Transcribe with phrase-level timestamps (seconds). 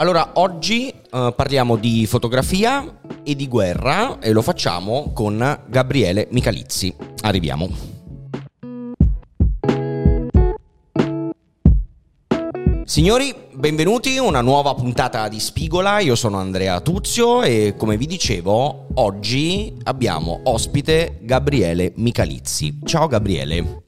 [0.00, 6.94] Allora, oggi eh, parliamo di fotografia e di guerra e lo facciamo con Gabriele Michalizzi.
[7.22, 7.68] Arriviamo.
[12.84, 15.98] Signori, benvenuti a una nuova puntata di Spigola.
[15.98, 22.78] Io sono Andrea Tuzio e come vi dicevo, oggi abbiamo ospite Gabriele Michalizzi.
[22.84, 23.86] Ciao Gabriele.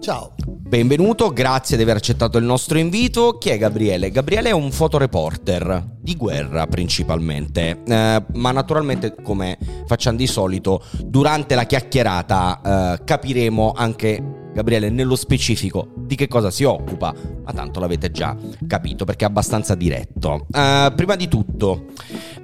[0.00, 0.32] Ciao.
[0.72, 3.36] Benvenuto, grazie di aver accettato il nostro invito.
[3.36, 4.10] Chi è Gabriele?
[4.10, 11.56] Gabriele è un fotoreporter di guerra principalmente, eh, ma naturalmente come facciamo di solito, durante
[11.56, 17.80] la chiacchierata eh, capiremo anche Gabriele nello specifico di che cosa si occupa, ma tanto
[17.80, 20.46] l'avete già capito perché è abbastanza diretto.
[20.50, 21.86] Uh, prima di tutto,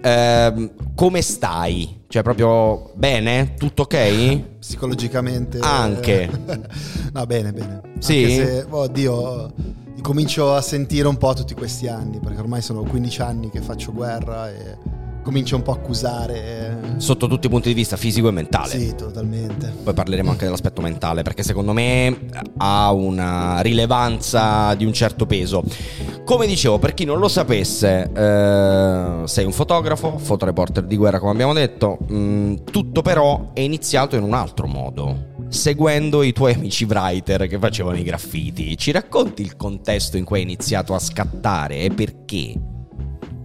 [0.03, 2.03] uh, come stai?
[2.09, 3.55] Cioè proprio bene?
[3.55, 4.59] Tutto ok?
[4.59, 5.59] Psicologicamente?
[5.61, 6.31] Anche.
[7.13, 7.81] no, bene, bene.
[7.99, 8.25] Sì?
[8.25, 9.53] Anche se, oddio,
[10.01, 13.93] comincio a sentire un po' tutti questi anni, perché ormai sono 15 anni che faccio
[13.93, 14.77] guerra e
[15.29, 16.81] comincia un po' a accusare.
[16.97, 17.01] Eh.
[17.01, 18.79] Sotto tutti i punti di vista fisico e mentale.
[18.79, 19.71] Sì, totalmente.
[19.85, 22.17] Poi parleremo anche dell'aspetto mentale perché secondo me
[22.57, 25.63] ha una rilevanza di un certo peso.
[26.25, 31.33] Come dicevo, per chi non lo sapesse, eh, sei un fotografo, fotoreporter di guerra come
[31.33, 36.85] abbiamo detto, mm, tutto però è iniziato in un altro modo seguendo i tuoi amici
[36.85, 38.77] writer che facevano i graffiti.
[38.77, 42.77] Ci racconti il contesto in cui hai iniziato a scattare e perché?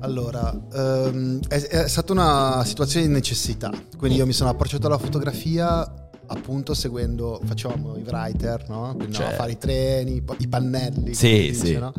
[0.04, 4.98] Allora, um, è, è, stata una situazione di necessità, quindi io mi sono approcciato alla
[4.98, 6.03] fotografia
[6.34, 8.94] appunto seguendo, facevamo i writer, no?
[8.96, 9.28] Quindi cioè.
[9.28, 11.14] a fare i treni, i pannelli.
[11.14, 11.78] Sì, dice, sì.
[11.78, 11.94] No?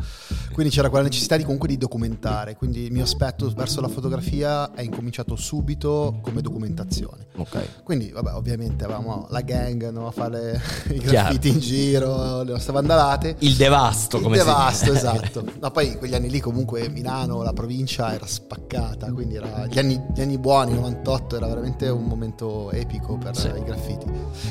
[0.55, 4.73] Quindi c'era quella necessità di comunque di documentare, quindi il mio aspetto verso la fotografia
[4.73, 7.27] è incominciato subito come documentazione.
[7.35, 7.83] Ok.
[7.83, 10.07] Quindi, vabbè, ovviamente avevamo la gang no?
[10.07, 13.35] a fare i graffiti in giro, le nostre vandalate.
[13.39, 14.97] Il devasto, il come devasto, si dice.
[15.05, 15.45] esatto.
[15.59, 20.01] Ma poi quegli anni lì comunque Milano, la provincia era spaccata, quindi era, gli, anni,
[20.13, 23.47] gli anni buoni, 98, era veramente un momento epico per sì.
[23.47, 24.05] i graffiti.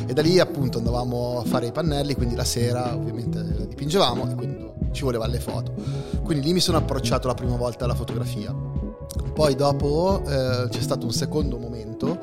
[0.06, 4.30] E da lì appunto andavamo a fare i pannelli, quindi la sera ovviamente la dipingevamo
[4.30, 5.72] e quindi ci voleva le foto.
[6.22, 8.54] Quindi lì mi sono approcciato la prima volta alla fotografia.
[9.34, 12.18] Poi dopo eh, c'è stato un secondo momento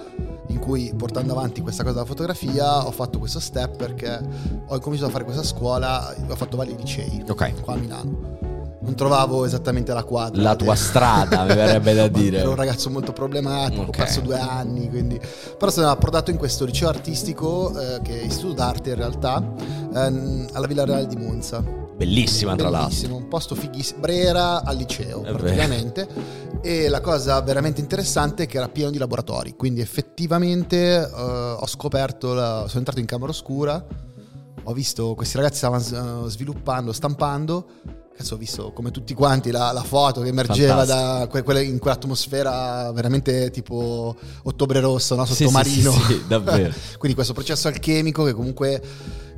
[0.47, 4.19] in cui portando avanti questa cosa della fotografia ho fatto questo step perché
[4.67, 7.53] ho cominciato a fare questa scuola, ho fatto vari licei okay.
[7.61, 8.50] qua a Milano
[8.81, 10.41] non trovavo esattamente la quadra.
[10.41, 12.39] La tua strada, mi verrebbe da dire.
[12.39, 13.93] Ero un ragazzo molto problematico, okay.
[13.93, 15.19] ho perso due anni, quindi...
[15.57, 19.43] Però sono approdato in questo liceo artistico, eh, che è istituto d'arte in realtà,
[19.93, 21.63] ehm, alla Villa Reale di Monza.
[21.95, 22.87] Bellissima tra l'altro.
[22.87, 23.99] Bellissimo, un posto fighissimo.
[23.99, 26.07] Brera al liceo, è praticamente.
[26.07, 26.63] Vero.
[26.63, 31.67] E la cosa veramente interessante è che era pieno di laboratori, quindi effettivamente eh, ho
[31.67, 32.63] scoperto, la...
[32.65, 33.83] sono entrato in camera oscura,
[34.63, 37.65] ho visto questi ragazzi stavano sviluppando, stampando
[38.15, 42.91] Cazzo, ho visto come tutti quanti la, la foto che emergeva da que, in quell'atmosfera
[42.91, 45.25] veramente tipo ottobre rosso, no?
[45.25, 45.91] sottomarino.
[45.91, 46.73] Sì, sì, sì, davvero.
[46.97, 48.81] Quindi questo processo alchemico che comunque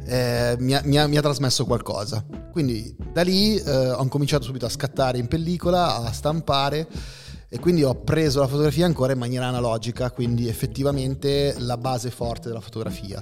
[0.06, 2.26] eh, mi, ha, mi, ha, mi, ha, trasmesso qualcosa.
[2.52, 6.88] Quindi da lì eh, ho cominciato subito a scattare in pellicola, a stampare
[7.48, 12.48] e quindi ho preso la fotografia ancora in maniera analogica, quindi effettivamente la base forte
[12.48, 13.22] della fotografia.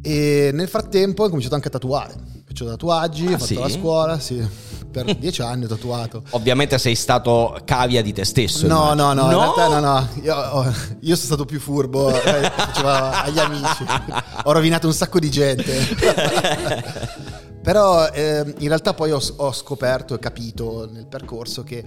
[0.00, 2.33] E nel frattempo ho cominciato anche a tatuare.
[2.54, 3.54] Faccio tatuaggi, ah, ho fatto sì?
[3.56, 4.38] la scuola, sì.
[4.94, 6.22] Per dieci anni ho tatuato.
[6.30, 8.68] Ovviamente sei stato cavia di te stesso.
[8.68, 10.08] No, no, no, no, in realtà no, no.
[10.22, 13.84] Io, io sono stato più furbo, eh, facevo agli amici.
[14.44, 17.42] Ho rovinato un sacco di gente.
[17.64, 21.82] Però eh, in realtà poi ho, ho, scoperto e capito nel percorso che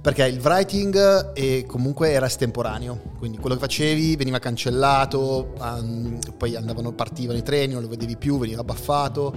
[0.00, 6.56] perché il writing è, comunque era estemporaneo, quindi quello che facevi veniva cancellato, um, poi
[6.56, 9.34] andavano, partivano i treni, non lo vedevi più, veniva baffato,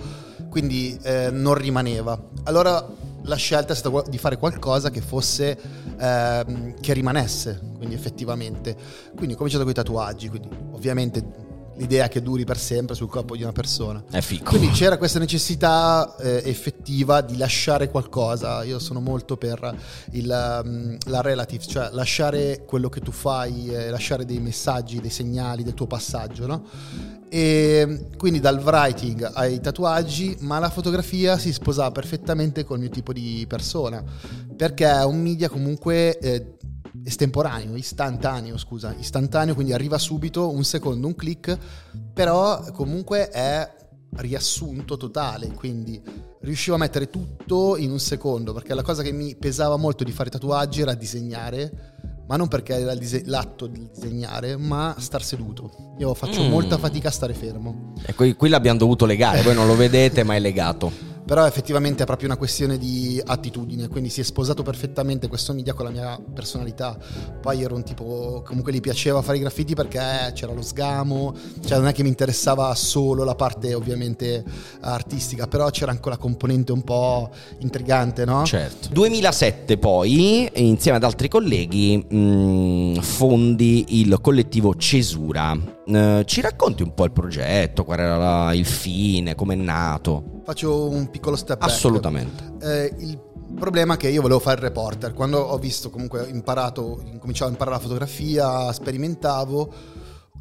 [0.50, 2.18] quindi eh, non rimaneva.
[2.44, 2.88] Allora
[3.24, 5.60] la scelta è stata di fare qualcosa che fosse
[6.00, 8.74] eh, che rimanesse, quindi effettivamente.
[9.18, 13.36] Quindi ho cominciato con i tatuaggi, quindi ovviamente l'idea che duri per sempre sul corpo
[13.36, 14.04] di una persona.
[14.10, 14.50] È fico.
[14.50, 18.64] Quindi c'era questa necessità eh, effettiva di lasciare qualcosa.
[18.64, 19.76] Io sono molto per
[20.12, 25.10] il, um, la relative, cioè lasciare quello che tu fai, eh, lasciare dei messaggi, dei
[25.10, 26.64] segnali del tuo passaggio, no?
[27.30, 33.12] E quindi dal writing ai tatuaggi, ma la fotografia si sposava perfettamente col mio tipo
[33.12, 34.04] di persona,
[34.56, 36.58] perché è un media comunque eh,
[37.04, 41.58] estemporaneo, istantaneo, scusa, istantaneo, quindi arriva subito, un secondo, un click,
[42.14, 43.82] però comunque è
[44.16, 46.02] riassunto totale, quindi
[46.42, 50.12] riuscivo a mettere tutto in un secondo, perché la cosa che mi pesava molto di
[50.12, 51.92] fare tatuaggi era disegnare,
[52.28, 55.96] ma non perché era dise- l'atto di disegnare, ma star seduto.
[56.00, 56.50] Io faccio mm.
[56.50, 57.94] molta fatica a stare fermo.
[58.06, 61.13] E qui, qui l'abbiamo dovuto legare, voi non lo vedete, ma è legato.
[61.26, 65.74] Però effettivamente è proprio una questione di attitudine, quindi si è sposato perfettamente questo media
[65.74, 66.98] con la mia personalità.
[67.42, 71.36] Poi ero un tipo, comunque gli piaceva fare i graffiti perché c'era lo sgamo,
[71.66, 74.44] cioè non è che mi interessava solo la parte ovviamente
[74.82, 77.30] artistica, però c'era anche la componente un po'
[77.60, 78.44] intrigante, no?
[78.46, 78.90] Certo.
[78.92, 85.73] 2007 poi, insieme ad altri colleghi, mh, fondi il collettivo Cesura.
[85.86, 90.42] Eh, ci racconti un po' il progetto, qual era la, il fine, come è nato?
[90.44, 91.72] Faccio un piccolo step back.
[91.72, 92.54] Assolutamente.
[92.62, 93.20] Eh, il
[93.56, 95.14] problema è che io volevo fare il reporter.
[95.14, 99.74] Quando ho visto, comunque, ho imparato, incominciavo a imparare la fotografia, sperimentavo,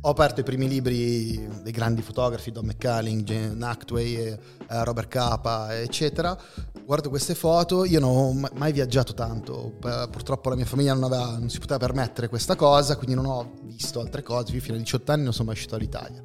[0.05, 4.39] ho aperto i primi libri dei grandi fotografi, Don McCalling, Jane Actway, eh,
[4.85, 6.37] Robert Capa, eccetera.
[6.85, 11.39] Guardo queste foto, io non ho mai viaggiato tanto, purtroppo la mia famiglia non, aveva,
[11.39, 14.81] non si poteva permettere questa cosa, quindi non ho visto altre cose, io fino a
[14.81, 16.23] 18 anni non sono mai uscito dall'Italia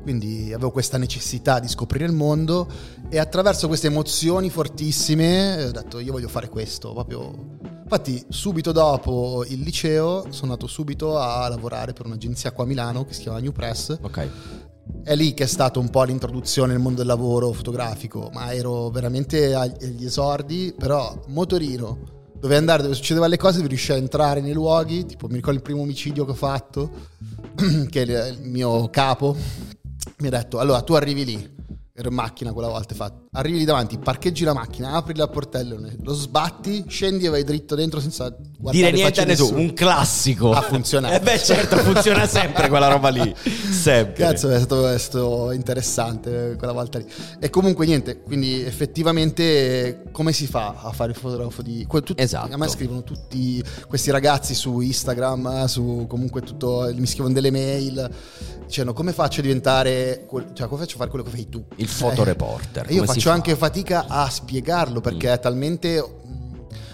[0.00, 2.66] quindi avevo questa necessità di scoprire il mondo
[3.10, 7.58] e attraverso queste emozioni fortissime ho detto io voglio fare questo proprio
[7.90, 13.06] infatti subito dopo il liceo sono andato subito a lavorare per un'agenzia qua a Milano
[13.06, 14.28] che si chiama New Press ok
[15.02, 18.88] è lì che è stata un po' l'introduzione nel mondo del lavoro fotografico, ma ero
[18.88, 24.40] veramente agli esordi, però motorino, dove andare, dove succedevano le cose, devi riuscire a entrare
[24.40, 26.90] nei luoghi, tipo mi ricordo il primo omicidio che ho fatto,
[27.90, 29.36] che il mio capo
[30.18, 31.56] mi ha detto, allora tu arrivi lì,
[31.92, 33.27] ero in macchina quella volta, fatto.
[33.32, 38.00] Arrivi davanti, parcheggi la macchina, apri la portellone, lo sbatti, scendi e vai dritto dentro
[38.00, 40.52] senza guardare Dire niente a nessuno, un classico.
[40.52, 41.06] Ha funzionato.
[41.18, 43.34] Eh beh certo, funziona sempre quella roba lì,
[43.70, 44.24] sempre.
[44.24, 47.06] Cazzo, è stato, è stato interessante quella volta lì.
[47.40, 51.86] E comunque niente, quindi effettivamente come si fa a fare il fotografo di...
[51.88, 52.52] Tutti, esatto.
[52.52, 58.10] A me scrivono tutti questi ragazzi su Instagram, su comunque tutto, mi scrivono delle mail,
[58.66, 61.64] dicendo come faccio a diventare, cioè come faccio a fare quello che fai tu?
[61.76, 62.86] Il fotoreporter.
[62.88, 65.32] Eh, io faccio anche fatica a spiegarlo perché mm.
[65.32, 66.04] è talmente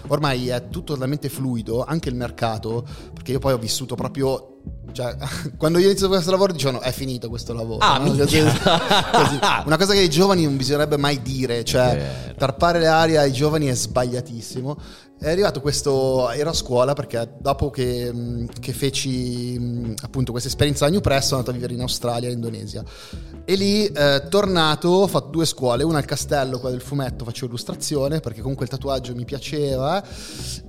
[0.07, 4.55] ormai è tutto talmente fluido, anche il mercato, perché io poi ho vissuto proprio
[4.91, 5.15] cioè,
[5.57, 7.79] quando io inizio questo lavoro dicevano è finito questo lavoro.
[7.79, 8.11] Ah, no?
[8.15, 8.39] così,
[9.65, 13.67] Una cosa che ai giovani non bisognerebbe mai dire, cioè tarpare le arie ai giovani
[13.67, 14.77] è sbagliatissimo.
[15.25, 20.89] È arrivato questo, ero a scuola perché dopo che, che feci appunto questa esperienza a
[20.89, 22.83] New Press sono andato a vivere in Australia e in Indonesia.
[23.43, 27.47] E lì, eh, tornato, ho fatto due scuole, una al castello, quella del fumetto, facevo
[27.47, 30.03] illustrazione perché comunque il tatuaggio mi piaceva,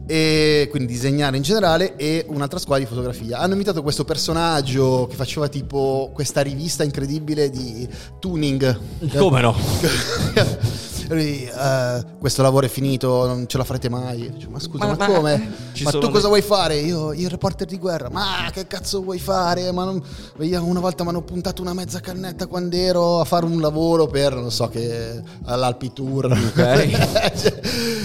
[0.06, 3.41] e quindi disegnare in generale, e un'altra scuola di fotografia.
[3.41, 7.87] Hanno invitato questo personaggio che faceva tipo questa rivista incredibile di
[8.19, 8.79] tuning.
[9.19, 9.55] Come no?
[11.14, 14.31] lui, uh, questo lavoro è finito, non ce la farete mai.
[14.31, 15.64] Dice, ma scusa, ma, ma come?
[15.76, 16.29] Eh, ma tu cosa dei...
[16.29, 16.76] vuoi fare?
[16.76, 18.08] Io, il reporter di guerra.
[18.08, 19.70] Ma che cazzo vuoi fare?
[19.73, 20.03] Ma non...
[20.38, 24.35] Una volta mi hanno puntato una mezza cannetta quando ero a fare un lavoro per,
[24.35, 26.26] non so che, all'Alpi Tour.
[26.26, 26.91] Okay.
[27.37, 27.61] Cioè,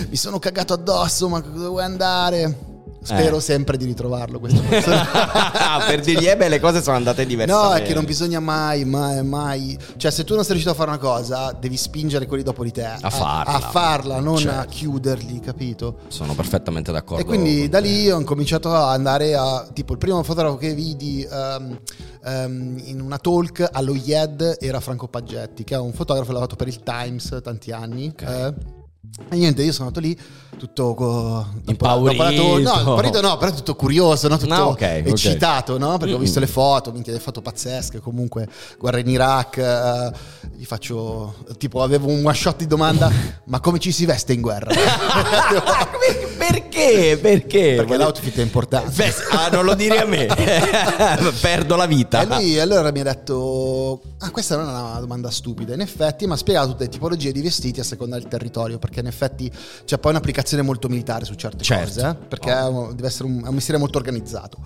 [0.09, 2.70] mi sono cagato addosso, ma dove vuoi andare?
[3.03, 3.42] Spero eh.
[3.42, 7.69] sempre di ritrovarlo questo per dirgli eh beh le cose sono andate diversamente.
[7.69, 9.77] No è che non bisogna mai mai mai.
[9.98, 12.71] Cioè se tu non sei riuscito a fare una cosa devi spingere quelli dopo di
[12.71, 12.86] te.
[12.86, 13.53] A, a farla.
[13.53, 14.59] A farla non certo.
[14.59, 15.98] a chiuderli capito?
[16.09, 20.21] Sono perfettamente d'accordo e quindi da lì ho incominciato ad andare a tipo il primo
[20.21, 21.80] fotografo che vidi um,
[22.24, 26.68] um, in una talk allo IED era Franco Paggetti che è un fotografo lavorato per
[26.68, 28.48] il Times tanti anni okay.
[28.48, 28.80] eh,
[29.30, 30.15] e niente, io sono andato lì
[30.57, 32.24] tutto co- impaurito.
[32.24, 34.38] Dopo no, impaurito no, però tutto curioso, no?
[34.38, 35.88] tutto no, okay, eccitato, okay.
[35.88, 35.98] no?
[35.98, 40.12] Perché ho visto le foto, minchia, le foto pazzesche, comunque guerra in Iraq, eh,
[40.55, 43.12] gli faccio tipo avevo un one shot di domanda,
[43.46, 44.70] ma come ci si veste in guerra?
[46.38, 47.17] Perché?
[47.22, 47.75] Perché?
[47.75, 48.91] Perché l'outfit è importante.
[48.96, 50.27] Beh, ah, non lo dire a me.
[51.39, 52.22] Perdo la vita.
[52.22, 55.74] E lui allora mi ha detto: Ah, questa non è una domanda stupida.
[55.74, 58.79] In effetti mi ha spiegato tutte le tipologie di vestiti a seconda del territorio.
[58.91, 59.51] Perché in effetti
[59.86, 61.86] c'è poi un'applicazione molto militare su certe certo.
[61.86, 62.07] cose.
[62.07, 62.15] Eh?
[62.27, 62.91] Perché oh.
[62.93, 64.57] deve essere un, un mestiere molto organizzato.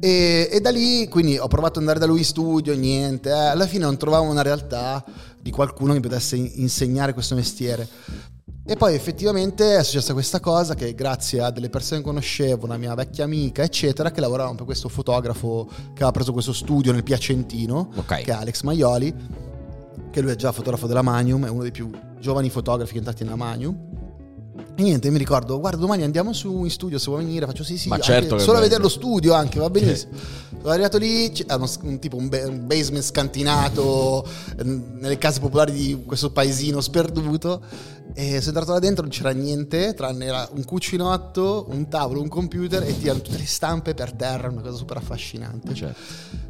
[0.00, 3.28] E, e, da lì, quindi ho provato ad andare da lui in studio, niente.
[3.28, 3.32] Eh.
[3.32, 5.04] Alla fine non trovavo una realtà
[5.38, 7.86] di qualcuno che mi potesse insegnare questo mestiere.
[8.64, 12.76] E poi effettivamente è successa questa cosa che grazie a delle persone che conoscevo, una
[12.76, 17.02] mia vecchia amica, eccetera, che lavoravano per questo fotografo che aveva preso questo studio nel
[17.02, 18.22] Piacentino, okay.
[18.22, 19.14] che è Alex Maioli,
[20.10, 22.98] che lui è già fotografo della Magnum, è uno dei più giovani fotografi che è
[22.98, 23.88] entrati nella Magnum.
[24.74, 27.46] E niente, mi ricordo, guarda, domani andiamo su in studio se vuoi venire.
[27.46, 30.12] Faccio sì, sì, Ma certo solo a vedere lo studio anche, va benissimo.
[30.60, 34.26] Sono arrivato lì, c'era un, un tipo un, un, basement scantinato
[34.62, 37.62] nelle case popolari di questo paesino sperduto.
[38.12, 42.82] E sono entrato là dentro, non c'era niente, tranne un cucinotto, un tavolo, un computer
[42.82, 45.74] e tirano tutte le stampe per terra, una cosa super affascinante.
[45.74, 46.48] Certo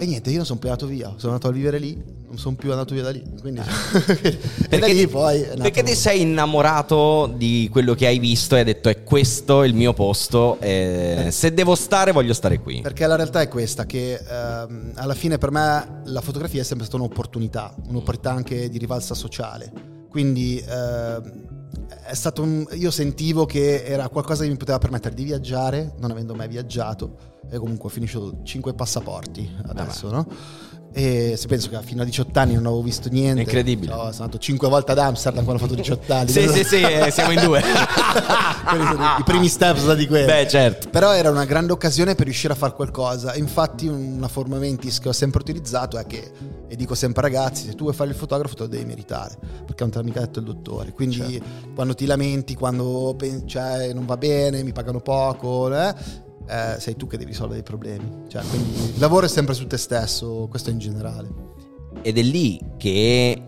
[0.00, 2.54] E niente, io non sono più andato via, sono andato a vivere lì, non sono
[2.54, 3.20] più andato via da lì.
[3.40, 3.60] Quindi,
[4.06, 8.64] perché, da lì poi perché ti sei innamorato di quello che hai visto e hai
[8.64, 11.30] detto è questo il mio posto, eh.
[11.32, 12.80] se devo stare voglio stare qui.
[12.80, 16.86] Perché la realtà è questa, che ehm, alla fine per me la fotografia è sempre
[16.86, 19.72] stata un'opportunità, un'opportunità anche di rivalsa sociale.
[20.08, 20.62] Quindi...
[20.64, 21.56] Ehm,
[22.04, 26.10] è stato un, io sentivo che era qualcosa che mi poteva permettere di viaggiare, non
[26.10, 30.26] avendo mai viaggiato, e comunque ho finito 5 passaporti adesso, no?
[30.92, 33.42] E se penso che fino a 18 anni non avevo visto niente.
[33.42, 33.92] Incredibile.
[33.92, 36.28] No, sono andato 5 volte ad Amsterdam quando ho fatto 18 anni.
[36.30, 37.60] sì, sì, sì, eh, siamo in due.
[39.18, 40.26] I primi step sono di quelli.
[40.26, 40.88] Beh, certo.
[40.88, 43.34] Però era una grande occasione per riuscire a fare qualcosa.
[43.34, 46.32] Infatti una forma mentis che ho sempre utilizzato è che,
[46.66, 49.82] e dico sempre ragazzi, se tu vuoi fare il fotografo te lo devi meritare, perché
[49.82, 50.92] non te l'ha mica detto il dottore.
[50.92, 51.44] Quindi certo.
[51.74, 53.16] quando ti lamenti, quando
[53.46, 57.62] cioè, non va bene, mi pagano poco, eh, eh, sei tu che devi risolvere i
[57.62, 58.24] problemi.
[58.28, 61.28] Cioè, quindi il lavoro è sempre su te stesso, questo in generale.
[62.02, 63.42] Ed è lì che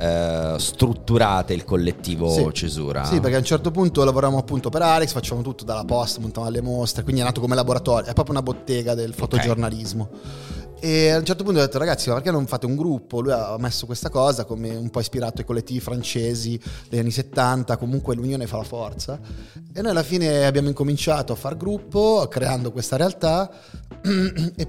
[0.00, 2.48] Uh, strutturate il collettivo sì.
[2.54, 3.04] Cesura.
[3.04, 6.48] Sì, perché a un certo punto lavoriamo appunto per Alex, facciamo tutto dalla posta, montiamo
[6.48, 10.08] le mostre, quindi è nato come laboratorio, è proprio una bottega del fotogiornalismo.
[10.10, 10.59] Okay.
[10.80, 13.20] E a un certo punto ho detto, ragazzi, ma perché non fate un gruppo?
[13.20, 16.58] Lui ha messo questa cosa come un po' ispirato ai collettivi francesi
[16.88, 19.20] degli anni 70, comunque l'unione fa la forza.
[19.72, 23.50] E noi alla fine abbiamo incominciato a far gruppo, creando questa realtà
[24.02, 24.68] e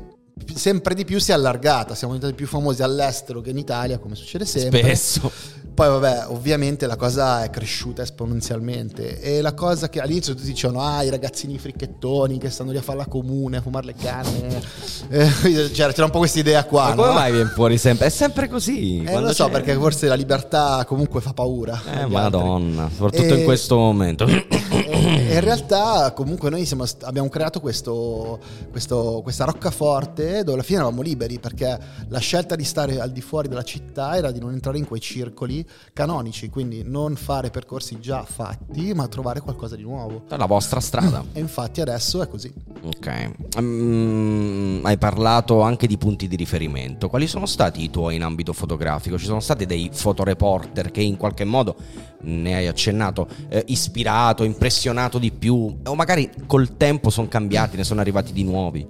[0.54, 4.16] sempre di più si è allargata, siamo diventati più famosi all'estero che in Italia, come
[4.16, 4.80] succede sempre.
[4.80, 5.32] Spesso.
[5.82, 10.84] Poi vabbè, ovviamente la cosa è cresciuta esponenzialmente e la cosa che all'inizio tutti dicevano
[10.84, 14.62] ah i ragazzini fricchettoni che stanno lì a fare la comune, a fumare le canne,
[15.10, 16.90] eh, c'era, c'era, un po' questa idea qua.
[16.90, 17.14] Ma come no?
[17.14, 18.06] mai viene fuori sempre?
[18.06, 19.02] È sempre così.
[19.04, 19.52] Eh, non lo so c'è...
[19.54, 21.82] perché forse la libertà comunque fa paura.
[22.00, 22.96] Eh madonna, altri.
[22.98, 23.38] soprattutto e...
[23.40, 24.28] in questo momento.
[24.92, 30.80] E, in realtà comunque noi siamo, abbiamo creato questo, questo, questa roccaforte dove alla fine
[30.80, 34.52] eravamo liberi perché la scelta di stare al di fuori della città era di non
[34.52, 39.84] entrare in quei circoli canonici, quindi non fare percorsi già fatti, ma trovare qualcosa di
[39.84, 40.24] nuovo.
[40.28, 41.24] È la vostra strada.
[41.34, 42.54] E infatti adesso è così.
[42.84, 43.32] Ok.
[43.58, 47.10] Um, hai parlato anche di punti di riferimento.
[47.10, 49.18] Quali sono stati i tuoi in ambito fotografico?
[49.18, 51.76] Ci sono stati dei fotoreporter che in qualche modo,
[52.22, 55.80] ne hai accennato, eh, ispirato, impressionato di più?
[55.84, 58.88] O magari col tempo sono cambiati, ne sono arrivati di nuovi?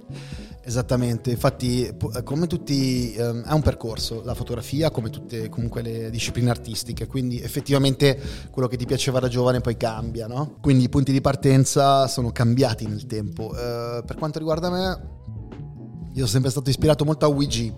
[0.64, 1.92] Esattamente, infatti
[2.22, 7.40] come tutti ehm, è un percorso, la fotografia come tutte comunque le discipline artistiche, quindi
[7.40, 8.16] effettivamente
[8.48, 10.58] quello che ti piaceva da giovane poi cambia, no?
[10.60, 13.50] Quindi i punti di partenza sono cambiati nel tempo.
[13.56, 15.10] Eh, per quanto riguarda me,
[16.10, 17.74] io sono sempre stato ispirato molto a WG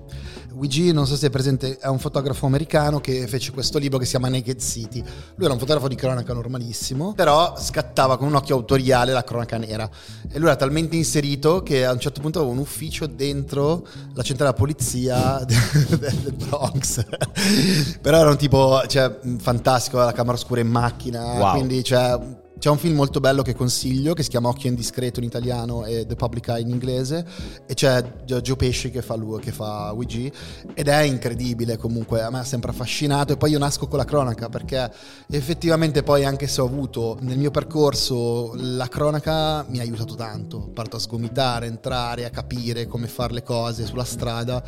[0.55, 4.05] WG, non so se è presente, è un fotografo americano che fece questo libro che
[4.05, 5.01] si chiama Naked City.
[5.01, 9.57] Lui era un fotografo di cronaca normalissimo, però scattava con un occhio autoriale la cronaca
[9.59, 9.89] nera.
[10.31, 14.23] E lui era talmente inserito che a un certo punto aveva un ufficio dentro la
[14.23, 17.05] centrale della polizia del Bronx.
[18.01, 21.53] però era un tipo, cioè, fantastico, la camera oscura in macchina, wow.
[21.53, 25.27] quindi, cioè c'è un film molto bello che consiglio che si chiama Occhio Indiscreto in
[25.27, 27.23] italiano e The Public Eye in inglese
[27.67, 30.33] e c'è Joe Pesci che fa, lui, che fa WG
[30.73, 34.07] ed è incredibile comunque, a me ha sempre affascinato e poi io nasco con la
[34.07, 34.91] cronaca perché
[35.29, 40.71] effettivamente poi anche se ho avuto nel mio percorso la cronaca mi ha aiutato tanto,
[40.73, 44.65] parto a sgomitare, entrare, a capire come fare le cose sulla strada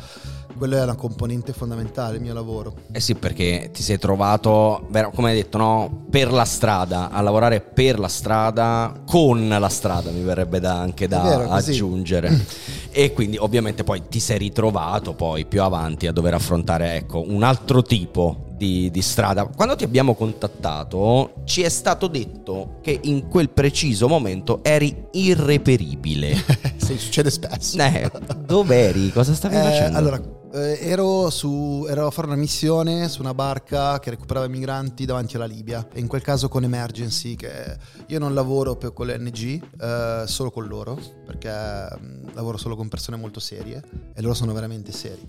[0.57, 2.73] quella è una componente fondamentale del mio lavoro.
[2.91, 6.05] Eh sì, perché ti sei trovato, come hai detto, no?
[6.09, 11.07] per la strada, a lavorare per la strada, con la strada, mi verrebbe da, anche
[11.07, 12.45] da vero, aggiungere.
[12.91, 17.43] e quindi ovviamente poi ti sei ritrovato poi più avanti a dover affrontare ecco, un
[17.43, 19.45] altro tipo di, di, strada.
[19.45, 26.35] Quando ti abbiamo contattato ci è stato detto che in quel preciso momento eri irreperibile.
[26.77, 27.77] sì, succede spesso.
[27.77, 28.09] Eh,
[28.45, 29.11] dov'eri?
[29.11, 29.97] Cosa stavi eh, facendo?
[29.97, 30.19] Allora,
[30.53, 35.05] eh, ero, su, ero, a fare una missione su una barca che recuperava i migranti
[35.05, 37.77] davanti alla Libia, e in quel caso con Emergency, che
[38.07, 42.75] io non lavoro per, con l'NG, eh, solo con loro, perché mh, mm, lavoro solo
[42.75, 43.81] con persone molto serie
[44.13, 45.25] e loro sono veramente seri.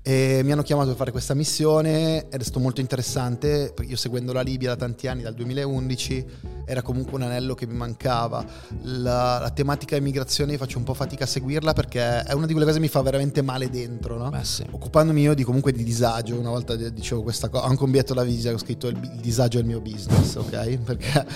[0.00, 4.32] E mi hanno chiamato per fare questa missione ed è stato molto interessante, io seguendo
[4.32, 6.26] la Libia da tanti anni, dal 2011,
[6.64, 8.44] era comunque un anello che mi mancava.
[8.82, 12.66] La, la tematica immigrazione faccio un po' fatica a seguirla perché è una di quelle
[12.66, 14.30] cose che mi fa veramente male dentro, no?
[14.30, 14.61] Beh, sì.
[14.70, 18.14] Occupandomi io di comunque di disagio, una volta dicevo questa cosa, ho anche un biglietto
[18.14, 20.78] da visita, ho scritto il, il disagio è il mio business, ok?
[20.84, 21.26] Perché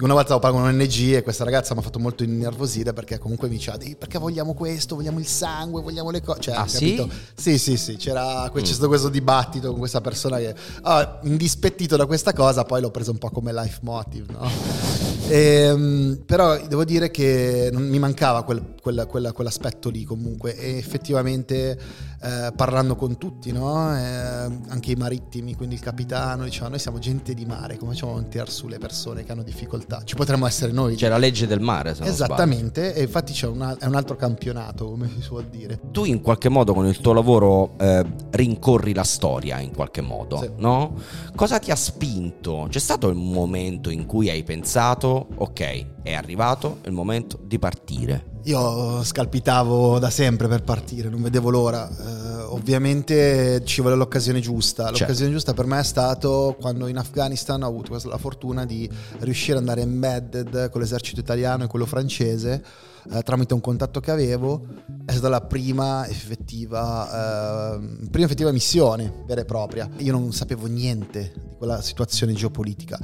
[0.00, 3.18] una volta stavo pagando un ONG e questa ragazza mi ha fatto molto innervosire perché
[3.18, 6.40] comunque mi diceva perché vogliamo questo, vogliamo il sangue, vogliamo le cose.
[6.40, 7.08] Cioè, ah, capito?
[7.34, 7.58] Sì?
[7.58, 12.06] sì, sì, sì, c'era, c'è stato questo dibattito con questa persona che, ah, indispettito da
[12.06, 14.83] questa cosa, poi l'ho preso un po' come life motive, no?
[15.28, 20.76] Ehm, però devo dire che non, mi mancava quel, quella, quella, quell'aspetto lì comunque e
[20.76, 21.78] effettivamente
[22.24, 23.94] eh, parlando con tutti, no?
[23.94, 28.16] eh, anche i marittimi, quindi il capitano, diceva noi siamo gente di mare, come facciamo
[28.16, 30.02] a tirare su le persone che hanno difficoltà?
[30.04, 30.96] Ci potremmo essere noi.
[30.96, 34.88] C'è la legge del mare, se Esattamente, e infatti c'è una, è un altro campionato,
[34.88, 35.78] come si suol dire.
[35.90, 40.38] Tu in qualche modo con il tuo lavoro eh, rincorri la storia, in qualche modo,
[40.38, 40.50] sì.
[40.56, 40.94] no?
[41.34, 42.66] Cosa ti ha spinto?
[42.70, 48.32] C'è stato il momento in cui hai pensato, ok, è arrivato il momento di partire?
[48.44, 51.88] Io scalpitavo da sempre per partire, non vedevo l'ora.
[51.88, 54.84] Eh, ovviamente ci vuole l'occasione giusta.
[54.84, 55.32] L'occasione certo.
[55.32, 58.88] giusta per me è stato quando in Afghanistan ho avuto la fortuna di
[59.20, 62.62] riuscire ad andare embedded con l'esercito italiano e quello francese
[63.10, 64.66] eh, tramite un contatto che avevo.
[65.04, 69.88] È stata la prima effettiva, eh, prima effettiva missione vera e propria.
[69.98, 72.98] Io non sapevo niente di quella situazione geopolitica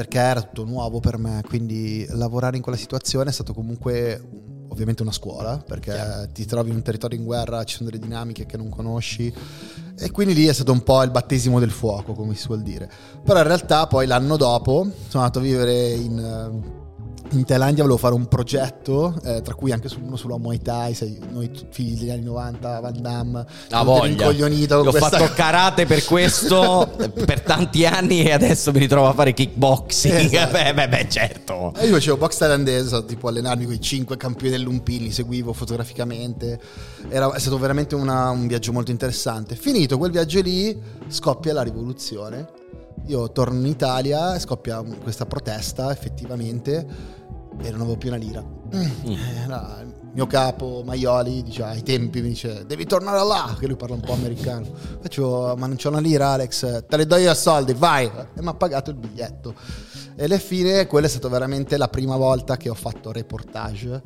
[0.00, 4.18] perché era tutto nuovo per me, quindi lavorare in quella situazione è stato comunque
[4.68, 6.26] ovviamente una scuola, perché yeah.
[6.26, 9.30] ti trovi in un territorio in guerra, ci sono delle dinamiche che non conosci
[9.98, 12.90] e quindi lì è stato un po' il battesimo del fuoco, come si suol dire.
[13.22, 16.62] Però in realtà poi l'anno dopo sono andato a vivere in
[17.30, 21.18] in Thailandia volevo fare un progetto, eh, tra cui anche uno sulla Muay Thai, sai,
[21.30, 24.76] noi figli degli anni 90, Van Damme, ah, incoglionito.
[24.76, 25.10] Ho questa...
[25.10, 26.90] fatto karate per questo
[27.24, 30.32] per tanti anni e adesso mi ritrovo a fare kickboxing.
[30.32, 30.52] Esatto.
[30.52, 31.72] beh, beh, beh, certo.
[31.76, 36.60] E io facevo box thailandese, tipo allenarmi con i cinque campioni del Lumpini, seguivo fotograficamente.
[37.08, 39.54] Era, è stato veramente una, un viaggio molto interessante.
[39.54, 40.76] Finito quel viaggio lì,
[41.08, 42.58] scoppia la rivoluzione.
[43.06, 47.18] Io torno in Italia e scoppia questa protesta effettivamente
[47.62, 48.42] e non avevo più una lira.
[48.42, 48.82] Mm.
[48.82, 53.66] Eh, no, il mio capo Maioli dice ai tempi mi dice devi tornare là che
[53.66, 54.66] lui parla un po' americano
[55.00, 58.42] faccio ma non c'ho una lira Alex te le do io a soldi vai e
[58.42, 59.54] mi ha pagato il biglietto
[60.16, 64.02] e alla fine quella è stata veramente la prima volta che ho fatto reportage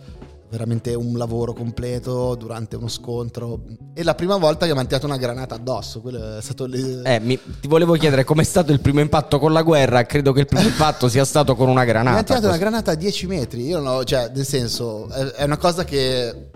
[0.55, 3.65] veramente un lavoro completo durante uno scontro.
[3.93, 6.01] E la prima volta che mi hanno tirato una granata addosso.
[6.01, 7.03] Quello è stato le...
[7.03, 10.05] eh, mi, ti volevo chiedere com'è stato il primo impatto con la guerra.
[10.05, 12.11] Credo che il primo impatto sia stato con una granata.
[12.11, 13.67] Mi hanno tirato una granata a 10 metri.
[13.67, 16.51] Io non ho, cioè, nel senso, è, è una cosa che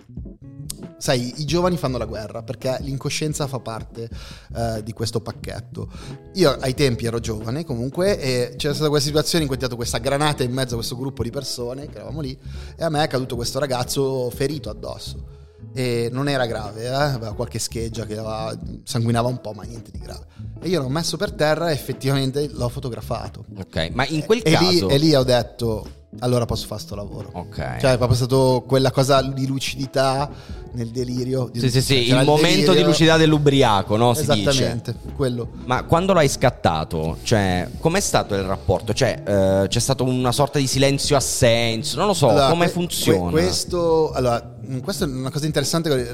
[0.99, 4.09] sai, i giovani fanno la guerra perché l'incoscienza fa parte
[4.55, 5.89] uh, di questo pacchetto.
[6.35, 9.77] Io ai tempi ero giovane comunque e c'era stata questa situazione in cui ho tirato
[9.77, 12.39] questa granata in mezzo a questo gruppo di persone che eravamo lì
[12.77, 15.37] e a me è caduto questo ragazzo ferito addosso.
[15.75, 16.89] E non era grave, eh?
[16.89, 20.27] aveva qualche scheggia che aveva, sanguinava un po', ma niente di grave.
[20.61, 23.45] E io l'ho messo per terra e effettivamente l'ho fotografato.
[23.59, 24.67] Ok, ma in quel e, caso.
[24.67, 27.29] E lì, e lì ho detto: allora posso fare sto lavoro.
[27.33, 27.77] Ok.
[27.81, 30.31] Cioè, è proprio stato quella cosa di lucidità
[30.73, 31.49] nel delirio.
[31.53, 32.75] Di sì, sì, sì, il, il momento delirio.
[32.75, 34.15] di lucidità dell'ubriaco, no?
[34.15, 35.15] Si Esattamente, dice.
[35.15, 35.49] quello.
[35.67, 38.95] Ma quando l'hai scattato, cioè, com'è stato il rapporto?
[38.95, 42.73] Cioè, eh, c'è stato una sorta di silenzio assenso, non lo so, allora, come que-
[42.73, 43.31] funziona?
[43.31, 46.13] questo, allora, questa è una cosa interessante che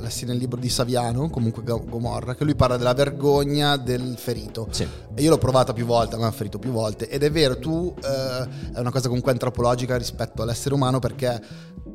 [0.00, 4.68] lessi nel libro di Saviano, comunque Gomorra, che lui parla della vergogna del ferito.
[4.70, 4.86] Sì.
[5.14, 7.08] E io l'ho provata più volte, mi ha ferito più volte.
[7.08, 11.40] Ed è vero, tu eh, è una cosa comunque antropologica rispetto all'essere umano perché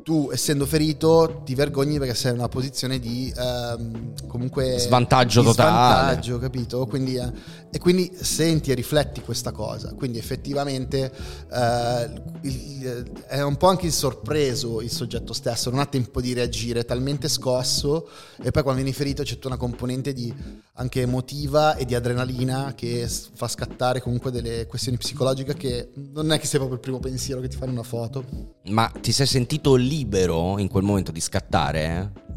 [0.03, 5.47] tu essendo ferito ti vergogni perché sei in una posizione di ehm, comunque svantaggio di
[5.47, 6.03] totale.
[6.03, 6.85] svantaggio capito?
[6.85, 7.31] Quindi, eh,
[7.71, 9.93] e quindi senti e rifletti questa cosa.
[9.93, 11.11] Quindi effettivamente
[11.51, 16.33] eh, il, è un po' anche il sorpreso il soggetto stesso non ha tempo di
[16.33, 18.07] reagire è talmente scosso
[18.41, 20.33] e poi quando vieni ferito c'è tutta una componente di,
[20.73, 26.39] anche emotiva e di adrenalina che fa scattare comunque delle questioni psicologiche che non è
[26.39, 28.23] che sia proprio il primo pensiero che ti fanno una foto.
[28.65, 31.83] Ma ti sei sentito libero in quel momento di scattare?
[31.83, 32.29] Eh?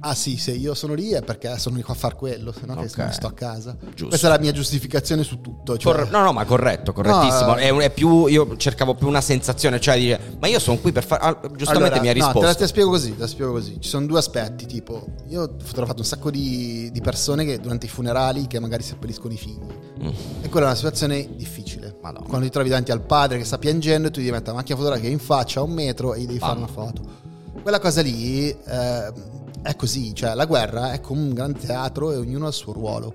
[0.00, 2.74] Ah sì, se io sono lì è perché sono lì a far quello, se no
[2.74, 2.88] okay.
[2.88, 3.76] che sto a casa.
[3.80, 4.08] Giusto.
[4.08, 5.76] Questa è la mia giustificazione su tutto.
[5.76, 5.92] Cioè...
[5.92, 7.54] Corre- no, no, ma corretto, correttissimo.
[7.54, 10.92] No, è, è, più, io cercavo più una sensazione, cioè dire, ma io sono qui
[10.92, 11.22] per fare...
[11.24, 12.38] Ah, giustamente allora, mi ha risposto.
[12.38, 13.80] No, te la, te la spiego così, te la spiego così.
[13.80, 17.86] Ci sono due aspetti, tipo, io ho fotografato un sacco di, di persone che durante
[17.86, 19.66] i funerali che magari seppelliscono i figli.
[20.00, 20.08] Mm.
[20.42, 21.87] E quella è una situazione difficile.
[22.08, 22.28] Madonna.
[22.28, 24.76] Quando ti trovi davanti al padre che sta piangendo e tu devi mettere la macchina
[24.76, 27.02] fotografica in faccia a un metro e gli devi fare una foto.
[27.62, 28.50] Quella cosa lì...
[28.50, 32.54] Eh, è così, cioè la guerra è come un grande teatro e ognuno ha il
[32.54, 33.12] suo ruolo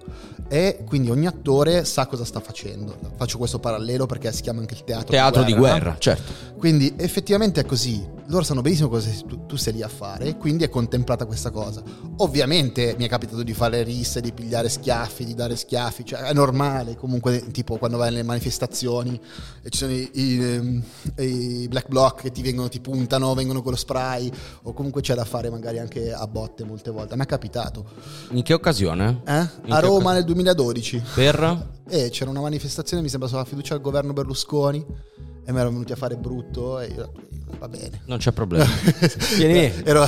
[0.49, 2.95] e quindi ogni attore sa cosa sta facendo.
[3.15, 5.07] Faccio questo parallelo perché si chiama anche il teatro.
[5.07, 6.31] Teatro di guerra, di guerra certo.
[6.57, 8.12] Quindi effettivamente è così.
[8.27, 11.83] Loro sanno benissimo cosa tu, tu, sei lì a fare, quindi è contemplata questa cosa.
[12.17, 16.33] Ovviamente mi è capitato di fare risse, di pigliare schiaffi, di dare schiaffi, cioè è
[16.33, 16.95] normale.
[16.95, 19.19] Comunque, tipo quando vai nelle manifestazioni
[19.61, 20.83] e ci sono i, i, ehm,
[21.17, 24.31] i black bloc che ti vengono, ti puntano, vengono con lo spray,
[24.63, 27.15] o comunque c'è da fare magari anche a botte molte volte.
[27.15, 27.85] Me è capitato.
[28.31, 29.21] In che occasione?
[29.25, 29.31] Eh?
[29.33, 30.13] a Roma occasione?
[30.13, 31.03] nel 2012.
[31.13, 31.81] Per?
[31.89, 34.85] E c'era una manifestazione, mi sembra sulla fiducia al governo Berlusconi.
[35.45, 37.11] E mi erano venuti a fare brutto e io
[37.59, 38.01] va bene.
[38.05, 38.65] Non c'è problema.
[39.37, 39.81] Vieni, vieni.
[39.83, 40.05] ero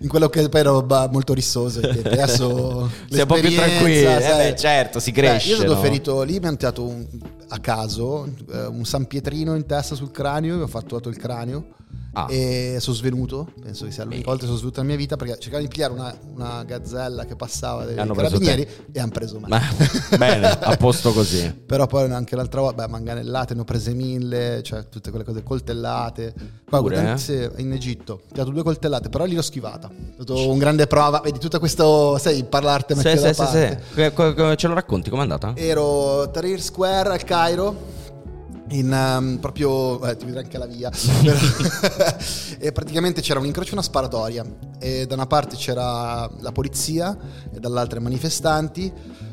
[0.00, 1.80] in quello che poi ero ba- molto rissoso.
[1.80, 4.10] Adesso Sei un po' più tranquillo.
[4.10, 4.18] Eh
[4.50, 5.50] beh, certo, si Beh, cresce.
[5.50, 5.80] io sono no?
[5.80, 7.06] ferito lì, mi hanno tirato un-
[7.48, 11.64] a caso eh, un San Pietrino in testa sul cranio, mi ho fattuato il cranio
[12.12, 12.26] Ah.
[12.28, 13.52] e sono svenuto.
[13.62, 14.26] Penso che sia l'unica Beh.
[14.26, 17.36] volta che sono svenuto nella mia vita perché cercavano di pigliare una, una gazzella che
[17.36, 19.48] passava dai Hanno carabinieri e hanno preso me.
[20.18, 21.52] Bene, a posto così.
[21.54, 25.44] Però poi anche l'altra volta, beh, manganellate, ne ho prese mille, cioè tutte quelle cose,
[25.44, 26.34] coltellate.
[26.68, 27.16] Poi Pure, eh?
[27.18, 29.88] sì, in Egitto, ho dato due coltellate, però lì l'ho schivata.
[29.88, 33.38] È stato un grande prova, vedi tutto questo, sai, parlarti Sì, mettere sì, da sì,
[33.40, 33.82] parte.
[33.94, 34.10] sì.
[34.12, 35.52] Que- Ce lo racconti com'è andata?
[35.54, 37.98] Ero Tahrir Square al Cairo.
[38.70, 40.90] In um, proprio eh, ti vedrai anche la via.
[42.62, 44.44] E praticamente c'era un incrocio e una sparatoria.
[44.78, 47.16] E da una parte c'era la polizia
[47.52, 48.92] e dall'altra i manifestanti.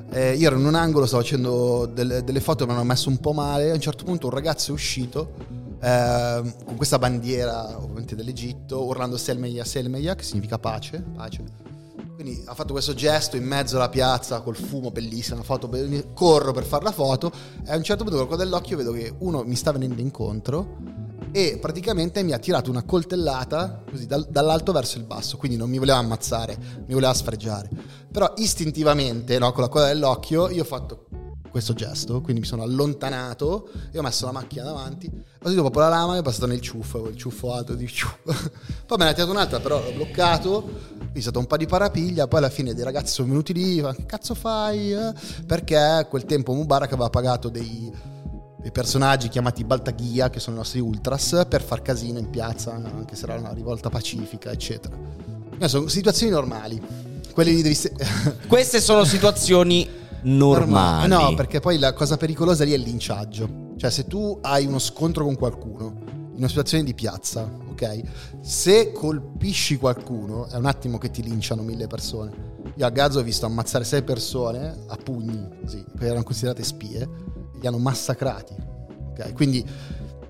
[0.10, 3.18] Eh, io ero in un angolo stavo facendo delle, delle foto mi hanno messo un
[3.18, 3.72] po' male.
[3.72, 5.34] A un certo punto un ragazzo è uscito
[5.82, 11.44] ehm, con questa bandiera ovviamente dell'Egitto urlando Selmeya Selmeya che significa pace pace
[12.18, 15.70] quindi ha fatto questo gesto in mezzo alla piazza col fumo bellissima, una foto
[16.16, 17.32] corro per fare la foto
[17.64, 20.78] e a un certo punto col coda dell'occhio vedo che uno mi sta venendo incontro
[21.32, 25.70] e praticamente mi ha tirato una coltellata così dal- dall'alto verso il basso, quindi non
[25.70, 27.70] mi voleva ammazzare, mi voleva sfregiare.
[28.12, 31.06] Però istintivamente, no, con la coda dell'occhio, io ho fatto
[31.58, 35.10] questo gesto, quindi mi sono allontanato e ho messo la macchina davanti.
[35.42, 38.18] Così dopo la lama mi è passato nel ciuffo, il ciuffo alto di ciuffo.
[38.86, 40.62] Poi me ne ha tirato un'altra, però l'ho bloccato.
[40.62, 42.28] Quindi è stato un po' di parapiglia.
[42.28, 44.94] Poi alla fine dei ragazzi sono venuti lì, ma che cazzo fai?
[44.94, 45.14] eh?
[45.48, 47.92] Perché quel tempo Mubarak aveva pagato dei,
[48.58, 53.16] dei personaggi chiamati Baltaghia, che sono i nostri ultras, per far casino in piazza, anche
[53.16, 54.96] se era una rivolta pacifica, eccetera.
[55.66, 56.80] Sono situazioni normali.
[57.34, 57.74] Quelli li devi...
[57.74, 57.94] se-
[58.48, 61.08] Queste sono situazioni normali.
[61.08, 63.66] No, perché poi la cosa pericolosa lì è il linciaggio.
[63.78, 65.94] Cioè, se tu hai uno scontro con qualcuno
[66.32, 68.02] in una situazione di piazza, ok?
[68.42, 72.56] Se colpisci qualcuno, è un attimo che ti linciano mille persone.
[72.76, 77.10] Io a Gaza ho visto ammazzare sei persone a pugni, così, perché erano considerate spie,
[77.60, 78.54] li hanno massacrati.
[79.12, 79.34] Ok?
[79.34, 79.66] Quindi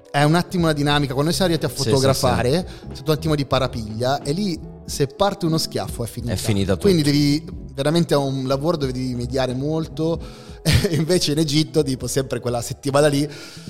[0.10, 1.14] è un attimo una dinamica.
[1.14, 4.60] Quando noi siamo arrivati a Sì, fotografare, è stato un attimo di parapiglia, e lì
[4.88, 6.32] se parte uno schiaffo è finita.
[6.32, 6.86] È finita tutto.
[6.86, 10.20] Quindi devi veramente è un lavoro dove devi mediare molto.
[10.92, 13.28] Invece in Egitto, tipo, sempre quella settimana lì,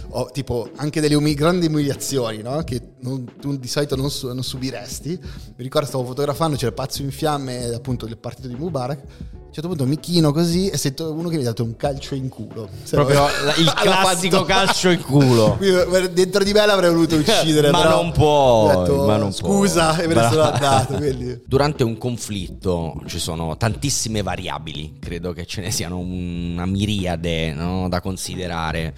[0.09, 2.63] ho tipo anche delle umi- grandi umiliazioni, no?
[2.63, 5.09] Che non- tu di solito non, su- non subiresti.
[5.09, 8.99] Mi ricordo stavo fotografando, c'era il pazzo in fiamme appunto del partito di Mubarak.
[8.99, 11.75] A un certo punto mi chino così e sento uno che mi ha dato un
[11.77, 12.69] calcio in culo.
[12.83, 15.57] Se Proprio la- il classico calcio in culo.
[16.13, 17.71] Dentro di me l'avrei voluto uccidere.
[17.71, 20.03] Ma non puoi, detto, ma non Scusa, puoi.
[20.03, 20.93] e me ne sono andato.
[20.95, 21.41] Quindi.
[21.45, 27.89] Durante un conflitto ci sono tantissime variabili, credo che ce ne siano una miriade no,
[27.89, 28.93] da considerare.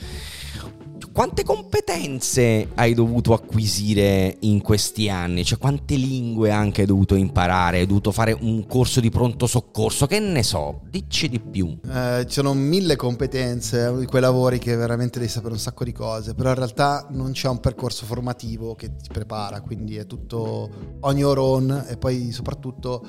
[1.11, 5.43] Quante competenze hai dovuto acquisire in questi anni?
[5.43, 7.79] Cioè, quante lingue anche hai dovuto imparare?
[7.79, 10.05] Hai dovuto fare un corso di pronto soccorso?
[10.05, 11.77] Che ne so, dici di più.
[11.91, 15.91] Eh, sono mille competenze, uno di quei lavori che veramente devi sapere un sacco di
[15.91, 20.69] cose, però in realtà non c'è un percorso formativo che ti prepara, quindi è tutto
[21.01, 23.05] on your own e poi soprattutto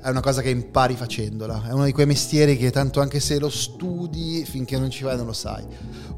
[0.00, 3.38] è una cosa che impari facendola, è uno di quei mestieri che tanto anche se
[3.38, 5.64] lo studi finché non ci vai non lo sai.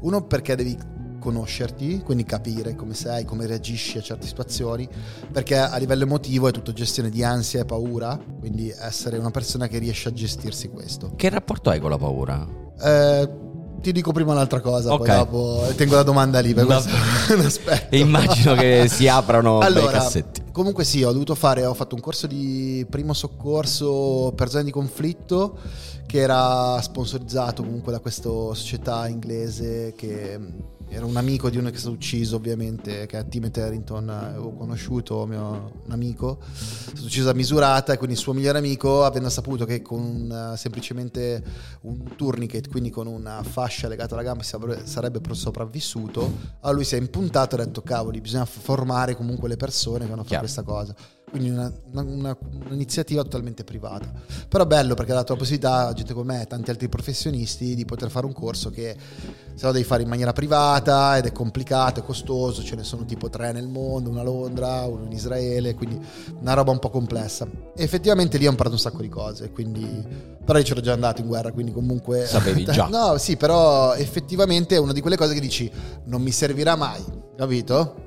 [0.01, 0.77] Uno perché devi
[1.25, 4.87] conoscerti, quindi capire come sei, come reagisci a certe situazioni,
[5.31, 9.67] perché a livello emotivo è tutto gestione di ansia e paura, quindi essere una persona
[9.67, 11.13] che riesce a gestirsi questo.
[11.15, 12.47] Che rapporto hai con la paura?
[12.79, 13.29] Eh,
[13.81, 15.05] ti dico prima un'altra cosa, Ok.
[15.05, 17.93] poi dopo tengo la domanda lì per aspetto.
[17.95, 20.43] E immagino che si aprano allora, cassetti.
[20.51, 24.71] comunque sì, ho dovuto fare, ho fatto un corso di primo soccorso per zone di
[24.71, 25.57] conflitto
[26.05, 30.39] che era sponsorizzato comunque da questa società inglese che
[30.87, 34.13] era un amico di uno che è stato ucciso ovviamente, che è Timothy Harrington, eh,
[34.13, 38.59] avevo conosciuto, mio, un amico, è stato ucciso a misurata e quindi il suo migliore
[38.59, 41.43] amico, avendo saputo che con un, eh, semplicemente
[41.81, 46.21] un tourniquet, quindi con una fascia legata alla gamba, sarebbe, sopravvissuto,
[46.61, 50.09] allora lui si è impuntato e ha detto cavoli, bisogna formare comunque le persone che
[50.09, 50.43] vanno a fare Chiaro.
[50.43, 50.95] questa cosa.
[51.35, 52.37] Quindi una- una-
[52.69, 54.09] un'iniziativa totalmente privata.
[54.47, 57.75] Però bello perché ha dato la possibilità a gente come me e tanti altri professionisti
[57.75, 58.95] di poter fare un corso che
[59.53, 63.03] se lo devi fare in maniera privata ed è complicato, è costoso, ce ne sono
[63.03, 65.99] tipo tre nel mondo, una a Londra, uno in Israele, quindi
[66.39, 67.45] una roba un po' complessa.
[67.75, 70.33] E effettivamente lì ho imparato un sacco di cose, quindi...
[70.45, 72.25] Però io c'ero già andato in guerra, quindi comunque...
[72.27, 72.87] Sapevi già.
[72.87, 75.69] No, sì, però effettivamente è una di quelle cose che dici
[76.05, 77.03] non mi servirà mai,
[77.35, 78.03] capito?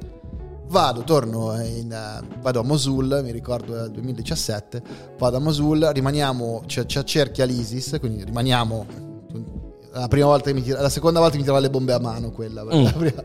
[0.70, 4.82] Vado, torno in, eh, vado a Mosul, mi ricordo è il 2017,
[5.18, 8.86] vado a Mosul, rimaniamo, ci, ci accerchia l'ISIS, quindi rimaniamo,
[9.92, 12.30] la prima volta che mi tira, la seconda volta mi tirava le bombe a mano
[12.30, 12.86] quella, Mm.
[12.98, 13.22] prima-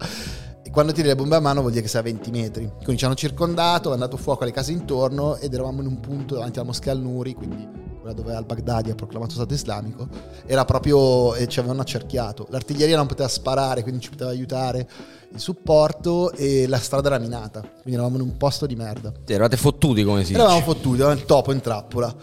[0.64, 2.72] e quando tiri le bombe a mano vuol dire che sei a 20 metri.
[2.78, 6.36] Quindi ci hanno circondato, è andato fuoco alle case intorno ed eravamo in un punto
[6.36, 7.68] davanti alla moschea al-Nuri, quindi
[8.00, 10.08] quella dove al-Baghdadi ha proclamato Stato islamico,
[10.46, 12.48] era proprio e ci avevano accerchiato.
[12.50, 14.90] L'artiglieria non poteva sparare, quindi ci poteva aiutare
[15.34, 19.12] il supporto e la strada era minata, quindi eravamo in un posto di merda.
[19.26, 20.66] Eravate fottuti come si Eravamo dice.
[20.66, 22.16] fottuti, eravamo il topo in trappola.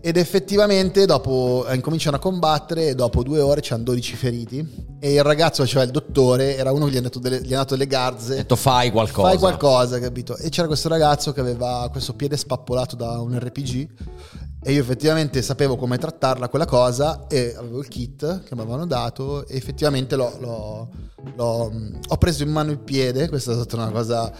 [0.00, 5.12] Ed effettivamente dopo eh, incominciano a combattere e dopo due ore c'hanno 12 feriti e
[5.14, 7.74] il ragazzo, cioè il dottore, era uno che gli ha dato delle, gli ha dato
[7.76, 8.36] delle Ha garze.
[8.36, 9.28] detto fai qualcosa.
[9.28, 10.36] Fai qualcosa, capito?
[10.36, 13.88] E c'era questo ragazzo che aveva questo piede spappolato da un RPG
[14.60, 18.86] e io effettivamente sapevo come trattarla quella cosa e avevo il kit che mi avevano
[18.86, 20.88] dato e effettivamente l'ho, l'ho-
[21.36, 21.72] l'ho-
[22.08, 24.32] ho preso in mano il piede, questa è stata una cosa...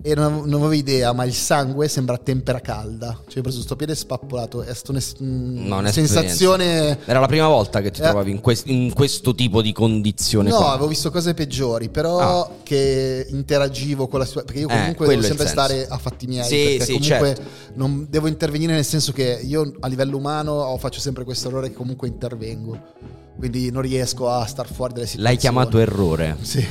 [0.00, 3.20] E non avevo, non avevo idea, ma il sangue sembra tempera calda.
[3.26, 4.62] Cioè, ho preso questo piede spappolato.
[4.62, 6.20] È stata una No, un'esperienza.
[6.20, 6.98] sensazione.
[7.04, 8.04] Era la prima volta che ti Eh.
[8.04, 10.70] trovavi in, quest- in questo tipo di condizione No, qua.
[10.70, 12.50] avevo visto cose peggiori, però Ah.
[12.62, 14.46] che interagivo con la situazione.
[14.46, 16.44] Perché io Eh, comunque quello devo sempre stare a fatti miei.
[16.44, 17.42] Sì, perché sì, comunque certo.
[17.74, 21.74] non devo intervenire nel senso che io a livello umano faccio sempre questo errore che
[21.74, 23.17] comunque intervengo.
[23.38, 25.22] Quindi non riesco a star fuori dalle situazioni.
[25.34, 26.36] L'hai chiamato errore.
[26.40, 26.66] Sì.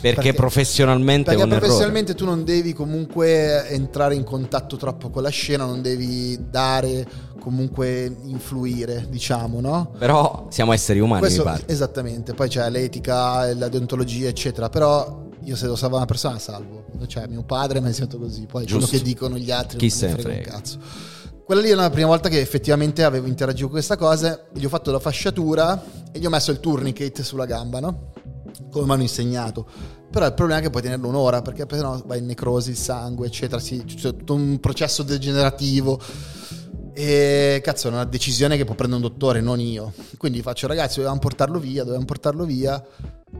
[0.00, 1.60] Perché, professionalmente perché è un errore.
[1.66, 7.06] professionalmente tu non devi comunque entrare in contatto troppo con la scena, non devi dare
[7.38, 9.92] comunque influire, diciamo, no?
[9.98, 14.70] Però siamo esseri umani, Questo- esattamente, poi c'è l'etica, la deontologia, eccetera.
[14.70, 16.84] Però io se devo salvare una persona, la salvo.
[17.06, 18.46] Cioè, mio padre mi ha insegnato così.
[18.46, 18.96] Poi quello Giusto.
[18.96, 20.50] che dicono gli altri Chi non se ne frega un frega.
[20.50, 20.78] cazzo.
[21.44, 24.46] Quella lì è la prima volta che effettivamente avevo interagito con questa cosa.
[24.54, 28.12] Gli ho fatto la fasciatura e gli ho messo il tourniquet sulla gamba, no?
[28.70, 29.68] Come mi hanno insegnato.
[30.10, 33.26] Però il problema è che puoi tenerlo un'ora perché no vai in necrosi, il sangue,
[33.26, 33.60] eccetera.
[33.60, 36.00] Sì, c'è tutto un processo degenerativo.
[36.94, 39.92] E cazzo, è una decisione che può prendere un dottore, non io.
[40.16, 42.82] Quindi faccio, ragazzi, dovevamo portarlo via, dovevamo portarlo via.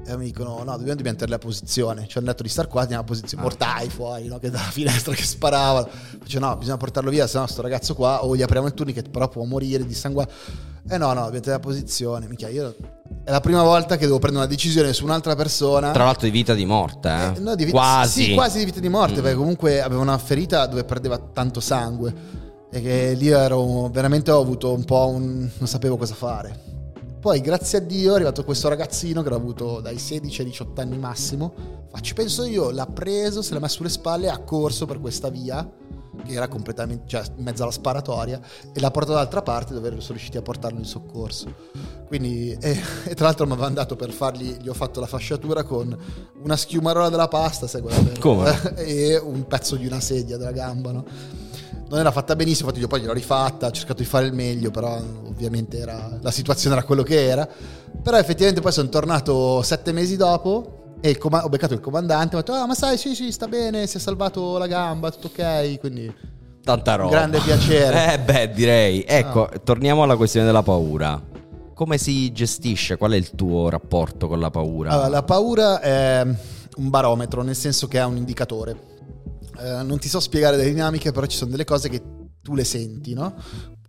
[0.07, 2.07] E mi dicono, no, dobbiamo diventare la posizione.
[2.07, 3.47] Ci hanno detto di star qua, nella posizione Ah.
[3.47, 4.39] mortai fuori, no?
[4.39, 5.89] Che dalla finestra che sparavano.
[6.21, 9.09] Faccio, no, bisogna portarlo via, se no sto ragazzo qua, o gli apriamo il tourniquet,
[9.09, 10.27] però può morire di sangue.
[10.87, 12.27] Eh no, no, diventa la posizione.
[12.29, 12.75] Mica, io...
[13.25, 15.93] È la prima volta che devo prendere una decisione su un'altra persona.
[15.93, 17.33] Tra l'altro di vita di morte, eh.
[17.37, 18.25] Eh, no, di vita- quasi.
[18.25, 19.23] Sì, quasi di vita di morte, Mm.
[19.23, 22.43] perché comunque aveva una ferita dove perdeva tanto sangue.
[22.71, 25.49] E che lì ero veramente ho avuto un po' un.
[25.57, 26.73] non sapevo cosa fare.
[27.25, 30.79] Poi, grazie a Dio, è arrivato questo ragazzino che l'ho avuto dai 16 ai 18
[30.83, 31.55] anni massimo.
[31.91, 35.67] Faccio, penso io, l'ha preso, se l'ha messo sulle spalle, ha corso per questa via,
[36.23, 38.39] che era completamente, cioè in mezzo alla sparatoria,
[38.75, 41.47] e l'ha portato dall'altra parte dove sono riusciti a portarlo in soccorso.
[42.09, 45.63] Quindi, e, e tra l'altro mi aveva dato per fargli, gli ho fatto la fasciatura
[45.63, 45.97] con
[46.43, 48.75] una schiumarola della pasta, quella per- Come?
[48.77, 51.05] e un pezzo di una sedia della gamba, no?
[51.95, 54.73] Non era fatta benissimo, infatti io poi gliel'ho rifatta, ho cercato di fare il meglio,
[54.73, 54.97] però
[55.29, 57.47] ovviamente era- la situazione era quello che era.
[58.03, 62.35] Però effettivamente poi sono tornato sette mesi dopo e il coma- ho beccato il comandante,
[62.35, 65.29] ho detto, ah ma sai, sì sì, sta bene, si è salvato la gamba, tutto
[65.29, 66.13] ok, quindi...
[66.65, 67.11] Tanta roba.
[67.11, 68.15] Grande piacere.
[68.15, 69.05] Eh beh, direi.
[69.07, 71.23] Ecco, torniamo alla questione della paura.
[71.75, 72.97] Come si gestisce?
[72.97, 74.91] Qual è il tuo rapporto con la paura?
[74.91, 78.93] Allora, la paura è un barometro, nel senso che è un indicatore.
[79.59, 82.03] Eh, non ti so spiegare le dinamiche, però ci sono delle cose che
[82.43, 83.35] tu le senti, no?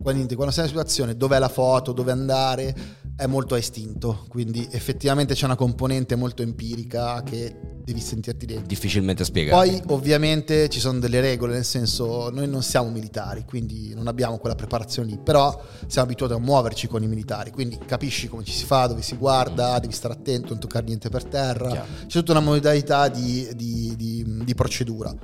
[0.00, 2.74] Quindi quando sei in una situazione, dov'è la foto, dove andare,
[3.16, 4.24] è molto a istinto.
[4.28, 8.66] Quindi effettivamente c'è una componente molto empirica che devi sentirti dentro.
[8.66, 9.56] Difficilmente spiegare.
[9.68, 14.38] Poi ovviamente ci sono delle regole, nel senso noi non siamo militari, quindi non abbiamo
[14.38, 18.52] quella preparazione lì, però siamo abituati a muoverci con i militari, quindi capisci come ci
[18.52, 21.86] si fa, dove si guarda, devi stare attento, non toccare niente per terra, Chiaro.
[22.06, 25.14] c'è tutta una modalità di, di- di- di procedura.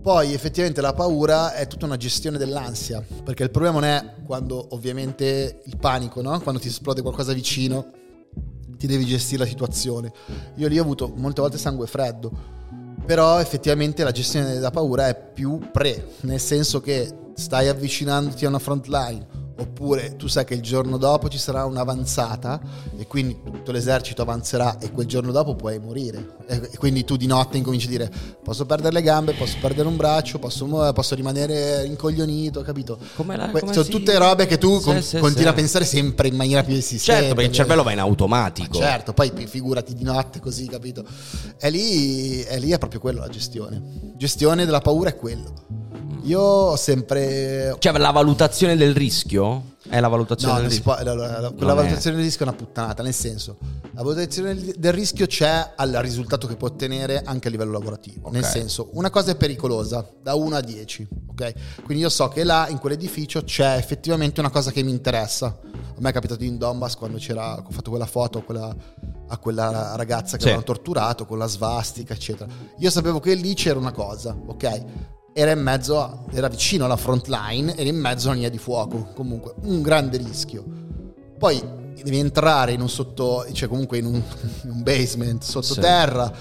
[0.00, 4.68] Poi effettivamente la paura è tutta una gestione dell'ansia, perché il problema non è quando
[4.70, 6.38] ovviamente il panico, no?
[6.40, 7.86] quando ti esplode qualcosa vicino,
[8.76, 10.12] ti devi gestire la situazione.
[10.56, 12.30] Io lì ho avuto molte volte sangue freddo,
[13.06, 18.48] però effettivamente la gestione della paura è più pre, nel senso che stai avvicinandoti a
[18.48, 22.60] una front line, oppure tu sai che il giorno dopo ci sarà un'avanzata
[22.96, 26.36] e quindi tutto l'esercito avanzerà e quel giorno dopo puoi morire.
[26.46, 28.10] E quindi tu di notte incominci a dire
[28.42, 32.98] posso perdere le gambe, posso perdere un braccio, posso, posso rimanere incoglionito, capito?
[33.16, 35.48] Come la- come sono si- tutte robe che tu Sì, con- sì, continui sì.
[35.50, 37.20] a pensare sempre in maniera più esistente.
[37.22, 38.78] Certo, perché il cervello va in automatico.
[38.78, 41.04] Ma certo, poi figurati di notte così, capito?
[41.58, 43.80] E lì, e lì è proprio quello la gestione.
[44.16, 45.52] Gestione della paura è quello.
[46.24, 47.76] Io ho sempre...
[47.78, 49.72] Cioè, la valutazione del rischio?
[49.86, 50.94] È la valutazione No, del rischio.
[50.94, 51.74] allora, la- quella è.
[51.74, 53.58] valutazione del rischio è una puttanata, nel senso,
[53.92, 58.30] la valutazione del- rischio c'è al risultato che può ottenere anche a livello lavorativo.
[58.30, 58.48] Nel Ok.
[58.48, 61.52] senso, una cosa è pericolosa, da 1 a 10, ok?
[61.84, 65.46] Quindi io so che là, in quell'edificio, c'è effettivamente una cosa che mi interessa.
[65.46, 68.74] A me è capitato in Donbass quando c'era, ho fatto quella foto quella
[69.28, 70.48] a quella ragazza che Sì.
[70.48, 72.50] avevano torturato con la svastica, eccetera.
[72.78, 74.84] Io sapevo che lì c'era una cosa, ok?
[75.36, 78.58] Era in mezzo, a- era vicino alla front line, era in mezzo alla linea di
[78.58, 79.08] fuoco.
[79.14, 80.64] Comunque, un grande rischio.
[81.36, 81.60] Poi
[82.02, 84.14] devi entrare in un sotto, cioè comunque in un,
[84.64, 86.32] in un basement sottoterra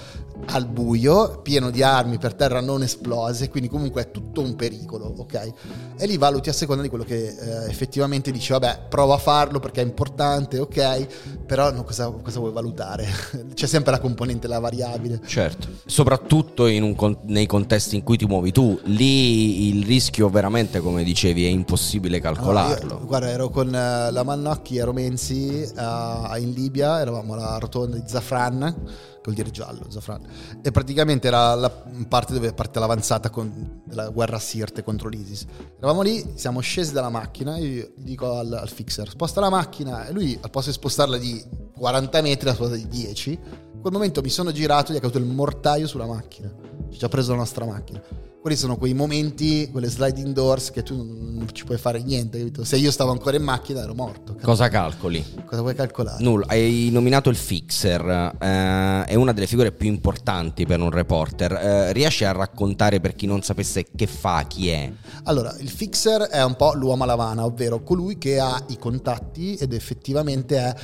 [0.48, 5.14] al buio, pieno di armi per terra non esplose, quindi comunque è tutto un pericolo,
[5.18, 5.54] ok?
[5.98, 9.60] E lì valuti a seconda di quello che eh, effettivamente dici, vabbè, prova a farlo
[9.60, 13.08] perché è importante, ok, però no, cosa, cosa vuoi valutare?
[13.54, 15.22] C'è sempre la componente, la variabile.
[15.26, 20.80] Certo, soprattutto in un nei contesti in cui ti muovi tu, lì il rischio veramente,
[20.80, 22.74] come dicevi, è impossibile calcolarlo.
[22.82, 27.58] Allora, io- guarda, ero con eh, la Mannocchi e Romenzi eh, in Libia, eravamo alla
[27.60, 30.22] rotonda di Zafran, che vuol dire giallo, Zafran,
[30.62, 31.70] e praticamente era la
[32.10, 35.46] parte dove parte l'avanzata con- della guerra Sirte contro l'ISIS.
[35.78, 40.12] Eravamo lì, siamo scesi dalla macchina, io dico al, al fixer, sposta la macchina, e
[40.12, 41.42] lui al posto di spostarla di
[41.78, 43.32] 40 metri, la sposta di 10.
[43.76, 46.54] In quel momento mi sono girato e gli ha caduto il mortaio sulla macchina,
[46.92, 48.02] ci ha preso la nostra macchina.
[48.44, 52.66] Quelli sono quei momenti, quelle sliding doors che tu non ci puoi fare niente, capito?
[52.66, 54.34] Se io stavo ancora in macchina ero morto.
[54.34, 54.46] cazzo.
[54.46, 55.26] Cosa calcoli?
[55.46, 56.22] Cosa vuoi calcolare?
[56.22, 61.54] Nulla, hai nominato il fixer, eh, è una delle figure più importanti per un reporter.
[61.54, 64.92] Eh, riesci a raccontare per chi non sapesse che fa, chi è?
[65.24, 69.56] Allora, il fixer è un po' l'uomo alla lavana, ovvero colui che ha i contatti
[69.56, 70.76] ed effettivamente è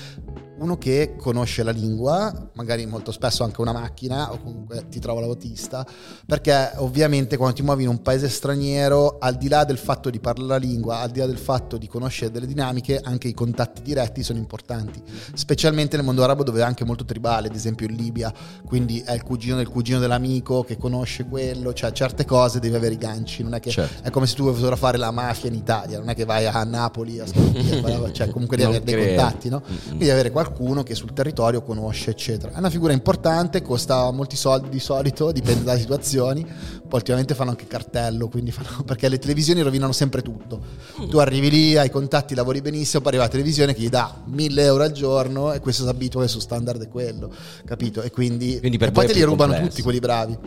[0.59, 5.21] uno che conosce la lingua, magari molto spesso anche una macchina o comunque ti trova
[5.21, 5.85] l'autista,
[6.25, 10.19] perché ovviamente quando ti muovi in un paese straniero, al di là del fatto di
[10.19, 13.81] parlare la lingua, al di là del fatto di conoscere delle dinamiche, anche i contatti
[13.81, 15.01] diretti sono importanti,
[15.33, 18.33] specialmente nel mondo arabo dove è anche molto tribale, ad esempio in Libia,
[18.65, 22.93] quindi è il cugino del cugino dell'amico che conosce quello, cioè certe cose devi avere
[22.95, 24.07] i ganci, non è che Certo.
[24.07, 26.63] è come se tu vuoi fotografare la mafia in Italia, non è che vai a
[26.63, 29.61] Napoli a scoprire, cioè comunque devi Non avere dei contatti, no?
[29.87, 32.53] Quindi avere qualcuno che sul territorio conosce, eccetera.
[32.53, 36.43] È una figura importante, costa molti soldi di solito, dipende dalle situazioni.
[36.43, 40.61] Poi ultimamente fanno anche cartello, quindi fanno, perché le televisioni rovinano sempre tutto.
[41.09, 44.63] Tu arrivi lì, hai contatti, lavori benissimo, poi arriva la televisione che gli dà 1000
[44.63, 47.31] euro al giorno e questo si abitua che il suo standard è quello,
[47.65, 48.01] capito?
[48.01, 49.69] E quindi, Quindi per e poi te li rubano complesso.
[49.69, 50.37] tutti quelli bravi.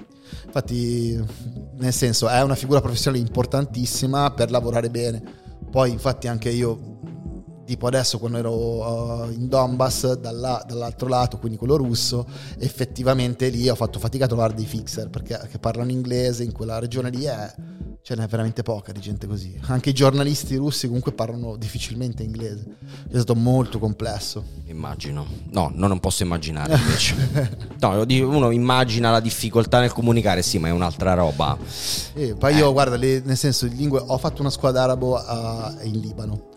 [0.47, 1.19] Infatti,
[1.79, 5.23] nel senso, è una figura professionale importantissima per lavorare bene.
[5.71, 6.99] Poi, infatti, anche io,
[7.65, 12.27] tipo adesso quando ero uh, in Donbass, dalla- dall'altro lato, quindi quello russo,
[12.59, 16.79] effettivamente lì ho fatto fatica a trovare dei fixer perché che parlano inglese in quella
[16.79, 17.55] regione lì è.
[18.05, 19.57] Ce n'è veramente poca di gente così.
[19.67, 22.65] Anche i giornalisti russi comunque parlano difficilmente inglese.
[23.09, 24.43] È stato molto complesso.
[24.65, 25.25] Immagino.
[25.53, 27.15] No, no, non posso immaginare invece.
[27.79, 31.57] No, uno immagina la difficoltà nel comunicare, sì, ma è un'altra roba.
[32.15, 35.73] Eh, poi io, guarda, le- nel senso, di lingue, ho fatto una squadra arabo a-
[35.83, 36.51] in Libano.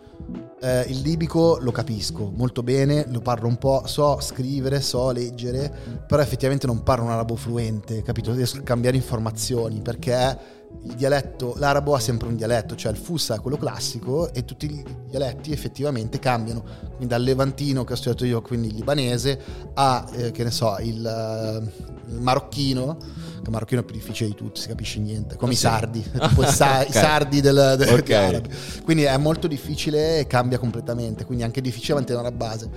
[0.61, 5.71] Eh, il libico lo capisco molto bene, lo parlo un po', so scrivere, so leggere,
[6.07, 8.33] però effettivamente non parlo un arabo fluente, capito?
[8.33, 13.39] Riesco cambiare informazioni perché il dialetto, l'arabo ha sempre un dialetto, cioè il fussa è
[13.39, 16.63] quello classico e tutti i dialetti effettivamente cambiano.
[16.87, 19.39] Quindi dal levantino che ho studiato io, quindi il libanese,
[19.73, 24.29] a eh, che ne so, il, eh, il marocchino, che il marocchino è più difficile
[24.29, 25.61] di tutti, si capisce niente, come Ah, i sì?
[25.61, 26.93] sardi, tipo i, sa- i Ok.
[26.93, 28.01] sardi del, del- Ok.
[28.03, 28.49] degli arabi.
[28.83, 32.69] Quindi è molto difficile e cambia completamente, quindi è anche difficile mantenere una base.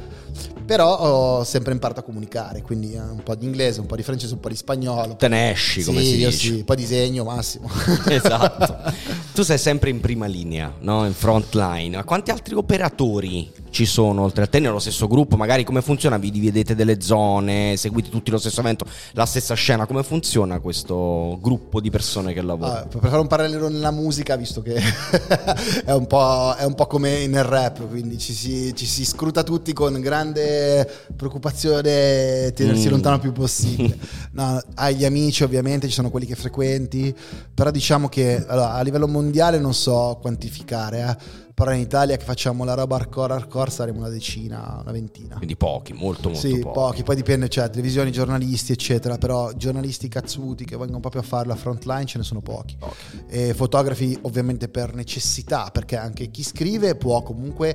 [0.65, 4.03] Però ho sempre imparato a comunicare, quindi eh, un po' di inglese, un po' di
[4.03, 5.17] francese, un po' di spagnolo.
[5.17, 6.31] Te ne esci, come sì, si dice.
[6.31, 7.69] sì, poi disegno massimo.
[8.09, 8.77] Esatto.
[9.35, 11.07] Tu sei sempre in prima linea, no?
[11.07, 11.97] in front line.
[11.97, 15.37] Ma quanti altri operatori ci sono oltre a te nello stesso gruppo?
[15.37, 16.17] Magari come funziona?
[16.19, 19.87] Vi dividete delle zone, seguite tutti lo stesso evento, la stessa scena?
[19.87, 22.79] Come funziona questo gruppo di persone che lavorano?
[22.79, 24.75] Ah, per fare un parallelo nella musica, visto che
[25.85, 29.45] è, un po', è un po' come nel rap, quindi ci si, ci si scruta
[29.45, 32.91] tutti con grande preoccupazione, tenersi Mm.
[32.91, 33.97] lontano il più possibile.
[34.39, 37.13] No, hai gli amici ovviamente, ci sono quelli che frequenti,
[37.53, 42.25] però diciamo che allora, a livello mondiale non so quantificare, eh, però in Italia che
[42.25, 45.35] facciamo la roba hardcore hardcore saremo una decina, una ventina.
[45.35, 46.73] Quindi pochi, molto molto Sì, pochi.
[46.73, 47.03] pochi.
[47.03, 51.57] poi dipende, cioè televisioni, giornalisti, eccetera, però giornalisti cazzuti che vengono proprio a fare la
[51.57, 52.77] front line ce ne sono pochi.
[53.29, 57.75] E fotografi ovviamente per necessità, perché anche chi scrive può comunque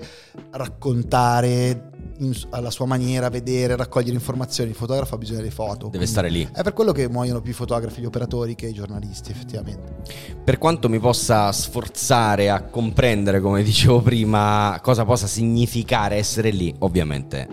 [0.52, 5.88] raccontare in- alla sua maniera, vedere, raccogliere informazioni, il fotografo ha bisogno delle foto.
[5.88, 6.48] Deve stare lì.
[6.54, 9.96] È per quello che muoiono più i fotografi, gli operatori che i giornalisti, effettivamente.
[10.44, 16.72] Per quanto mi possa sforzare a comprendere, come dicevo prima, cosa possa significare essere lì,
[16.80, 17.48] ovviamente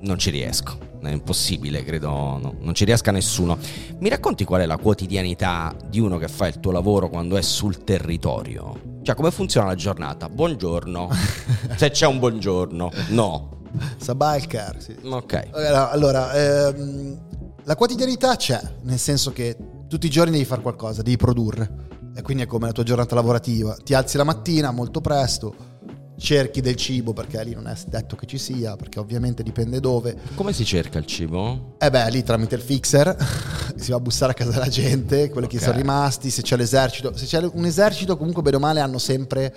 [0.00, 0.90] non ci riesco.
[1.00, 3.56] È impossibile, credo, no, non ci riesca nessuno.
[4.00, 7.42] Mi racconti qual è la quotidianità di uno che fa il tuo lavoro quando è
[7.42, 8.98] sul territorio?
[9.02, 10.28] Cioè, come funziona la giornata?
[10.28, 11.08] Buongiorno.
[11.76, 13.62] Se c'è un buongiorno, no.
[14.46, 14.94] Care, sì.
[15.04, 15.48] Ok.
[15.52, 17.18] Allora, allora, ehm,
[17.64, 19.56] la quotidianità c'è, nel senso che
[19.88, 21.91] tutti i giorni devi fare qualcosa, devi produrre.
[22.14, 23.74] E quindi è come la tua giornata lavorativa.
[23.82, 25.54] Ti alzi la mattina molto presto,
[26.18, 30.16] cerchi del cibo perché lì non è detto che ci sia, perché ovviamente dipende dove.
[30.34, 31.74] Come si cerca il cibo?
[31.78, 33.16] E beh, lì tramite il fixer
[33.76, 35.52] si va a bussare a casa della gente, quelli Ok.
[35.54, 37.16] che sono rimasti, se c'è l'esercito.
[37.16, 39.54] Se c'è un esercito comunque bene o male hanno sempre...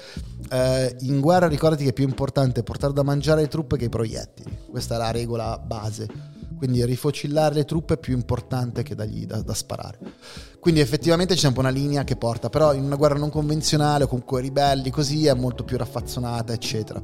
[0.49, 3.89] eh, in guerra ricordati che è più importante portare da mangiare le truppe che i
[3.89, 4.57] proiettili.
[4.69, 6.07] Questa è la regola base.
[6.65, 9.99] Quindi rifocillare le truppe è più importante che dargli da, da sparare.
[10.59, 14.05] Quindi effettivamente c'è un po' una linea che porta, però in una guerra non convenzionale
[14.05, 16.99] o comunque ribelli così è molto più raffazzonata, eccetera.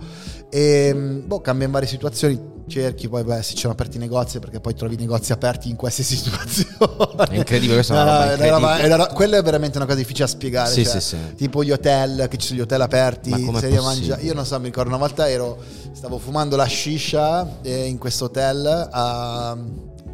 [0.50, 2.42] E boh, cambia in varie situazioni,
[2.72, 5.70] cerchi, poi beh, se ci sono aperti i negozi, perché poi trovi i negozi aperti
[5.70, 7.28] in qualsiasi situazione.
[7.30, 8.88] È incredibile, questa è una roba una roba- incredibile.
[8.90, 10.72] è una Quello è veramente una cosa difficile da spiegare.
[10.72, 11.36] Sì, cioè, sì, sì.
[11.36, 14.00] Tipo gli hotel, che ci sono gli hotel aperti, Ma com'è se devi possibile?
[14.00, 15.58] mangiare- Io non so, mi ricordo una volta ero,
[15.92, 19.58] stavo fumando la shisha eh, in questo hotel a...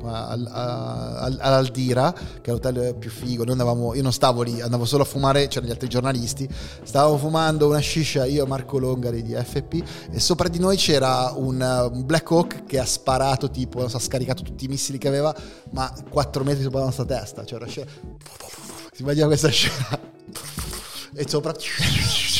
[0.03, 3.43] a- a- a- all'Aldira che è l'hotel più figo.
[3.43, 6.47] Noi andavamo io non stavo lì andavo solo a fumare c'erano gli altri giornalisti.
[6.83, 11.33] Stavamo fumando una shisha io e Marco Longari di FP e sopra di noi c'era
[11.35, 15.35] un, Black Hawk che ha sparato tipo ha scaricato tutti i missili che aveva
[15.71, 17.45] ma 4 metri sopra la nostra testa.
[17.45, 17.89] Cioè una scena
[18.91, 19.99] si immagina questa scena.
[21.15, 21.53] E sopra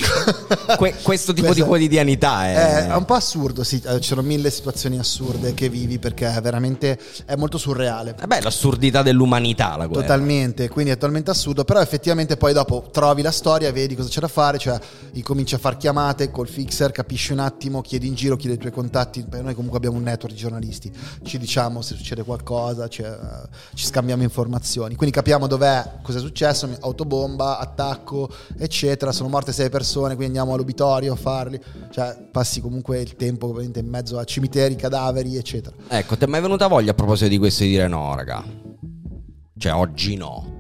[0.77, 2.87] Que- questo tipo di Questa- quotidianità è...
[2.87, 6.41] è, un po' assurdo, sì, eh, ci sono mille situazioni assurde che vivi perché è
[6.41, 8.15] veramente è molto surreale.
[8.21, 10.01] Eh beh, l'assurdità dell'umanità la guerra.
[10.01, 14.19] Totalmente, quindi è totalmente assurdo, però effettivamente poi dopo trovi la storia, vedi cosa c'è
[14.19, 14.79] da fare, cioè
[15.13, 18.71] incominci a far chiamate col fixer, capisci un attimo, chiedi in giro, chiedi i tuoi
[18.71, 20.91] contatti, Beh, noi comunque abbiamo un network di giornalisti,
[21.23, 26.21] ci diciamo se succede qualcosa, cioè, eh, ci scambiamo informazioni, quindi capiamo dov'è, cosa è
[26.21, 31.59] successo, autobomba, attacco, eccetera, sono morte sei persone, quindi andiamo all'obitorio a farli,
[31.91, 35.75] cioè passi comunque il tempo ovviamente in mezzo a cimiteri, cadaveri, eccetera.
[35.87, 38.43] Ecco, ti è mai venuta voglia a proposito di questo di dire no, raga?
[39.57, 40.55] Cioè, oggi no.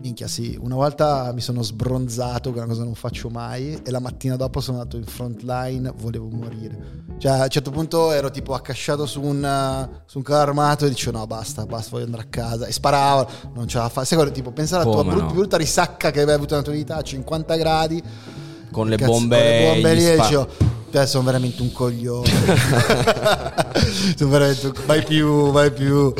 [0.00, 3.80] Minchia, sì, una volta mi sono sbronzato, che è una cosa che non faccio mai,
[3.82, 7.04] e la mattina dopo sono andato in front line, volevo morire.
[7.18, 10.84] Cioè, a un certo punto ero tipo accasciato su un, eh, su un carro armato
[10.84, 12.66] e dicevo no, basta, basta, voglio andare a casa.
[12.66, 14.04] E sparavo, non ce la fa.
[14.04, 15.32] Sai tipo, pensare alla tua Come brutta, no?
[15.32, 18.02] brutta risacca che avevi avuto nella tua vita a 50 gradi.
[18.76, 19.36] Con le Cazzo, bombe...
[19.36, 20.48] con le bombe lì, spa-
[20.92, 22.28] "Cioè, sono veramente un coglione.
[24.14, 24.72] sono veramente un...
[24.84, 26.12] Vai più, vai più.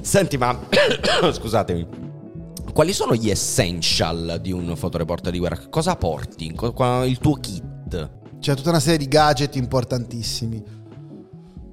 [0.00, 0.58] Senti, ma...
[1.32, 1.86] Scusatemi.
[2.72, 5.60] Quali sono gli essential di un fotoreporter di guerra?
[5.70, 6.46] Cosa porti?
[6.46, 8.10] Il tuo kit?
[8.40, 10.60] C'è tutta una serie di gadget importantissimi.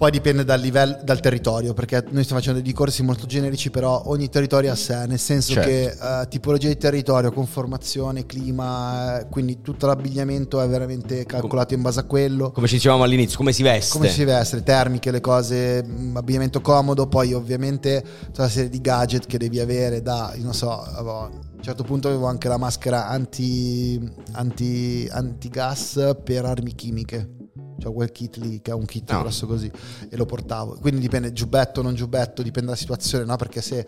[0.04, 4.04] Poi dipende dal livello, dal territorio, perché noi stiamo facendo dei corsi molto generici, però
[4.08, 5.70] ogni territorio ha sé, nel senso Certo.
[5.70, 11.82] che eh, tipologia di territorio, conformazione, clima, eh, quindi tutto l'abbigliamento è veramente calcolato in
[11.82, 12.52] base a quello.
[12.52, 13.94] Come ci dicevamo all'inizio, come si veste?
[13.98, 18.70] Come si veste, le termiche, le cose, mh, abbigliamento comodo, poi ovviamente tutta una serie
[18.70, 22.58] di gadget che devi avere da, non so, a un certo punto avevo anche la
[22.58, 23.98] maschera anti,
[24.34, 27.43] anti, antigas per armi chimiche.
[27.84, 29.20] Cioè quel kit lì che è un kit Ah.
[29.20, 29.70] grosso così
[30.10, 30.78] e lo portavo.
[30.80, 33.36] Quindi dipende giubbetto o non giubbetto, dipende dalla situazione, no?
[33.36, 33.86] Perché se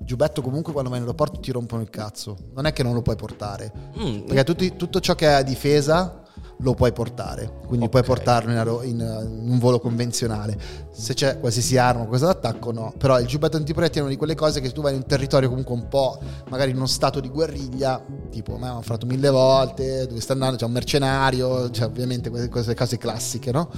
[0.00, 2.36] giubbetto comunque quando vai in aeroporto ti rompono il cazzo.
[2.54, 3.72] Non è che non lo puoi portare.
[4.00, 6.22] Mm, Perché tutti- tutto ciò che è a difesa
[6.60, 7.90] lo puoi portare, quindi Ok.
[7.90, 10.58] puoi portarlo in, in, in un volo convenzionale.
[10.90, 12.92] Se c'è qualsiasi arma o cosa d'attacco, no.
[12.96, 15.06] Però il giubbetto antiproiettile è una di quelle cose che se tu vai in un
[15.06, 19.04] territorio comunque un po', magari in uno stato di guerriglia, tipo a me hanno fatto
[19.06, 23.68] mille volte, dove sta andando, c'è un mercenario, cioè ovviamente queste, queste cose classiche, no?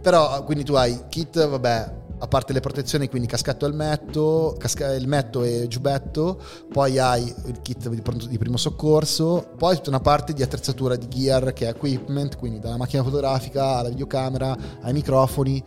[0.00, 4.94] Però quindi tu hai kit, vabbè, a parte le protezioni, quindi caschetto e elmetto, casca-
[4.94, 6.40] elmetto e giubbetto,
[6.72, 10.96] poi hai il kit di, pronto- di primo soccorso, poi tutta una parte di attrezzatura
[10.96, 15.62] di gear che è equipment, quindi dalla macchina fotografica alla videocamera ai microfoni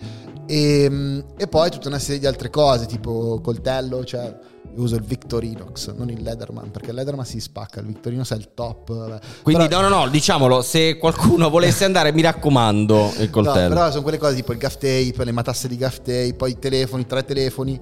[0.45, 4.37] e, e poi tutta una serie di altre cose tipo coltello, cioè
[4.75, 8.37] io uso il Victorinox, non il Leatherman, perché il Leatherman si spacca, il Victorinox è
[8.37, 9.19] il top.
[9.41, 13.69] Quindi Però- no, no, no, diciamolo, se qualcuno volesse andare, mi raccomando, il No, coltello.
[13.73, 16.59] però sono quelle cose tipo il gaff tape, le matasse di gaff tape, poi i
[16.59, 17.79] telefoni, tre telefoni.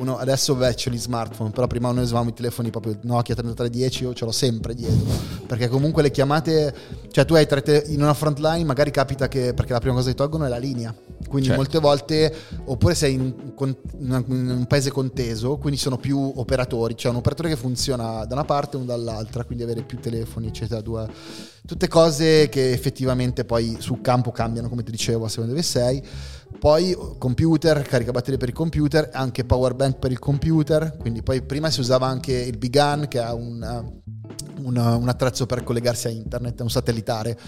[0.00, 4.02] Uno, adesso beh, c'ho gli smartphone, però prima noi usavamo i telefoni proprio Nokia 3310,
[4.04, 5.06] io ce l'ho sempre dietro.
[5.46, 6.74] Perché comunque le chiamate,
[7.10, 10.08] cioè tu hai te- in una front line, magari capita che, perché la prima cosa
[10.08, 10.94] che tolgono è la linea.
[11.28, 11.60] Quindi Certo.
[11.62, 12.34] molte volte,
[12.64, 17.16] oppure sei in un, con- in un paese conteso, quindi sono più operatori, c'è un
[17.16, 20.80] operatore che funziona da una parte e uno dall'altra, quindi avere più telefoni, eccetera.
[20.80, 21.06] Due.
[21.66, 26.02] Tutte cose che effettivamente poi sul campo cambiano, come ti dicevo, a seconda dove sei.
[26.60, 30.94] Poi computer, caricabatterie per il computer, anche power bank per il computer.
[30.98, 34.02] Quindi poi prima si usava anche il Bigan che ha un,
[34.62, 37.38] un un, attrezzo per collegarsi a internet, è un satellitare.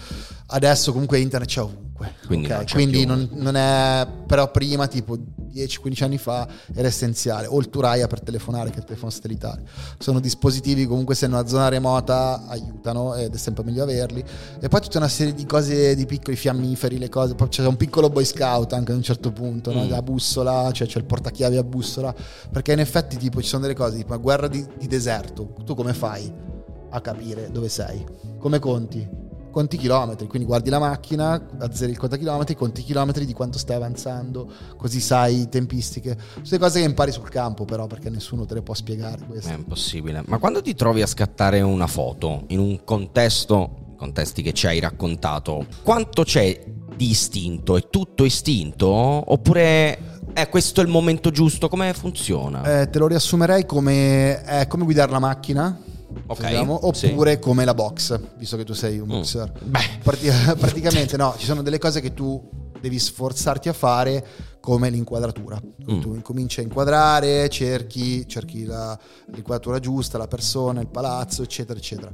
[0.47, 2.13] Adesso comunque internet c'è ovunque.
[2.25, 2.57] Quindi, okay?
[2.57, 5.17] non, Quindi non, non, è, però prima, tipo
[5.53, 7.47] 10-15 anni fa, era essenziale.
[7.47, 9.63] O il Turaya per telefonare che il telefono satellitare.
[9.99, 14.23] Sono dispositivi comunque se in una zona remota aiutano ed è sempre meglio averli.
[14.59, 17.35] E poi tutta una serie di cose, di piccoli fiammiferi, le cose.
[17.35, 19.75] Poi c'è un piccolo boy scout anche a un certo punto, mm.
[19.75, 19.87] no?
[19.87, 22.13] la bussola, cioè c'è il portachiavi a bussola.
[22.51, 25.53] Perché in effetti tipo ci sono delle cose, tipo guerra di, di deserto.
[25.65, 26.51] Tu come fai?
[26.93, 28.05] A capire dove sei.
[28.37, 29.21] Come conti?
[29.51, 33.75] Conti chilometri, quindi guardi la macchina, azzeri il conto chilometri, conti chilometri di quanto stai
[33.75, 36.17] avanzando, così sai tempistiche.
[36.41, 39.25] Sono cose che impari sul campo però perché nessuno te le può spiegare.
[39.25, 39.51] Questo.
[39.51, 40.23] È impossibile.
[40.25, 44.79] Ma quando ti trovi a scattare una foto in un contesto, contesti che ci hai
[44.79, 46.63] raccontato, quanto c'è
[46.95, 47.77] di istinto?
[47.77, 48.87] È tutto istinto?
[48.87, 51.69] Oppure eh, questo è il momento giusto?
[51.69, 52.81] Come funziona?
[52.81, 55.79] Eh, te lo riassumerei come, è come guidare la macchina
[56.25, 57.39] Okay, diciamo, oppure sì.
[57.39, 59.11] come la box, visto che tu sei un mm.
[59.11, 59.51] boxer.
[59.63, 59.99] Beh.
[60.57, 64.25] praticamente no, ci sono delle cose che tu devi sforzarti a fare
[64.59, 65.57] come l'inquadratura.
[65.89, 66.01] Mm.
[66.01, 68.97] Tu incominci a inquadrare, cerchi, cerchi la,
[69.27, 72.11] l'inquadratura giusta, la persona, il palazzo, eccetera, eccetera.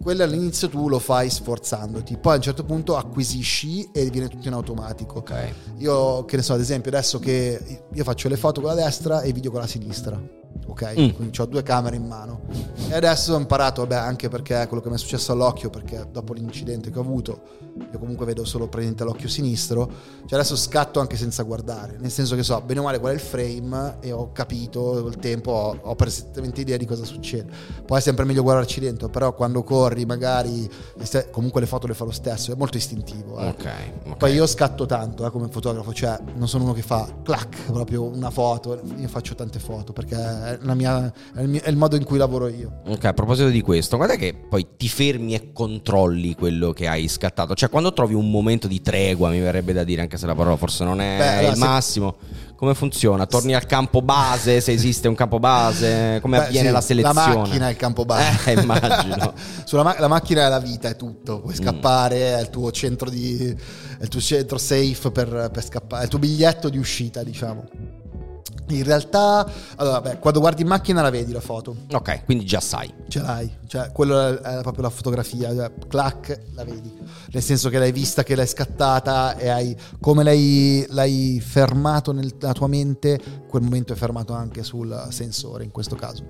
[0.00, 4.48] Quello all'inizio tu lo fai sforzandoti, poi a un certo punto acquisisci e viene tutto
[4.48, 5.18] in automatico.
[5.18, 5.52] Okay.
[5.78, 9.22] Io, che ne so, ad esempio, adesso che io faccio le foto con la destra
[9.22, 10.94] e i video con la sinistra ok?
[10.98, 11.08] Mm.
[11.10, 12.42] Quindi ho due camere in mano.
[12.88, 16.06] E adesso ho imparato, vabbè, anche perché è quello che mi è successo all'occhio, perché
[16.10, 17.40] dopo l'incidente che ho avuto,
[17.90, 19.90] io comunque vedo solo presente l'occhio sinistro,
[20.26, 23.14] cioè adesso scatto anche senza guardare, nel senso che so bene o male qual è
[23.14, 27.50] il frame e ho capito col tempo, ho, ho perfettamente idea di cosa succede.
[27.84, 30.68] Poi è sempre meglio guardarci dentro, però quando corri magari,
[31.30, 33.38] comunque le foto le fa lo stesso, è molto istintivo.
[33.38, 33.48] Eh.
[33.48, 34.16] Okay, okay.
[34.16, 38.04] Poi io scatto tanto eh, come fotografo, cioè non sono uno che fa clac, proprio
[38.04, 40.16] una foto, io faccio tante foto perché
[40.74, 42.80] mia, è, il mio, è, il modo in cui lavoro io.
[42.86, 47.08] Ok, a proposito di questo, guarda che poi ti fermi e controlli quello che hai
[47.08, 47.54] scattato.
[47.54, 50.56] Cioè, quando trovi un momento di tregua, mi verrebbe da dire, anche se la parola
[50.56, 52.16] forse non è Beh, allora, il massimo.
[52.60, 53.24] Come funziona?
[53.24, 56.18] Torni al campo base, se esiste un campo base?
[56.20, 57.14] Come Beh, avviene sì, la selezione?
[57.14, 58.28] La macchina è il campo base.
[58.50, 59.32] Eh, immagino.
[59.64, 61.40] Sulla ma- la macchina è la vita, è tutto.
[61.40, 61.56] Puoi mm.
[61.56, 63.46] scappare, è il tuo centro di...
[63.98, 67.99] è il tuo centro safe per, per scappare, è il tuo biglietto di uscita, diciamo.
[68.68, 71.74] In realtà, allora, beh, quando guardi in macchina la vedi la foto.
[71.90, 72.92] Ok, quindi già sai.
[73.08, 76.92] Ce l'hai, cioè quello è proprio la fotografia, cioè, clac, la vedi.
[77.32, 82.52] Nel senso che l'hai vista, che l'hai scattata e hai, come l'hai, l'hai fermato nella
[82.52, 86.24] tua mente, quel momento è fermato anche sul sensore in questo caso.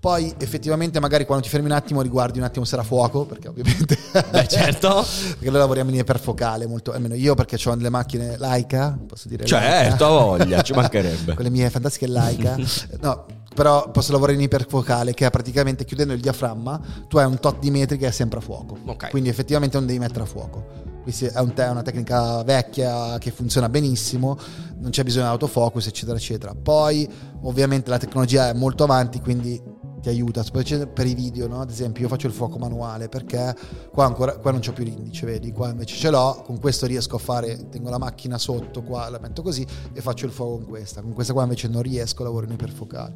[0.00, 3.48] Poi effettivamente magari quando ti fermi un attimo riguardi un attimo se era fuoco, perché
[3.48, 3.98] ovviamente...
[4.30, 5.04] Beh certo.
[5.36, 9.44] perché noi lavoriamo in iperfocale, molto, almeno io perché ho delle macchine Leica, posso dire...
[9.44, 11.34] Certo, voglia, ci mancherebbe.
[11.36, 12.56] Con le mie fantastiche Leica.
[13.00, 17.38] no, però posso lavorare in iperfocale che è praticamente chiudendo il diaframma tu hai un
[17.38, 19.10] tot di metri che è sempre a fuoco okay.
[19.10, 23.68] quindi effettivamente non devi mettere a fuoco è, un te- una tecnica vecchia che funziona
[23.68, 24.36] benissimo
[24.78, 27.08] non c'è bisogno di autofocus eccetera eccetera poi
[27.42, 29.60] ovviamente la tecnologia è molto avanti quindi
[30.04, 31.62] ti aiuta, specie per i video, no?
[31.62, 33.56] ad esempio io faccio il fuoco manuale perché
[33.90, 37.16] qua, ancora, qua non c'ho più l'indice, vedi, qua invece ce l'ho, con questo riesco
[37.16, 40.66] a fare, tengo la macchina sotto qua, la metto così e faccio il fuoco con
[40.66, 43.14] questa, con questa qua invece non riesco, lavoro in iperfocale.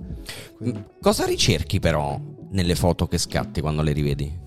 [0.57, 0.83] Quindi...
[0.99, 2.19] Cosa ricerchi però
[2.53, 4.47] nelle foto che scatti quando le rivedi?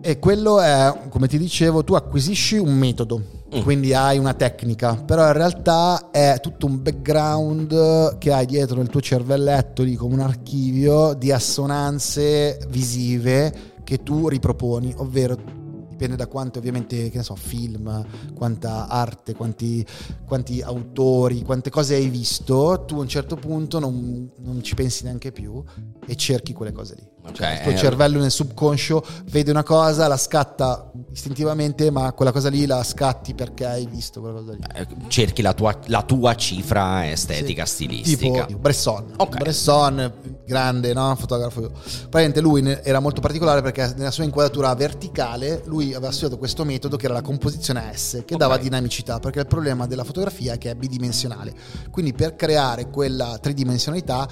[0.00, 3.62] E quello è, come ti dicevo, tu acquisisci un metodo, mm.
[3.62, 8.88] quindi hai una tecnica, però in realtà è tutto un background che hai dietro nel
[8.88, 15.60] tuo cervelletto, lì come un archivio di assonanze visive che tu riproponi, ovvero
[16.02, 19.86] dipende da quanto ovviamente, che ne so, film, quanta arte, quanti,
[20.26, 25.04] quanti autori, quante cose hai visto, tu a un certo punto non, non ci pensi
[25.04, 25.62] neanche più
[26.04, 27.11] e cerchi quelle cose lì.
[27.30, 32.48] Cioè, il tuo cervello nel subconscio vede una cosa, la scatta istintivamente, ma quella cosa
[32.48, 34.60] lì la scatti perché hai visto quella cosa lì.
[34.74, 37.74] Eh, cerchi la tua, la tua cifra estetica, sì.
[37.74, 38.44] stilistica.
[38.46, 39.12] Tipo Bresson.
[39.16, 39.38] Okay.
[39.38, 40.12] Bresson,
[40.44, 41.14] grande no?
[41.16, 41.60] fotografo.
[41.60, 46.96] Praticamente lui era molto particolare perché nella sua inquadratura verticale lui aveva studiato questo metodo
[46.96, 48.36] che era la composizione a S, che okay.
[48.36, 51.54] dava dinamicità, perché il problema della fotografia è che è bidimensionale.
[51.90, 54.28] Quindi per creare quella tridimensionalità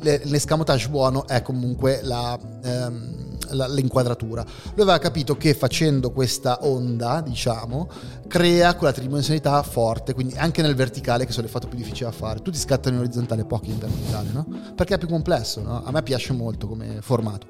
[0.00, 4.42] l'escamotage buono è comunque la, ehm, la, l'inquadratura.
[4.42, 7.88] Lui aveva capito che facendo questa onda, diciamo,
[8.32, 12.16] crea quella tridimensionalità forte, quindi anche nel verticale, che sono le foto più difficili da
[12.16, 12.40] fare.
[12.40, 14.46] Tutti scattano in orizzontale, pochi in verticale, no?
[14.74, 15.84] Perché è più complesso, no?
[15.84, 17.46] A me piace molto come formato.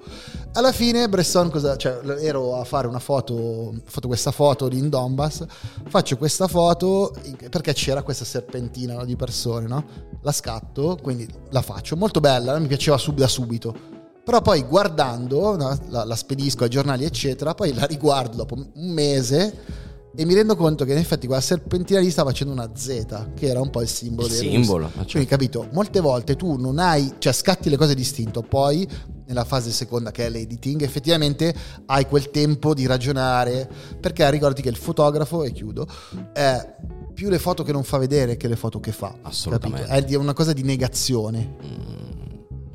[0.55, 4.88] Alla fine Bresson, cosa, cioè, ero a fare una foto, fatto questa foto di in
[4.88, 5.44] Donbass,
[5.88, 7.14] faccio questa foto
[7.48, 9.84] perché c'era questa serpentina no, di persone, no?
[10.22, 11.96] La scatto, quindi la faccio.
[11.96, 13.91] Molto bella, mi piaceva sub- da subito
[14.24, 19.90] Però poi guardando, la, la spedisco ai giornali, eccetera, poi la riguardo dopo un mese
[20.14, 23.46] e mi rendo conto che in effetti quella serpentina lì sta facendo una Z, che
[23.46, 24.96] era un po' il simbolo Il dei simbolo, russi.
[24.96, 25.10] ma certo.
[25.10, 28.86] Quindi capito, molte volte tu non hai, cioè scatti le cose distinto, poi
[29.26, 31.54] nella fase seconda che è l'editing, effettivamente
[31.86, 33.68] hai quel tempo di ragionare,
[33.98, 35.86] perché ricordati che il fotografo, e chiudo,
[36.34, 36.74] è
[37.14, 39.14] più le foto che non fa vedere che le foto che fa.
[39.22, 39.86] Assolutamente.
[39.88, 40.12] capito?
[40.12, 41.56] È una cosa di negazione.
[41.58, 42.11] È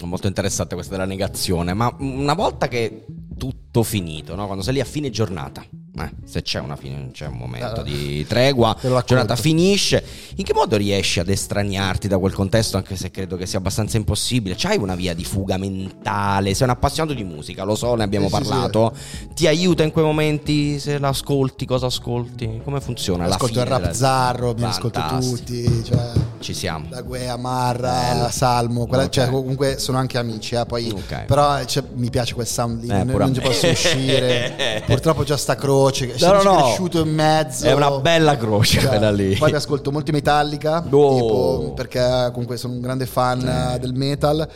[0.05, 3.05] molto interessante questa della negazione, ma una volta che
[3.37, 4.45] tutto finito, no?
[4.45, 5.63] quando sei lì a fine giornata,
[5.99, 10.03] eh, se c'è una fine, c'è un momento Ah, di tregua, la giornata finisce,
[10.37, 13.97] in che modo riesci ad estraniarti da quel contesto, anche se credo che sia abbastanza
[13.97, 14.55] impossibile?
[14.57, 18.27] C'hai una via di fuga mentale, sei un appassionato di musica, lo so, ne abbiamo
[18.27, 18.95] Sì, sì, parlato,
[19.35, 23.25] ti aiuta in quei momenti, se l'ascolti, cosa ascolti, come funziona?
[23.25, 26.11] ascolto il rap della- zarro, mi ascolto tutti, cioè...
[26.39, 26.85] Ci siamo.
[26.89, 28.29] La Guea, Marra, Bello.
[28.29, 29.09] Salmo, quella- Ok.
[29.09, 31.25] cioè, comunque sono anche amici, eh, poi, Ok.
[31.25, 34.83] però cioè, mi piace quel sound lì, Eh, non, non ci posso uscire.
[34.85, 36.55] Purtroppo già sta croce, No, no, no.
[36.63, 37.65] cresciuto in mezzo.
[37.65, 39.35] È una bella croce Cioè, quella lì.
[39.35, 41.15] Poi mi ascolto molti Metallica, Oh.
[41.15, 44.47] tipo, perché comunque sono un grande fan eh, del metal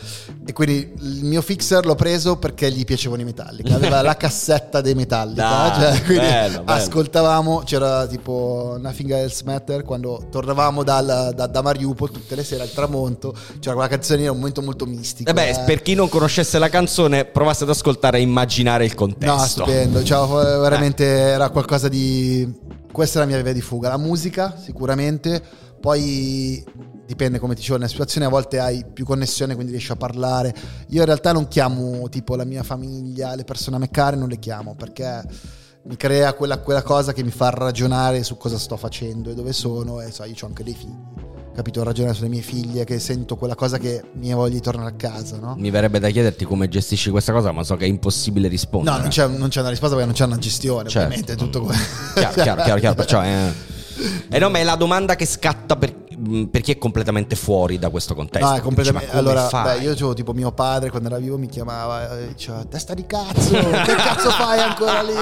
[0.45, 4.81] e quindi il mio fixer l'ho preso perché gli piacevano i Metallica, aveva la cassetta
[4.81, 6.79] dei Metallica, Dai, cioè, quindi bello, bello.
[6.79, 12.63] ascoltavamo, c'era tipo Nothing Else Matter quando tornavamo dal- da, da Mariupol tutte le sere
[12.63, 15.29] al tramonto, c'era quella canzone, era un momento molto mistico.
[15.29, 15.59] E beh, eh.
[15.65, 19.63] per chi non conoscesse la canzone, provasse ad ascoltare e immaginare il No, contesto.
[19.63, 22.69] stupendo, cioè, veramente era qualcosa di...
[22.91, 25.41] Questa è la mia via di fuga, la musica sicuramente,
[25.79, 26.61] poi
[27.05, 30.53] dipende come ti dicevo, nella situazione a volte hai più connessione quindi riesci a parlare.
[30.89, 34.27] Io in realtà non chiamo tipo la mia famiglia, le persone a me care, non
[34.27, 35.23] le chiamo perché
[35.83, 39.53] mi crea quella, quella cosa che mi fa ragionare su cosa sto facendo e dove
[39.53, 41.40] sono e so, io ho anche dei figli.
[41.53, 41.83] Capito?
[41.83, 45.37] Ragionare sulle mie figlie, che sento quella cosa che mi voglia di tornare a casa,
[45.37, 45.55] no?
[45.57, 48.95] Mi verrebbe da chiederti come gestisci questa cosa, ma so che è impossibile rispondere.
[48.95, 51.05] No, non c'è, non c'è una risposta perché non c'è una gestione, Certo.
[51.07, 51.81] ovviamente, è tutto quello.
[52.13, 53.51] Chiaro, chiaro, chiaro, chiaro, perciò è...
[54.33, 57.77] E no, ma è la domanda che scatta per, mh, per chi è completamente fuori
[57.79, 58.47] da questo contesto.
[58.47, 59.07] No, è completamente.
[59.07, 59.77] Come allora, fai?
[59.79, 63.05] beh, io avevo tipo mio padre quando era vivo mi chiamava e diceva testa di
[63.05, 65.13] cazzo, che cazzo fai ancora lì?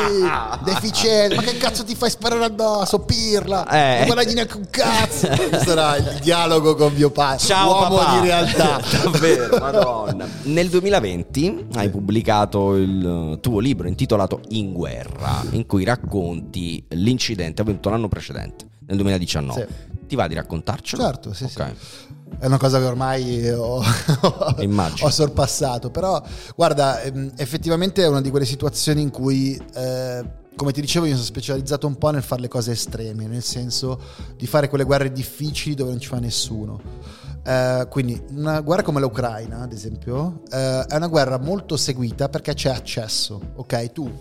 [0.64, 3.00] Deficiente, ma che cazzo ti fai sparare addosso?
[3.00, 3.97] Pirla, Eh.
[4.00, 5.28] non guadagni neanche un cazzo.
[5.28, 8.20] Questo era il dialogo con mio padre, Ciao uomo papà.
[8.20, 8.80] di realtà.
[9.04, 10.28] Davvero, madonna.
[10.43, 17.89] Nel 2020 hai pubblicato il tuo libro intitolato In guerra, in cui racconti l'incidente avvenuto
[17.89, 19.68] l'anno precedente, nel 2019.
[20.10, 21.03] Ti va di raccontarcelo?
[21.03, 21.62] Certo, sì, sì.
[21.62, 21.72] Ok.
[22.39, 23.80] È una cosa che ormai ho,
[25.01, 26.20] ho sorpassato, però
[26.55, 30.24] guarda, ehm, effettivamente è una di quelle situazioni in cui, eh,
[30.55, 33.99] come ti dicevo, io sono specializzato un po' nel fare le cose estreme, nel senso
[34.36, 36.82] di fare quelle guerre difficili dove non ci fa nessuno.
[37.43, 42.55] Eh, quindi una guerra come l'Ucraina, ad esempio, eh, è una guerra molto seguita perché
[42.55, 43.91] c'è accesso, ok?
[43.91, 44.12] Tu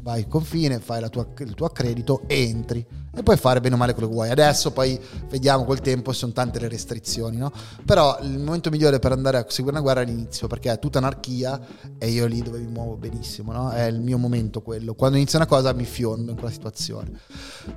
[0.00, 2.84] vai al confine, fai la tua- il tuo accredito, entri
[3.14, 4.30] e puoi fare bene o male quello che vuoi.
[4.30, 4.98] Adesso poi
[5.28, 7.52] vediamo col tempo, sono tante le restrizioni, no?
[7.84, 10.98] Però il momento migliore per andare a seguire una guerra è l'inizio, perché è tutta
[10.98, 11.60] anarchia
[11.98, 13.70] e io lì dove mi muovo benissimo, no?
[13.70, 14.94] È il mio momento quello.
[14.94, 17.10] Quando inizia una cosa mi fiondo in quella situazione.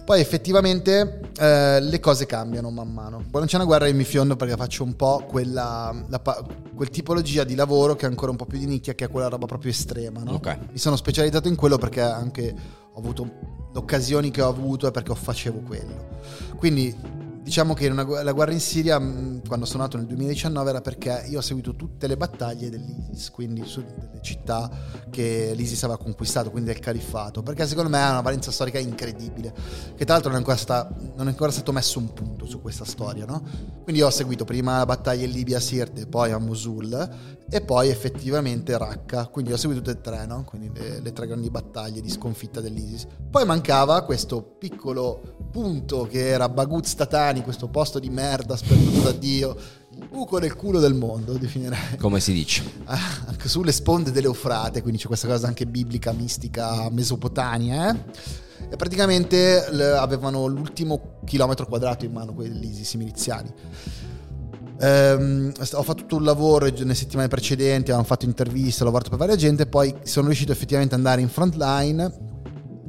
[0.05, 3.23] Poi effettivamente eh, le cose cambiano man mano.
[3.29, 6.21] Quando c'è una guerra io mi fiondo perché faccio un po' quella, la
[6.75, 9.27] quel tipologia di lavoro che è ancora un po' più di nicchia, che è quella
[9.27, 10.33] roba proprio estrema, no?
[10.33, 10.57] Ok.
[10.71, 12.55] Mi sono specializzato in quello perché anche
[12.93, 16.13] ho avuto occasioni che ho avuto è perché facevo quello.
[16.57, 20.81] Quindi diciamo che una la guerra in Siria, mh, quando sono nato nel 2019, era
[20.81, 24.67] perché io ho seguito tutte le battaglie dell'ISIS, quindi su delle città
[25.11, 29.53] che l'ISIS aveva conquistato, quindi del califfato, perché secondo me ha una valenza storica incredibile,
[29.95, 32.59] che tra l'altro non è ancora, sta- non è ancora stato messo un punto su
[32.61, 33.43] questa storia, no?
[33.83, 37.89] Quindi ho seguito prima la battaglia in Libia a Sirte, poi a Mosul e poi
[37.89, 40.43] effettivamente Raqqa, quindi ho seguito tutte e tre, no?
[40.43, 43.07] Quindi le, le tre grandi battaglie di sconfitta dell'ISIS.
[43.29, 49.11] Poi mancava questo piccolo punto che era Baghuz Tatani, questo posto di merda sperduto da
[49.11, 49.55] Dio,
[49.91, 51.97] il buco nel culo del mondo, definirei.
[51.97, 52.63] Come si dice?
[52.85, 58.43] Ah, anche sulle sponde dell'Eufrate, quindi c'è questa cosa anche biblica, mistica, mesopotamia, eh?
[58.67, 59.63] E praticamente
[59.95, 63.53] avevano l'ultimo chilometro quadrato in mano quelli miliziani.
[64.79, 69.19] Ehm, ho fatto tutto un lavoro nelle settimane precedenti, avevamo fatto interviste, ho lavorato per
[69.19, 72.33] varia gente, poi sono riuscito effettivamente ad andare in front line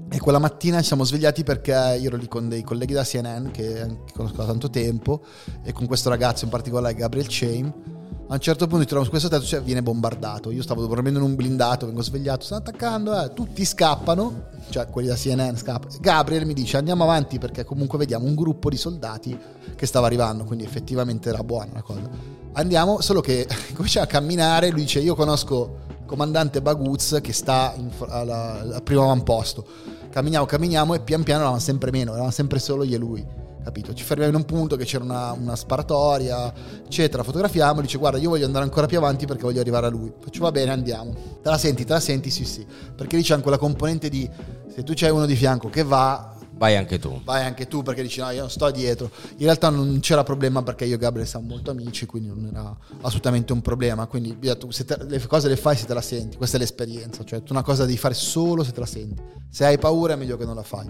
[0.08, 3.50] e quella mattina ci siamo svegliati perché io ero lì con dei colleghi da CNN
[3.50, 5.24] che conosco da tanto tempo
[5.62, 7.95] e con questo ragazzo in particolare Gabriel Chain.
[8.28, 10.50] A un certo punto ci troviamo su questo tetto, cioè viene bombardato.
[10.50, 15.06] Io stavo dormendo in un blindato, vengo svegliato, stanno attaccando, eh, tutti scappano, cioè quelli
[15.06, 15.94] da CNN scappano.
[16.00, 19.38] Gabriel mi dice andiamo avanti perché comunque vediamo un gruppo di soldati
[19.76, 22.10] che stava arrivando, quindi effettivamente era buona la cosa.
[22.54, 27.90] Andiamo, solo che comincia a camminare, lui dice io conosco comandante Baguz che sta in,
[28.08, 29.64] alla, al primo avamposto.
[30.10, 33.92] Camminiamo, camminiamo e pian piano eravamo sempre meno, eravamo sempre solo io e lui capito?
[33.92, 36.52] Ci fermiamo in un punto che c'era una, una, sparatoria,
[36.84, 40.12] eccetera, fotografiamo, dice guarda io voglio andare ancora più avanti perché voglio arrivare a lui.
[40.20, 41.12] Faccio va bene, andiamo.
[41.42, 42.30] Te la senti, te la senti?
[42.30, 42.64] Sì, sì.
[42.94, 44.30] Perché lì c'è anche quella componente di
[44.72, 46.32] se tu c'hai uno di fianco che va...
[46.52, 47.20] Vai anche tu.
[47.24, 49.10] Vai anche tu perché dici no, io non sto dietro.
[49.32, 52.74] In realtà non c'era problema perché io e Gabriele siamo molto amici, quindi non era
[53.02, 54.06] assolutamente un problema.
[54.06, 54.38] Quindi
[54.68, 57.24] se te, le cose le fai se te la senti, questa è l'esperienza.
[57.24, 59.20] Cioè tu una cosa devi fare solo se te la senti.
[59.50, 60.88] Se hai paura è meglio che non la fai.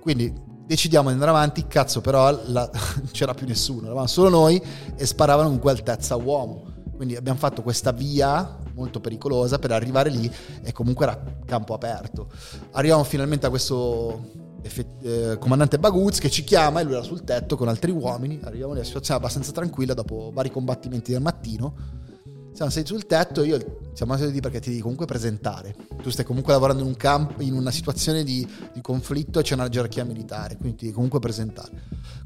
[0.00, 2.70] Quindi decidiamo di andare avanti, cazzo però la,
[3.10, 4.62] c'era più nessuno, eravamo solo noi
[4.96, 6.76] e sparavano con quell'altezza uomo.
[6.94, 10.30] Quindi abbiamo fatto questa via molto pericolosa per arrivare lì
[10.62, 12.28] e comunque era campo aperto.
[12.72, 14.30] Arriviamo finalmente a questo
[15.02, 18.40] eh, comandante Baguz che ci chiama e lui era sul tetto con altri uomini.
[18.42, 21.97] Arriviamo lì, la situazione abbastanza tranquilla dopo vari combattimenti del mattino
[22.58, 25.76] siamo seduti sul tetto, io siamo seduti perché ti devi comunque presentare.
[26.02, 29.54] Tu stai comunque lavorando in un campo, in una situazione di, di conflitto e c'è
[29.54, 31.70] una gerarchia militare, quindi ti devi comunque presentare.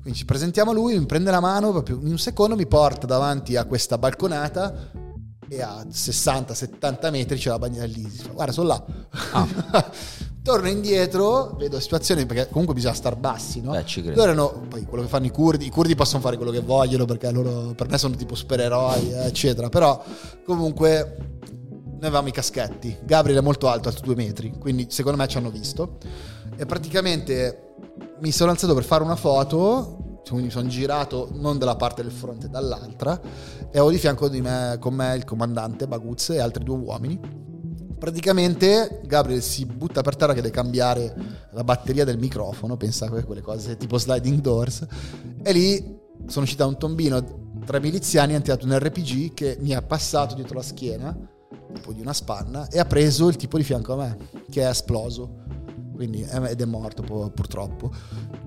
[0.01, 3.07] Quindi ci presentiamo a lui, mi prende la mano, proprio in un secondo mi porta
[3.07, 4.91] davanti a questa balconata
[5.47, 8.33] e a 60-70 metri c'è la bagniera dell'ISIS.
[8.33, 8.85] Guarda, sono là.
[9.33, 9.91] Ah.
[10.43, 13.70] Torno indietro, vedo situazioni perché comunque bisogna star bassi, no?
[13.70, 14.16] Beh, ci credo.
[14.16, 17.05] Loro erano poi quello che fanno i curdi, i curdi possono fare quello che vogliono
[17.05, 20.03] perché loro per me sono tipo supereroi, eccetera, però
[20.45, 21.16] comunque
[21.84, 22.99] noi avevamo i caschetti.
[23.05, 25.99] Gabriele è molto alto, alto due metri, quindi secondo me ci hanno visto.
[26.57, 27.74] E praticamente
[28.18, 32.11] mi sono alzato per fare una foto, quindi mi sono girato non dalla parte del
[32.11, 33.20] fronte, dall'altra,
[33.70, 37.51] e ho di fianco di me, con me il comandante Baguz e altri due uomini
[38.03, 41.14] praticamente Gabriel si butta per terra che deve cambiare
[41.53, 44.84] la batteria del microfono, pensa a quelle cose tipo sliding doors,
[45.40, 49.72] e lì sono uscito da un tombino, tre miliziani hanno tirato un RPG che mi
[49.72, 51.16] ha passato dietro la schiena,
[51.74, 54.16] tipo di una spanna, e ha preso il tipo di fianco a me,
[54.50, 55.44] che è esploso
[55.94, 57.92] quindi, ed è morto purtroppo.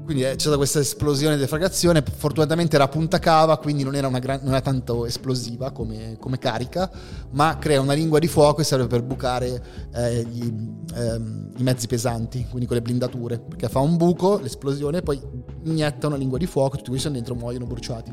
[0.05, 4.39] Quindi c'è stata questa esplosione di defragazione, fortunatamente era punta cava, quindi non era, gran,
[4.43, 6.91] non era tanto esplosiva come, come, carica,
[7.31, 9.63] ma crea una lingua di fuoco e serve per bucare
[9.95, 10.53] eh, gli,
[10.95, 15.19] ehm, i mezzi pesanti, quindi con le blindature, perché fa un buco, l'esplosione, poi
[15.63, 18.11] inietta una lingua di fuoco, tutti quelli sono dentro muoiono bruciati.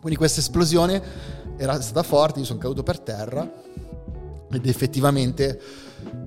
[0.00, 1.02] Quindi questa esplosione
[1.56, 3.50] era stata forte, io sono caduto per terra
[4.52, 5.60] ed effettivamente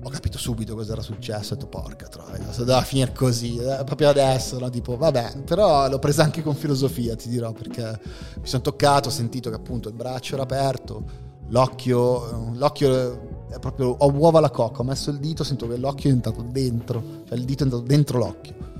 [0.02, 1.52] ho capito subito cosa era successo.
[1.52, 4.70] Ho detto, porca troia, se doveva finire così, eh, proprio adesso, no?
[4.70, 8.00] Tipo, vabbè, però l'ho presa anche con filosofia, ti dirò, perché
[8.40, 11.04] mi sono toccato, ho sentito che appunto il braccio era aperto,
[11.48, 16.10] l'occhio, l'occhio è proprio, ho uova alla cocca, ho messo il dito, sento che l'occhio
[16.10, 18.70] è entrato dentro, cioè il dito è entrato dentro l'occhio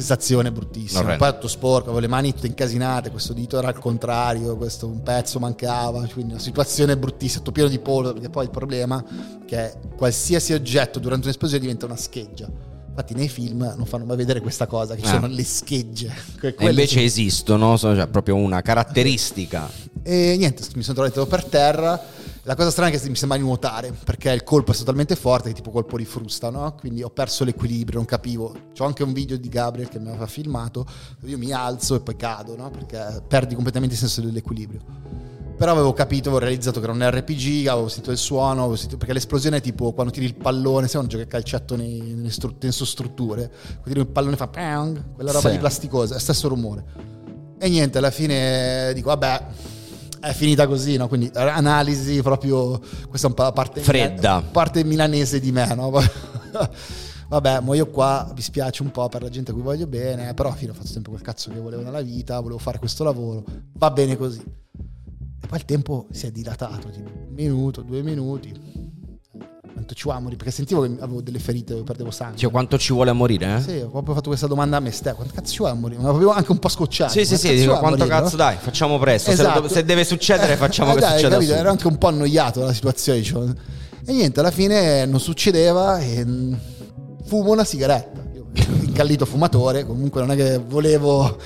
[0.00, 1.16] sensazione bruttissima.
[1.16, 5.02] Poi tutto sporco, avevo le mani tutte incasinate, questo dito era al contrario, questo un
[5.02, 9.44] pezzo mancava, quindi una situazione bruttissima, tutto pieno di polvere, perché poi il problema è
[9.44, 12.48] che qualsiasi oggetto durante un'esplosione diventa una scheggia.
[12.88, 15.10] Infatti nei film non fanno mai vedere questa cosa, che ah.
[15.10, 16.12] sono le schegge.
[16.42, 17.04] e invece sono...
[17.04, 19.70] esistono, sono cioè, proprio una caratteristica.
[20.02, 22.02] E niente, mi sono trovato per terra
[22.44, 25.14] la cosa strana è che mi sembra di nuotare, perché il colpo è stato talmente
[25.14, 26.74] forte che tipo colpo di frusta, no?
[26.74, 28.54] Quindi ho perso l'equilibrio, non capivo.
[28.76, 30.86] C'ho anche un video di Gabriel che mi aveva filmato,
[31.24, 32.70] io mi alzo e poi cado, no?
[32.70, 34.80] Perché perdi completamente il senso dell'equilibrio.
[35.60, 39.12] Però avevo capito, avevo realizzato che era un RPG, avevo sentito il suono, sentito, perché
[39.12, 42.56] l'esplosione è tipo quando tiri il pallone, sai quando giochi a calcetto nei, nelle stru-
[42.56, 45.54] tensostrutture, quando tiri il pallone fa pang, quella roba sì.
[45.54, 46.84] di plasticosa, è stesso rumore.
[47.58, 49.46] E niente, alla fine dico, vabbè,
[50.20, 51.08] è finita così, no?
[51.08, 54.36] Quindi analisi proprio, questa è un po' la parte, Fredda.
[54.36, 55.90] Milan- parte milanese di me, no?
[57.28, 60.34] Vabbè, ma io qua mi spiace un po' per la gente a cui voglio bene,
[60.34, 63.04] però alla fine ho fatto sempre quel cazzo che volevo nella vita, volevo fare questo
[63.04, 63.44] lavoro,
[63.74, 64.40] va bene così.
[64.40, 68.69] E poi il tempo si è dilatato, tipo un minuto, due minuti
[69.72, 70.38] quanto ci vuole a morire?
[70.38, 72.38] Perché sentivo che avevo delle ferite perdevo sangue.
[72.38, 73.56] Cioè, quanto ci vuole a morire?
[73.56, 73.60] Eh?
[73.60, 75.14] Sì, ho proprio fatto questa domanda a me stesso.
[75.14, 76.00] Quanto cazzo ci vuole a morire?
[76.02, 77.12] Ma avevo anche un po' scocciato.
[77.12, 78.42] Sì, sì, sì, dico, quanto morire, cazzo no?
[78.42, 79.30] dai, facciamo presto.
[79.30, 79.68] Esatto.
[79.68, 81.34] Se, se, deve succedere, facciamo eh, che dai, succeda.
[81.34, 81.54] Capito?
[81.54, 83.18] Ero anche un po' annoiato dalla situazione.
[83.18, 83.54] Diciamo.
[84.04, 86.54] E niente, alla fine non succedeva e mm,
[87.24, 88.22] fumo una sigaretta.
[88.34, 88.46] Io,
[88.82, 91.38] incallito fumatore, comunque non è che volevo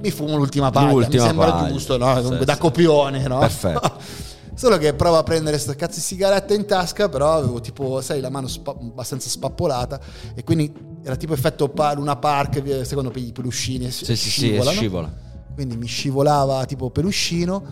[0.00, 1.72] mi fumo l'ultima paglia, l'ultima mi sembra paglia.
[1.72, 2.38] giusto, no?
[2.38, 3.38] Sì, da copione, no?
[3.38, 4.26] Perfetto.
[4.58, 8.20] Solo che provo a prendere questa cazzo di sigaretta in tasca, però avevo tipo, sai,
[8.20, 10.00] la mano spa- abbastanza spappolata
[10.34, 15.14] e quindi era tipo effetto Luna Park, secondo i peluscini sì, scivola, sì, scivola.
[15.54, 17.62] Quindi mi scivolava tipo peluscino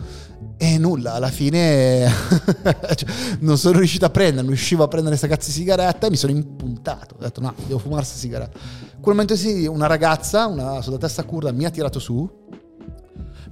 [0.55, 2.07] e nulla, alla fine
[2.95, 3.09] cioè,
[3.39, 6.15] non sono riuscito a prendere, non riuscivo a prendere questa cazzo di sigaretta e mi
[6.15, 7.15] sono impuntato.
[7.15, 8.57] Ho detto no, devo fumare questa sigaretta.
[8.95, 12.45] In quel momento sì, una ragazza, una sulla testa curda, mi ha tirato su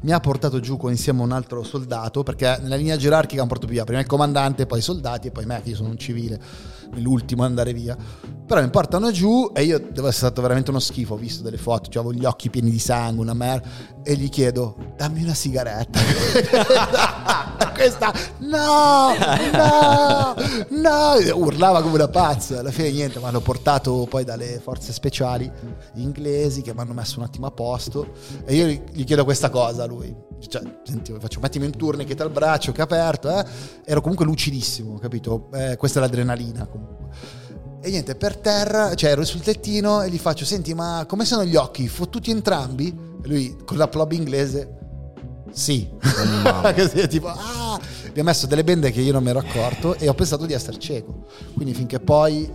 [0.06, 3.72] mi ha portato giù insieme a un altro soldato, perché nella linea gerarchica hanno portato
[3.72, 6.39] via prima il comandante, poi i soldati e poi me, che io sono un civile,
[6.96, 7.98] l'ultimo ad andare via.
[8.46, 11.58] Però mi portano giù e io devo essere stato veramente uno schifo, ho visto delle
[11.58, 13.68] foto, cioè, avevo gli occhi pieni di sangue, una merda,
[14.04, 16.00] e gli chiedo, dammi una sigaretta.
[17.74, 19.14] Questa, no,
[19.52, 20.36] no,
[20.70, 22.60] no, urlava come una pazza.
[22.60, 25.52] Alla fine niente, mi hanno portato poi dalle forze speciali
[25.96, 28.14] inglesi che mi hanno messo un attimo a posto
[28.46, 30.16] e io gli chiedo questa cosa a lui.
[30.48, 33.46] Cioè, senti, faccio mettimi in tourniquet al braccio che è aperto, eh?
[33.86, 35.50] ero comunque lucidissimo, capito?
[35.54, 37.08] Eh, questa è l'adrenalina comunque.
[37.82, 41.46] E niente, per terra, cioè ero sul tettino e gli faccio, senti, ma come sono
[41.46, 41.88] gli occhi?
[41.88, 42.88] Fottuti entrambi?
[43.22, 44.78] E lui con la plop inglese,
[45.52, 45.88] sì.
[46.46, 47.80] Oh, Così, tipo, ah!
[48.14, 50.54] Mi ha messo delle bende che io non mi ero accorto e ho pensato di
[50.54, 51.26] essere cieco.
[51.54, 52.50] Quindi finché poi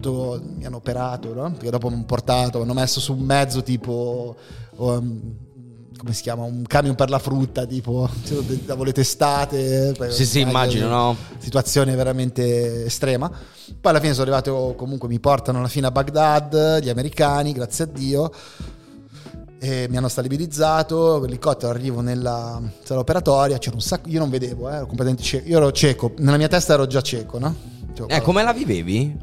[0.00, 1.50] mi hanno operato, no?
[1.52, 4.36] Perché dopo mi hanno portato, mi hanno messo su un mezzo tipo...
[4.76, 5.46] Um,
[5.98, 6.44] come si chiama?
[6.44, 8.08] Un camion per la frutta, tipo,
[8.64, 9.94] davo le testate.
[10.10, 11.16] Sì, sì, immagino, no?
[11.38, 13.28] Situazione veramente estrema.
[13.28, 17.84] Poi alla fine sono arrivato, comunque mi portano alla fine a Baghdad, gli americani, grazie
[17.84, 18.32] a Dio.
[19.60, 24.70] E mi hanno stabilizzato, l'elicottero arrivo nella sala operatoria, c'era un sacco, io non vedevo,
[24.70, 27.54] eh, ero completamente cieco, io ero cieco, nella mia testa ero già cieco, no?
[27.92, 29.18] Cioè, eh, come la vivevi?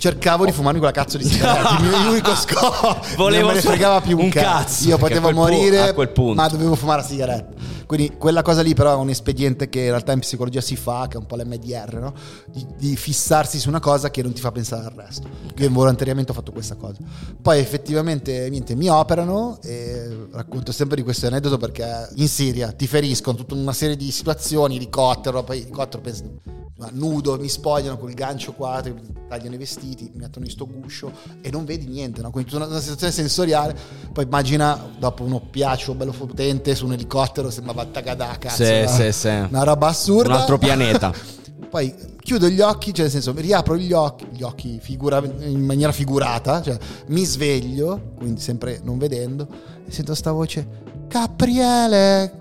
[0.00, 1.76] Cercavo di fumarmi quella cazzo di sigaretta.
[1.78, 4.46] Il mio unico scopo Volevo non me ne fregava più un, un cazzo.
[4.48, 4.88] cazzo.
[4.88, 7.78] Io potevo morire, pu- ma dovevo fumare la sigaretta.
[7.90, 11.08] Quindi quella cosa lì però è un espediente che in realtà in psicologia si fa,
[11.08, 12.14] che è un po' l'MDR, no?
[12.46, 15.28] di, di, fissarsi su una cosa che non ti fa pensare al resto.
[15.56, 16.98] Io involontariamente ho fatto questa cosa.
[17.42, 22.86] Poi effettivamente niente, mi operano e racconto sempre di questo aneddoto perché in Siria ti
[22.86, 26.58] feriscono tutta una serie di situazioni, elicottero, poi elicottero penso
[26.92, 28.82] nudo, mi spogliano col gancio qua,
[29.28, 32.30] tagliano i vestiti, mi mettono in sto guscio e non vedi niente, no?
[32.30, 33.76] quindi tutta una, una situazione sensoriale.
[34.12, 39.12] Poi immagina dopo un oppiaccio bello potente su un elicottero, sembrava Tagadaka, sì, una, sì,
[39.12, 39.28] sì.
[39.28, 40.34] una roba assurda.
[40.34, 41.12] Un altro pianeta.
[41.70, 45.92] Poi chiudo gli occhi, cioè nel senso riapro gli occhi, gli occhi figura, in maniera
[45.92, 46.76] figurata, cioè
[47.06, 49.46] mi sveglio, quindi sempre non vedendo,
[49.86, 50.66] e sento sta voce,
[51.08, 52.40] Capriele,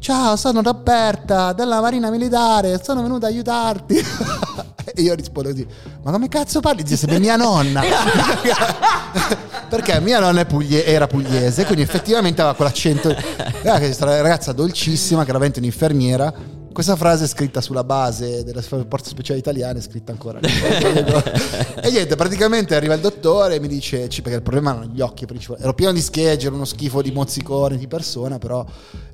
[0.00, 3.96] Ciao, sono Roberta della Marina Militare, sono venuta ad aiutarti.
[5.00, 5.66] e io rispondo così:
[6.02, 6.82] Ma come cazzo parli?
[6.82, 7.82] Dice sempre mia nonna.
[9.68, 13.14] Perché mia nonna puglie- era pugliese, quindi effettivamente aveva quell'accento.
[13.62, 18.62] Era questa ragazza dolcissima, che era veramente un'infermiera questa frase è scritta sulla base delle
[18.62, 20.38] forze speciali italiane, è scritta ancora.
[20.40, 25.26] e niente, praticamente arriva il dottore e mi dice, perché il problema erano gli occhi
[25.26, 25.60] principali.
[25.62, 28.64] Ero pieno di schegge, uno schifo di mozzicone di persona, però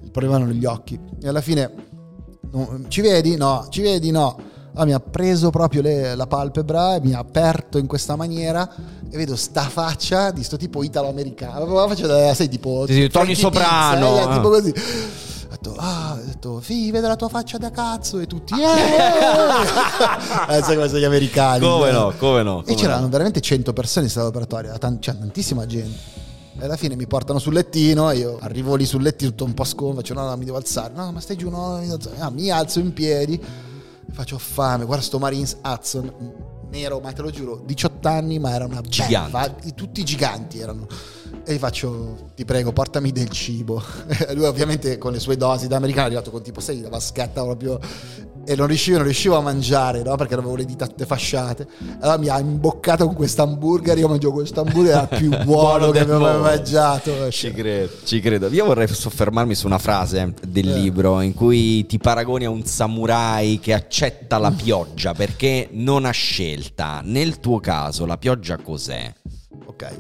[0.03, 1.01] il problema erano gli occhi.
[1.23, 1.73] E alla fine,
[2.89, 3.37] ci vedi?
[3.37, 4.11] No, ci vedi?
[4.11, 4.39] No.
[4.77, 8.69] Allora, mi ha preso proprio le, la palpebra e mi ha aperto in questa maniera
[9.09, 11.65] e vedo sta faccia di sto tipo italo-americano.
[11.73, 12.85] La faccia da, sai, tipo...
[12.87, 14.13] Sì, sì, Tony Soprano.
[14.13, 14.75] Pizza, eh, tipo così
[15.67, 18.67] detto, ah, ho detto, sì, vedo la tua faccia da cazzo e tutti, eh,
[20.63, 21.61] sai come sono gli americani.
[21.61, 22.63] Come no, come no.
[22.63, 23.09] Come e c'erano no.
[23.09, 26.25] veramente 100 persone in sala operatoria, tant- cioè tantissima gente.
[26.59, 29.65] E alla fine mi portano sul lettino, io arrivo lì sul lettino tutto un po'
[29.65, 32.51] sconvo, faccio no, no, mi devo alzare, no, ma stai giù, no, mi, ah, mi
[32.51, 33.39] alzo in piedi,
[34.13, 36.13] faccio fame, guarda sto Marines Hudson,
[36.71, 40.87] nero, ma te lo giuro, 18 anni, ma era una beffa, tutti giganti erano
[41.49, 43.81] e gli faccio, ti prego, portami del cibo.
[44.35, 47.43] Lui ovviamente con le sue dosi da americano è arrivato con tipo, sei la vaschetta
[47.43, 47.79] proprio...
[48.49, 50.15] E non riuscivo, non riuscivo a mangiare, no?
[50.15, 51.67] Perché avevo le dita tutte fasciate.
[52.01, 55.99] Allora mi ha imboccato con questo hamburger, io mangio questo hamburger, era più buono, che
[55.99, 57.29] avevo mai mangiato.
[57.29, 58.47] Ci credo, ci credo.
[58.47, 60.79] Io vorrei soffermarmi su una frase del eh.
[60.79, 66.13] libro in cui ti paragoni a un samurai che accetta la pioggia perché non ha
[66.13, 67.01] scelta.
[67.03, 69.13] Nel tuo caso la pioggia cos'è?
[69.65, 69.91] Ok,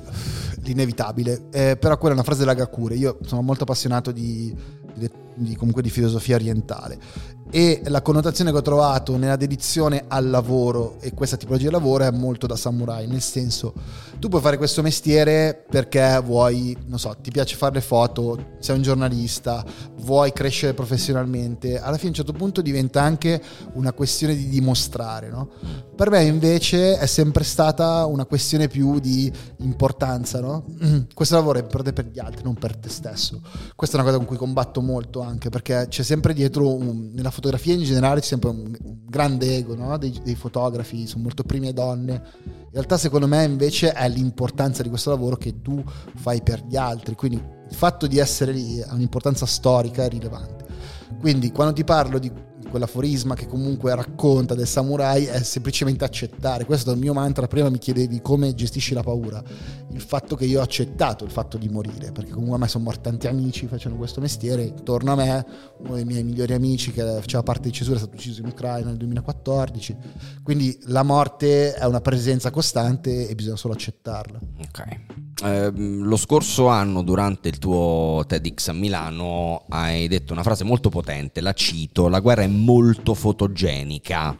[0.66, 1.48] l'inevitabile.
[1.50, 2.94] Eh, però quella è una frase della Gakure.
[2.94, 4.54] Io sono molto appassionato di,
[4.94, 6.98] di, di, comunque di filosofia orientale
[7.50, 12.04] e la connotazione che ho trovato nella dedizione al lavoro e questa tipologia di lavoro
[12.04, 13.72] è molto da samurai, nel senso
[14.18, 18.76] tu puoi fare questo mestiere perché vuoi, non so, ti piace fare le foto, sei
[18.76, 19.64] un giornalista,
[20.00, 23.40] vuoi crescere professionalmente, alla fine a un certo punto diventa anche
[23.74, 25.48] una questione di dimostrare, no?
[25.94, 30.55] Per me invece è sempre stata una questione più di importanza, no?
[31.14, 33.40] Questo lavoro è per te per gli altri, non per te stesso.
[33.74, 37.30] Questa è una cosa con cui combatto molto anche perché c'è sempre dietro un, nella
[37.30, 38.76] fotografia in generale c'è sempre un,
[39.08, 39.96] grande ego no?
[39.98, 42.22] dei, dei, fotografi, sono molto prime donne.
[42.44, 45.82] In realtà secondo me invece è l'importanza di questo lavoro che tu
[46.16, 50.64] fai per gli altri, quindi il fatto di essere lì ha un'importanza storica rilevante.
[51.18, 52.30] Quindi quando ti parlo di
[52.68, 56.64] quell'aforisma che comunque racconta del samurai è semplicemente accettare.
[56.64, 57.46] Questo è il mio mantra.
[57.46, 59.42] Prima mi chiedevi come gestisci la paura.
[59.92, 62.84] Il fatto che io ho accettato il fatto di morire, perché comunque a me sono
[62.84, 64.64] morti tanti amici facendo questo mestiere.
[64.64, 65.46] Intorno a me,
[65.78, 68.88] uno dei miei migliori amici che faceva parte di Cesura è stato ucciso in Ucraina
[68.88, 69.96] nel 2014.
[70.42, 74.38] Quindi la morte è una presenza costante e bisogna solo accettarla.
[74.64, 75.24] Ok.
[75.44, 80.88] Eh, lo scorso anno, durante il tuo TEDx a Milano, hai detto una frase molto
[80.88, 84.36] potente, la cito, la guerra è molto fotogenica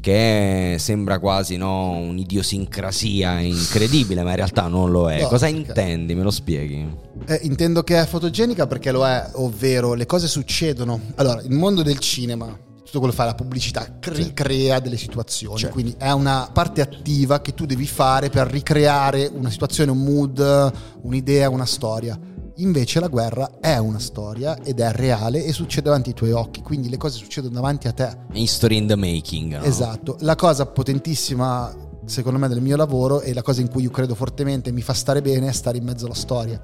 [0.00, 5.22] che sembra quasi no, un'idiosincrasia incredibile, ma in realtà non lo è.
[5.22, 6.14] No, Cosa intendi?
[6.14, 6.86] Me lo spieghi?
[7.26, 11.00] Eh, intendo che è fotogenica perché lo è, ovvero le cose succedono.
[11.14, 12.46] Allora, il mondo del cinema,
[12.84, 15.58] tutto quello che fa la pubblicità, ricrea delle situazioni.
[15.58, 15.74] Certo.
[15.74, 20.72] Quindi è una parte attiva che tu devi fare per ricreare una situazione, un mood,
[21.02, 22.18] un'idea, una storia.
[22.58, 26.62] Invece la guerra è una storia ed è reale e succede davanti ai tuoi occhi,
[26.62, 28.16] quindi le cose succedono davanti a te.
[28.30, 29.56] History in the making.
[29.58, 29.64] No?
[29.64, 30.16] Esatto.
[30.20, 31.74] La cosa potentissima,
[32.04, 34.82] secondo me, del mio lavoro e la cosa in cui io credo fortemente e mi
[34.82, 36.60] fa stare bene è stare in mezzo alla storia.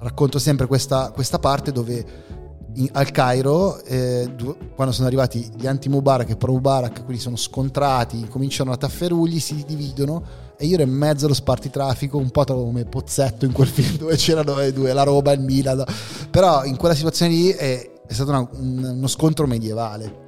[0.00, 2.04] Racconto sempre questa, questa parte dove
[2.74, 4.34] in, al Cairo, eh,
[4.74, 10.50] quando sono arrivati gli anti-Mubarak e pro-Mubarak, quindi sono scontrati, cominciano a tafferugli, si dividono
[10.62, 14.14] e io ero in mezzo allo spartitraffico, un po' come Pozzetto in quel film dove
[14.14, 15.84] c'erano le due, la roba il Milan.
[16.30, 20.20] Però in quella situazione lì è, è stato una, un, uno scontro medievale.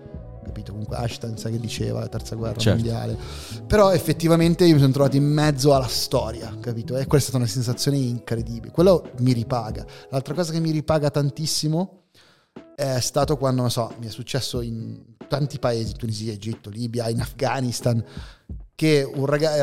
[0.45, 0.73] Capito?
[0.73, 2.83] Comunque Ashton sa che diceva la terza guerra certo.
[2.83, 3.17] mondiale.
[3.65, 6.97] Però effettivamente io mi sono trovato in mezzo alla storia, capito?
[6.97, 8.73] E quella è stata una sensazione incredibile.
[8.73, 9.87] Quello mi ripaga.
[10.11, 12.07] L'altra cosa che mi ripaga tantissimo
[12.75, 17.21] è stato quando, non so, mi è successo in tanti paesi, Tunisia, Egitto, Libia, in
[17.21, 18.05] Afghanistan,
[18.75, 19.09] che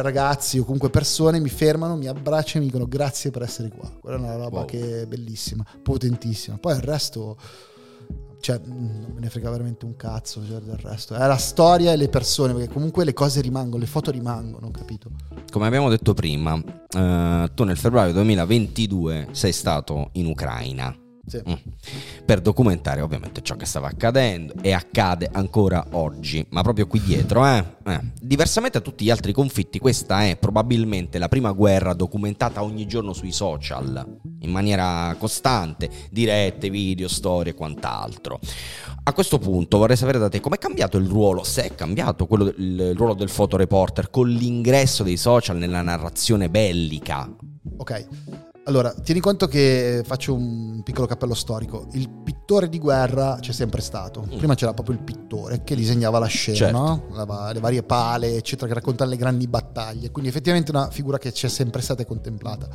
[0.01, 3.89] ragazzi o comunque persone mi fermano, mi abbracciano e mi dicono grazie per essere qua.
[3.99, 4.65] Quella è una roba wow.
[4.65, 6.57] che è bellissima, potentissima.
[6.57, 7.37] Poi il resto,
[8.39, 11.15] cioè, non me ne frega veramente un cazzo cioè, del resto.
[11.15, 15.09] È la storia e le persone, perché comunque le cose rimangono, le foto rimangono, capito?
[15.51, 21.00] Come abbiamo detto prima, eh, tu nel febbraio 2022 sei stato in Ucraina.
[21.25, 21.41] Sì.
[21.47, 21.53] Mm.
[22.25, 27.45] Per documentare ovviamente ciò che stava accadendo e accade ancora oggi, ma proprio qui dietro.
[27.45, 27.63] Eh?
[27.85, 27.99] Eh.
[28.19, 33.13] Diversamente da tutti gli altri conflitti, questa è probabilmente la prima guerra documentata ogni giorno
[33.13, 38.39] sui social, in maniera costante, dirette, video, storie e quant'altro.
[39.03, 42.53] A questo punto vorrei sapere da te com'è cambiato il ruolo, se è cambiato quello,
[42.57, 47.29] il ruolo del fotoreporter con l'ingresso dei social nella narrazione bellica.
[47.77, 48.50] Ok.
[48.65, 51.87] Allora, tieni conto che faccio un piccolo cappello storico.
[51.93, 54.23] Il pittore di guerra c'è sempre stato.
[54.23, 54.37] Mm.
[54.37, 56.77] Prima c'era proprio il pittore che disegnava la scena, certo.
[56.77, 57.51] no?
[57.51, 60.11] le varie pale, eccetera, che raccontano le grandi battaglie.
[60.11, 62.67] Quindi effettivamente una figura che c'è sempre stata e contemplata.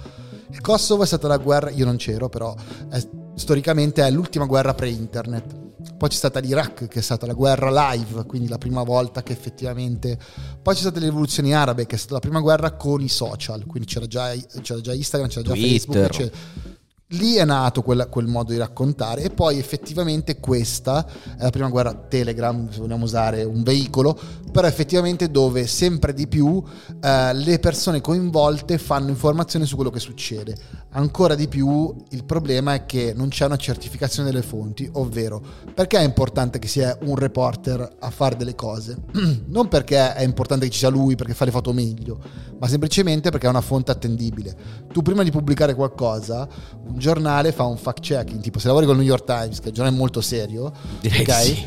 [0.51, 2.55] Il Kosovo è stata la guerra, io non c'ero, però
[2.89, 3.01] è,
[3.35, 5.66] storicamente è l'ultima guerra pre-internet
[5.97, 9.33] poi c'è stata l'Iraq che è stata la guerra live, quindi la prima volta che
[9.33, 10.19] effettivamente...
[10.63, 13.65] Poi c'è stata le rivoluzioni arabe che è stata la prima guerra con i social,
[13.67, 14.33] quindi c'era già,
[14.63, 15.71] c'era già Instagram, c'era già Twitter.
[15.71, 16.11] Facebook.
[16.11, 16.75] C'era
[17.11, 21.07] lì è nato quel, quel, modo di raccontare e poi effettivamente questa
[21.39, 24.19] è la prima guerra Telegram, se vogliamo usare un veicolo,
[24.51, 26.63] però effettivamente dove sempre di più
[27.01, 30.57] eh, le persone coinvolte fanno informazione su quello che succede.
[30.91, 35.43] Ancora di più il problema è che non c'è una certificazione delle fonti, ovvero
[35.75, 38.97] perché è importante che sia un reporter a fare delle cose?
[39.49, 42.19] non perché è importante che ci sia lui perché fa le foto meglio,
[42.59, 44.57] ma semplicemente perché è una fonte attendibile.
[44.91, 46.49] Tu prima di pubblicare qualcosa,
[46.87, 49.65] un giornale fa un fact checking, tipo se lavori con il New York Times, che
[49.65, 51.67] è un giornale molto serio, Direi okay, sì.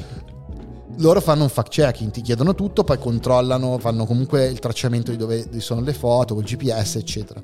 [0.98, 5.18] loro fanno un fact checking, ti chiedono tutto, poi controllano, fanno comunque il tracciamento di
[5.18, 7.40] dove sono le foto, col GPS, eccetera.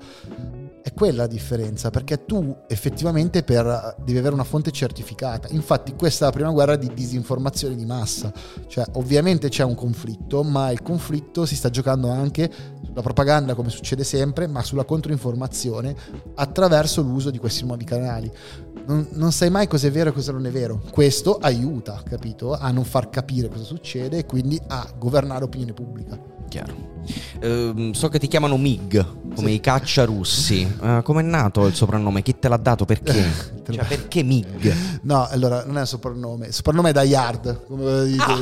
[0.86, 5.48] È quella la differenza, perché tu effettivamente per, devi avere una fonte certificata.
[5.50, 8.32] Infatti questa è la prima guerra di disinformazione di massa.
[8.68, 12.52] Cioè, ovviamente c'è un conflitto, ma il conflitto si sta giocando anche
[12.86, 15.96] sulla propaganda, come succede sempre, ma sulla controinformazione
[16.36, 18.32] attraverso l'uso di questi nuovi canali.
[18.86, 20.82] Non, non sai mai cosa è vero e cosa non è vero.
[20.92, 22.54] Questo aiuta, capito?
[22.54, 26.20] A non far capire cosa succede e quindi a governare l'opinione pubblica.
[26.50, 26.94] Chiaro.
[27.42, 29.06] Uh, so che ti chiamano Mig,
[29.36, 29.56] come sì.
[29.56, 30.76] i caccia russi.
[30.80, 32.22] Uh, Come è nato il soprannome?
[32.22, 32.86] Chi te l'ha dato?
[32.86, 33.14] Perché?
[33.70, 34.74] cioè, perché Mig?
[35.02, 36.48] No, allora non è un soprannome.
[36.48, 37.66] Il soprannome è Die Hard.
[37.68, 38.40] Come di, ah.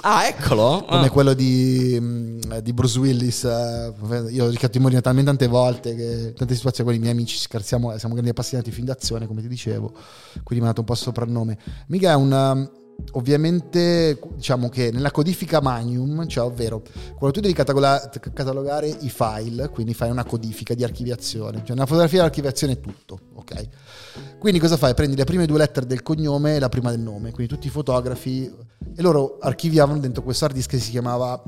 [0.00, 0.84] ah, eccolo.
[0.88, 1.10] Come ah.
[1.10, 3.44] quello di, mm, di, Bruce Willis.
[3.44, 3.92] Eh,
[4.30, 7.36] io ho rischiato di morire talmente tante volte che tante situazioni con i miei amici
[7.36, 9.67] scherziamo, siamo grandi appassionati fin d'azione, come ti dicevo.
[9.76, 11.58] Quindi mi ha dato un po' il soprannome.
[11.86, 12.76] Mig è un
[13.12, 16.82] ovviamente diciamo che nella codifica Magnum, cioè ovvero
[17.14, 22.20] quando tu devi catalogare i file, quindi fai una codifica di archiviazione, cioè una fotografia
[22.20, 23.68] di archiviazione è tutto, ok?
[24.38, 24.94] Quindi cosa fai?
[24.94, 27.70] Prendi le prime due lettere del cognome e la prima del nome, quindi tutti i
[27.70, 28.52] fotografi
[28.94, 31.40] e loro archiviavano dentro questo hard disk che si chiamava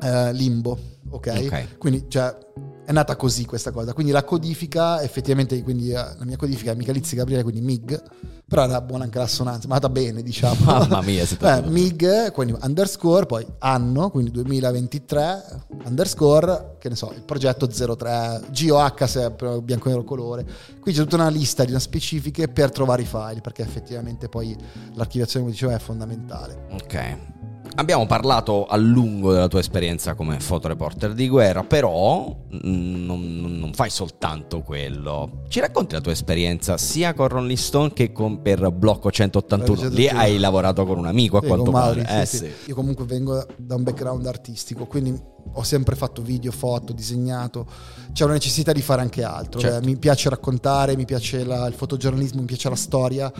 [0.00, 0.78] eh, Limbo,
[1.08, 1.42] ok?
[1.46, 1.78] Ok.
[1.78, 2.36] Quindi cioè,
[2.84, 3.92] è nata così questa cosa.
[3.92, 8.02] Quindi la codifica, effettivamente, quindi eh, la mia codifica è Michalizzi Gabriele, quindi MIG,
[8.46, 10.56] però era buona anche l'assonanza, ma è andata bene, diciamo.
[10.64, 11.68] Mamma mia, siete Eh.
[11.68, 19.04] MIG, quindi underscore, poi anno, quindi 2023, underscore, che ne so, il progetto 03, GOH
[19.04, 19.30] se è
[19.62, 20.46] bianco e nero colore.
[20.80, 24.56] Qui c'è tutta una lista di una specifiche per trovare i file, perché effettivamente poi
[24.94, 26.66] l'archiviazione, come dicevo, è fondamentale.
[26.72, 27.43] Ok.
[27.76, 32.24] Abbiamo parlato a lungo della tua esperienza come fotoreporter di guerra, però
[32.64, 35.42] mm, non, non- fai soltanto quello.
[35.48, 39.66] Ci racconti la tua esperienza sia con Rolling Stone che con, per Blocco 181?
[39.80, 40.20] Per Lì 181.
[40.20, 42.26] hai lavorato con un amico a Sì, quanto Mauri, pare.
[42.26, 42.52] sì, Eh, sì.
[42.62, 42.68] sì.
[42.70, 47.66] Io comunque vengo da un background artistico, quindi ho sempre fatto video, foto, disegnato.
[48.12, 49.58] C'è una necessità di fare anche altro.
[49.58, 49.82] Certo.
[49.82, 53.32] Eh, mi piace raccontare, mi piace la- il fotogiornalismo, mi piace la storia,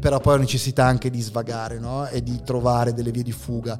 [0.00, 2.08] però poi ho necessità anche di svagare no?
[2.08, 3.78] e di trovare delle vie di fuga.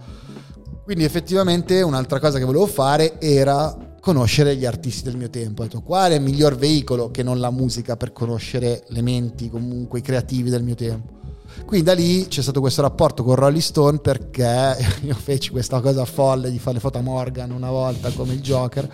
[0.84, 5.62] Quindi effettivamente un'altra cosa che volevo fare era conoscere gli artisti del mio tempo.
[5.62, 5.82] Ho detto
[6.14, 10.62] il miglior veicolo che non la musica per conoscere le menti comunque i creativi del
[10.62, 11.18] mio tempo.
[11.64, 16.04] Quindi da lì c'è stato questo rapporto con Rolling Stone perché io feci questa cosa
[16.04, 18.88] folle di fare le foto a Morgan una volta come il Joker.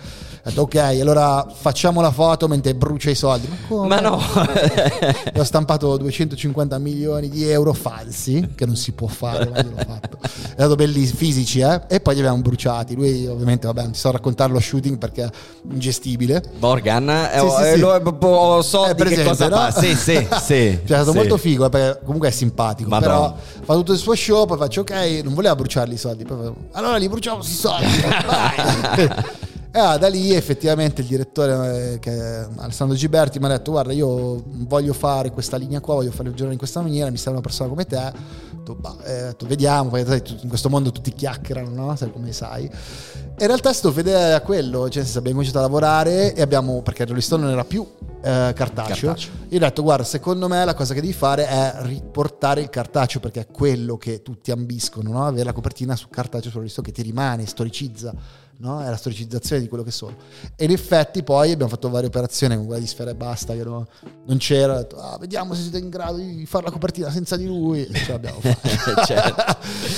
[0.47, 3.47] Detto ok, allora facciamo la foto mentre brucia i soldi.
[3.49, 3.87] Ma come?
[3.87, 4.15] Ma no,
[5.35, 9.83] ho stampato 250 milioni di euro falsi, che non si può fare, ma io l'ho
[9.85, 10.17] fatto.
[10.21, 11.81] È stato bellissimo, fisici, eh?
[11.89, 12.95] E poi li abbiamo bruciati.
[12.95, 15.29] Lui, ovviamente, vabbè, non ti so raccontare lo shooting perché è
[15.69, 16.41] ingestibile.
[16.59, 17.79] Morgan, eh, Sì, oh, sì, eh, sì.
[17.79, 19.55] lo- ho so È che presente, cosa no?
[19.57, 19.71] fa.
[19.71, 20.79] Sì, sì, sì.
[20.85, 22.87] Cioè, è stato molto figo, eh, perché comunque è simpatico.
[22.89, 23.13] Madonna.
[23.13, 23.35] Però
[23.65, 26.23] fa tutto il suo show, poi faccio ok, non voleva bruciarli i soldi.
[26.23, 27.85] Poi, allora li bruciamo questi soldi.
[29.71, 33.93] E ah, da lì effettivamente il direttore eh, che Alessandro Giberti mi ha detto guarda
[33.93, 37.33] io voglio fare questa linea qua, voglio fare il giorno in questa maniera, mi serve
[37.33, 37.97] una persona come te.
[37.97, 40.01] Ho detto, "Bah, eh, detto, vediamo, poi
[40.41, 41.95] in questo mondo tutti chiacchierano, no?
[41.95, 42.65] Sai come sai.
[42.65, 46.81] E in realtà è stato fedele a quello, cioè abbiamo cominciato a lavorare e abbiamo,
[46.81, 47.85] perché il Rolling non era più
[48.27, 49.33] eh, cartaceo, Cartaceo.
[49.49, 53.19] io ho detto guarda secondo me la cosa che devi fare è riportare il cartaceo
[53.21, 55.25] perché è quello che tutti ambiscono, no?
[55.25, 58.13] avere la copertina su cartaceo sul Rolling che ti rimane, storicizza,
[58.59, 58.81] no?
[58.83, 60.15] è la storicizzazione di quello che sono.
[60.55, 63.63] E in effetti poi abbiamo fatto varie operazioni con quella di Sfera e Basta che
[63.63, 63.87] no-
[64.25, 67.45] non c'era, detto ah, vediamo se siete in grado di fare la copertina senza di
[67.45, 69.05] lui, e ce l'abbiamo fatta.
[69.05, 69.43] Certo.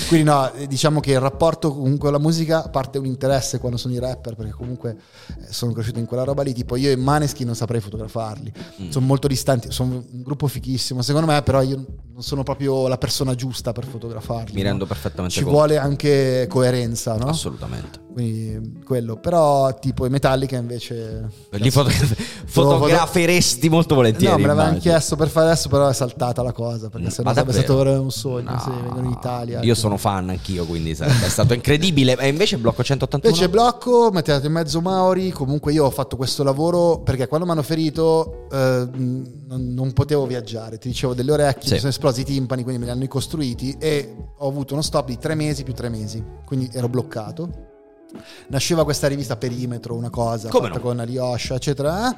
[0.08, 3.94] Quindi no, diciamo che il rapporto comunque con la musica parte un interesse quando sono
[3.94, 4.98] i rapper, perché comunque
[5.28, 8.90] eh, sono cresciuto in quella roba lì, tipo io e Maneschi non saprei fotografarli, Mm.
[8.90, 11.76] sono molto distanti, sono un gruppo fichissimo, secondo me però io
[12.14, 14.54] non sono proprio la persona giusta per fotografarli.
[14.54, 14.68] Mi no?
[14.70, 15.58] rendo perfettamente Ci conto.
[15.58, 17.26] vuole anche coerenza, no?
[17.28, 18.00] Assolutamente.
[18.12, 21.30] Quindi quello, però tipo i Metallica invece...
[21.52, 21.92] Li foto-
[22.46, 24.34] fotograferesti molto volentieri.
[24.34, 24.92] No, me l'avevano immagino.
[24.94, 27.74] chiesto per fare adesso, però è saltata la cosa, perché Mm, sennò sarebbe davvero?
[27.82, 28.60] stato un sogno, No.
[28.60, 29.62] se vengono in Italia.
[29.62, 32.18] Io sono fan anch'io, quindi sarebbe stato incredibile.
[32.18, 33.34] E invece Blocco 181?
[33.34, 37.52] Invece blocco, tirato in mezzo Mauri, comunque io ho fatto questo lavoro perché quando mi
[37.54, 41.74] hanno ferito eh, non, non potevo viaggiare, ti dicevo delle orecchie, Sì.
[41.74, 45.06] mi sono esplosi i timpani, quindi me li hanno ricostruiti e ho avuto uno stop
[45.08, 47.68] di tre mesi più tre mesi, quindi ero bloccato.
[48.48, 50.84] Nasceva questa rivista Perimetro, una cosa Come fatta no?
[50.86, 52.10] con Alyosha, eccetera.
[52.12, 52.16] eh?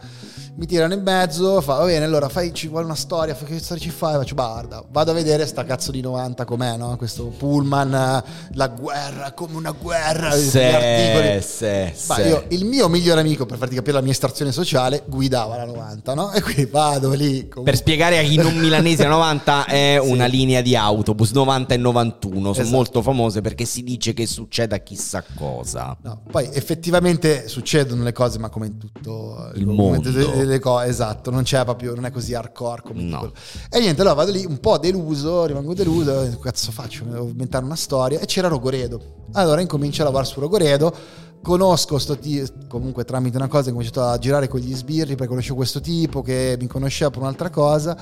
[0.55, 3.59] Mi tirano in mezzo, fa, va bene, allora fai, ci vuole una storia, fa, che
[3.59, 4.15] storia ci fai?
[4.15, 6.95] Faccio, guarda, vado a vedere sta cazzo di 90 com'è, no?
[6.97, 8.23] Questo pullman,
[8.53, 11.41] la guerra, come una guerra, Sì, articoli.
[11.41, 12.21] sì, Ma sì.
[12.21, 16.13] io, il mio migliore amico, per farti capire la mia estrazione sociale, guidava la 90,
[16.13, 16.31] no?
[16.31, 17.39] E quindi vado lì.
[17.47, 21.73] comunque- Per spiegare a chi non milanese, la 90 è una linea di autobus, 90
[21.73, 22.69] e 91 sono Esatto.
[22.75, 25.80] molto famose perché si dice che succeda chissà cosa.
[26.01, 30.11] No, poi effettivamente succedono le cose, ma come in tutto Il mondo.
[30.11, 33.17] tutte le cose, esatto, non c'è proprio, non è così hardcore come No.
[33.19, 33.33] quello.
[33.69, 37.03] E niente, allora vado lì un po' deluso, rimango deluso, cazzo faccio?
[37.05, 39.27] Devo inventare una storia e c'era Rogoredo.
[39.33, 40.93] Allora incomincio a lavorare su Rogoredo.
[41.41, 45.27] Conosco sto tipo, comunque tramite una cosa, ho cominciato a girare con gli sbirri perché
[45.27, 47.97] conoscevo questo tipo che mi conosceva per un'altra cosa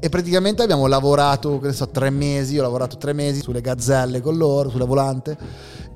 [0.00, 4.20] e praticamente abbiamo lavorato, che ne so, tre mesi, ho lavorato tre mesi sulle gazzelle
[4.20, 5.36] con loro, sulla volante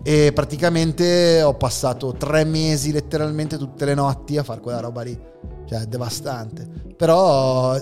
[0.02, 5.18] e praticamente ho passato tre mesi letteralmente tutte le notti a fare quella roba lì,
[5.66, 6.68] cioè devastante.
[6.96, 7.74] Però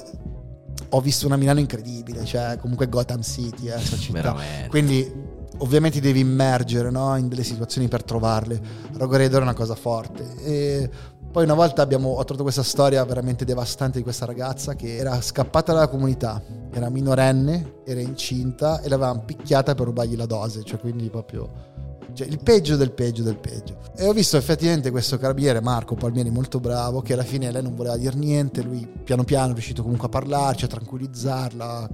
[0.93, 4.13] ho visto una Milano incredibile, cioè comunque Gotham City, eh, città.
[4.13, 4.69] Veramente.
[4.69, 5.13] Quindi
[5.61, 8.61] ovviamente ti devi immergere no, in delle situazioni per trovarle.
[8.93, 10.35] Rogoredo era una cosa forte.
[10.43, 10.91] E
[11.31, 15.21] poi una volta abbiamo, ho trovato questa storia veramente devastante di questa ragazza che era
[15.21, 16.43] scappata dalla comunità,
[16.73, 21.69] era minorenne, era incinta e l'avevano picchiata per rubargli la dose, cioè quindi proprio
[22.15, 23.79] cioè, il peggio del peggio del peggio.
[23.97, 27.77] E ho visto effettivamente questo carabiniere, Marco Palmieri, molto bravo, che alla fine lei non
[27.77, 31.89] voleva dire niente, lui piano piano è riuscito comunque a parlarci, a tranquillizzarla,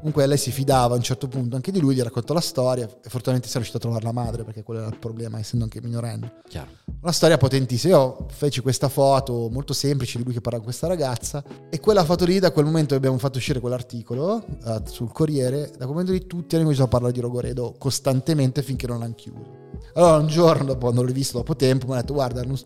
[0.00, 2.84] Comunque lei si fidava a un certo punto anche di lui, gli raccontò la storia
[2.84, 5.64] e fortunatamente si è riuscito a trovare la madre perché quello era il problema, essendo
[5.64, 6.40] anche minorenne.
[6.48, 6.70] Chiaro.
[7.02, 7.96] Una storia potentissima.
[7.96, 12.02] Io feci questa foto molto semplice di lui che parla con questa ragazza e quella
[12.02, 15.88] foto lì, da quel momento che abbiamo fatto uscire quell'articolo uh, sul Corriere, da quel
[15.88, 19.68] momento lì tutti hanno cominciato a parlare di Rogoredo costantemente finché non l'hanno chiuso.
[19.94, 22.58] Allora un giorno, dopo, quando l'ho visto dopo tempo, mi ha detto guarda, non,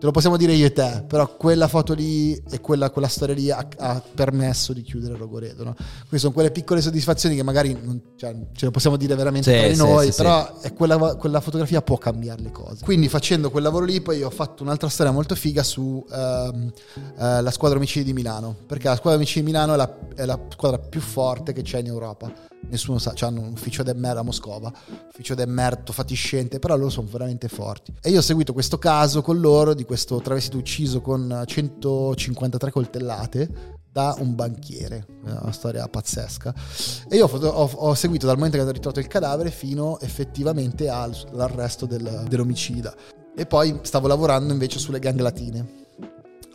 [0.00, 3.34] te lo possiamo dire io e te, però quella foto lì e quella, quella storia
[3.34, 5.62] lì ha, ha, permesso di chiudere Rogoredo.
[5.62, 5.74] No?
[5.74, 9.58] Queste sono quelle piccole soddisfazioni che magari non, cioè, ce le possiamo dire veramente sì,
[9.58, 12.82] tra sì, noi, sì, però quella, quella, fotografia può cambiare le cose.
[12.82, 16.72] Quindi facendo quel lavoro lì poi ho fatto un'altra storia molto figa su uh, uh,
[17.16, 20.40] la squadra omicidi di Milano, perché la squadra omicidi di Milano è la, è la
[20.48, 24.22] squadra più forte che c'è in Europa nessuno sa, cioè hanno un ufficio d'Emmer a
[24.22, 24.72] Moscova,
[25.08, 27.92] ufficio d'Emmerto fatiscente, però loro sono veramente forti.
[28.00, 33.78] E io ho seguito questo caso con loro di questo travestito ucciso con 153 coltellate
[33.90, 36.54] da un banchiere, una storia pazzesca.
[37.08, 40.88] E io ho, ho, ho seguito dal momento che hanno ritrovato il cadavere fino effettivamente
[40.88, 42.94] all'arresto del, dell'omicida.
[43.36, 45.79] E poi stavo lavorando invece sulle gang latine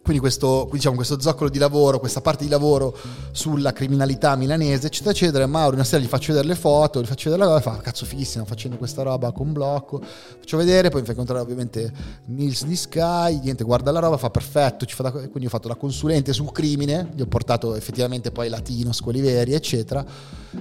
[0.06, 2.96] quindi questo, diciamo, questo zoccolo di lavoro, questa parte di lavoro
[3.32, 5.48] sulla criminalità milanese, eccetera, eccetera.
[5.48, 8.06] Mauro una sera gli faccio vedere le foto, gli faccio vedere la roba, fa cazzo
[8.06, 11.92] fighissimo, facendo questa roba con blocco, faccio vedere, poi mi fa incontrare ovviamente
[12.26, 16.34] Nils di Sky, niente, guarda la roba, fa perfetto, da, quindi ho fatto la consulente
[16.34, 20.06] sul crimine, gli ho portato effettivamente poi Latinos, quelli veri, eccetera,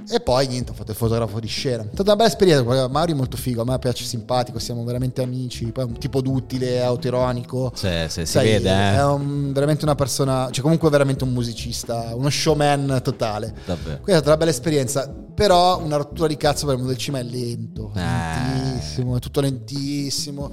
[0.08, 1.82] e poi niente, ho fatto il fotografo di scena.
[1.82, 5.22] È stata una bella esperienza, Mauro è molto figo, a me piace simpatico, siamo veramente
[5.22, 7.72] amici, poi è un tipo duttile, autironico.
[7.74, 8.94] Sì, sì, si vede, eh.
[8.96, 13.54] È un veramente una persona, cioè comunque veramente un musicista, uno showman totale.
[13.64, 14.00] Davvero.
[14.00, 17.00] Questa è stata una bella esperienza, però una rottura di cazzo per il mondo del
[17.00, 18.00] cinema è lento, eh.
[18.00, 20.52] lentissimo, è tutto lentissimo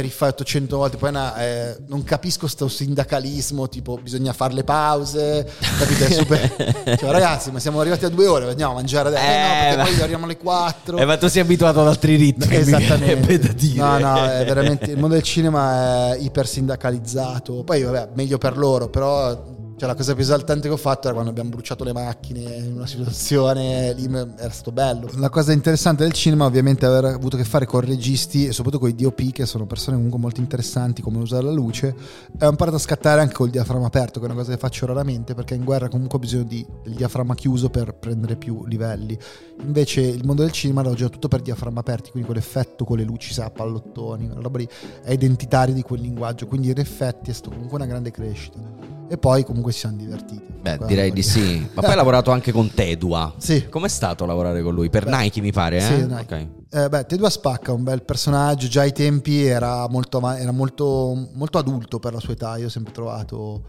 [0.00, 0.96] rifatto cento volte.
[0.96, 5.48] Poi una, eh, non capisco questo sindacalismo, tipo bisogna fare le pause,
[5.78, 6.06] capite?
[6.06, 6.54] È super...
[6.98, 9.24] cioè, ragazzi, ma siamo arrivati a due ore, andiamo a mangiare adesso.
[9.24, 9.84] Eh, no, perché ma...
[9.84, 10.96] poi arriviamo alle quattro.
[10.96, 12.54] Eh, ma tu sei abituato ad altri ritmi.
[12.54, 13.40] Esattamente.
[13.82, 17.62] No, no, è veramente, il mondo del cinema è iper sindacalizzato.
[17.64, 19.51] Poi, vabbè, meglio per loro, però
[19.82, 22.76] cioè, la cosa più esaltante che ho fatto era quando abbiamo bruciato le macchine in
[22.76, 25.10] una situazione lì era stato bello.
[25.16, 28.52] La cosa interessante del cinema, ovviamente, è aver avuto a che fare con registi e
[28.52, 31.96] soprattutto con i DOP, che sono persone comunque molto interessanti come usare la luce.
[32.40, 35.34] Ho imparato a scattare anche col diaframma aperto, che è una cosa che faccio raramente,
[35.34, 39.18] perché in guerra comunque ho bisogno del diaframma chiuso per prendere più livelli.
[39.62, 42.98] Invece il mondo del cinema lo giro tutto per diaframma aperti, quindi con l'effetto con
[42.98, 44.68] le luci, sa, pallottoni, roba lì
[45.02, 49.18] è identitaria di quel linguaggio, quindi in effetti è stato comunque una grande crescita e
[49.18, 50.52] poi comunque si siamo divertiti.
[50.60, 51.58] Beh, direi di sì.
[51.74, 53.34] Ma poi hai lavorato anche con Tedua.
[53.36, 53.68] Sì.
[53.68, 54.90] Com'è stato lavorare con lui?
[54.90, 55.80] Per beh, Nike mi pare, eh?
[55.80, 56.20] Sì, Nike.
[56.22, 56.50] Okay.
[56.70, 61.58] Eh, beh, Tedua spacca, un bel personaggio, già ai tempi era molto, era molto, molto
[61.58, 63.62] adulto per la sua età, io ho sempre trovato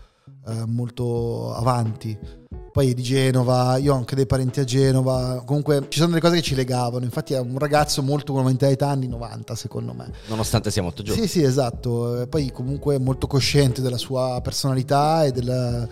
[0.48, 2.18] eh, molto avanti
[2.74, 6.22] poi è di Genova, io ho anche dei parenti a Genova, comunque ci sono delle
[6.22, 9.94] cose che ci legavano, infatti è un ragazzo molto con una mentalità anni 90 secondo
[9.94, 10.12] me.
[10.26, 11.28] Nonostante sia molto giovane.
[11.28, 15.88] Sì, sì, esatto, poi comunque molto cosciente della sua personalità e del,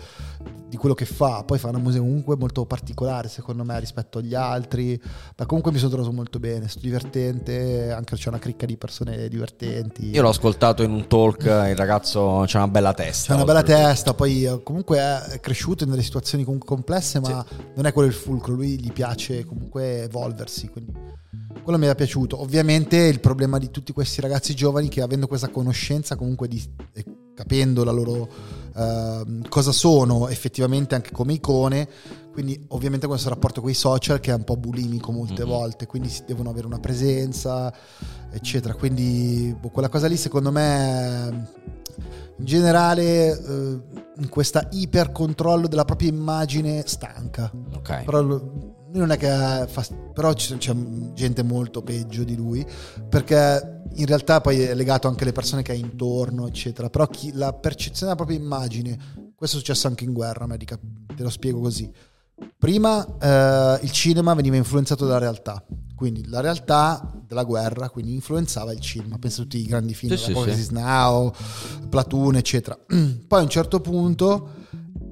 [0.72, 4.34] di quello che fa, poi fa una musica comunque molto particolare secondo me rispetto agli
[4.34, 4.98] altri,
[5.36, 9.28] ma comunque mi sono trovato molto bene, sto divertente, anche c'è una cricca di persone
[9.28, 10.08] divertenti.
[10.08, 13.28] Io l'ho ascoltato in un talk, il ragazzo c'ha una bella testa.
[13.28, 17.56] C'ha una bella testa, poi comunque è cresciuto in delle situazioni comunque complesse, ma sì.
[17.74, 20.92] non è quello il fulcro, lui gli piace comunque evolversi, quindi
[21.62, 22.40] quello mi è piaciuto.
[22.40, 26.62] Ovviamente il problema di tutti questi ragazzi giovani che avendo questa conoscenza comunque di,
[26.94, 27.04] eh,
[27.34, 28.28] capendo la loro
[28.74, 31.88] uh, cosa sono effettivamente anche come icone,
[32.32, 35.50] quindi ovviamente questo rapporto con i social che è un po' bulimico molte mm-hmm.
[35.50, 37.72] volte, quindi si devono avere una presenza,
[38.30, 38.74] eccetera.
[38.74, 41.50] Quindi boh, quella cosa lì secondo me
[42.38, 43.80] in generale eh,
[44.18, 47.50] in questa ipercontrollo della propria immagine stanca.
[47.74, 48.04] Ok.
[48.04, 48.20] Però
[48.92, 50.56] non è che fa, però c'è
[51.14, 52.64] gente molto peggio di lui
[53.08, 57.32] perché in realtà poi è legato anche alle persone che ha intorno eccetera però chi,
[57.32, 61.60] la percezione della propria immagine questo è successo anche in guerra medica te lo spiego
[61.60, 61.90] così
[62.58, 65.64] prima eh, il cinema veniva influenzato dalla realtà
[66.02, 69.18] quindi la realtà della guerra quindi influenzava il cinema.
[69.18, 70.72] Pensa a tutti i grandi film sì, sì, sì.
[70.72, 71.32] Now
[71.88, 72.76] Platoon eccetera.
[72.88, 74.48] Poi a un certo punto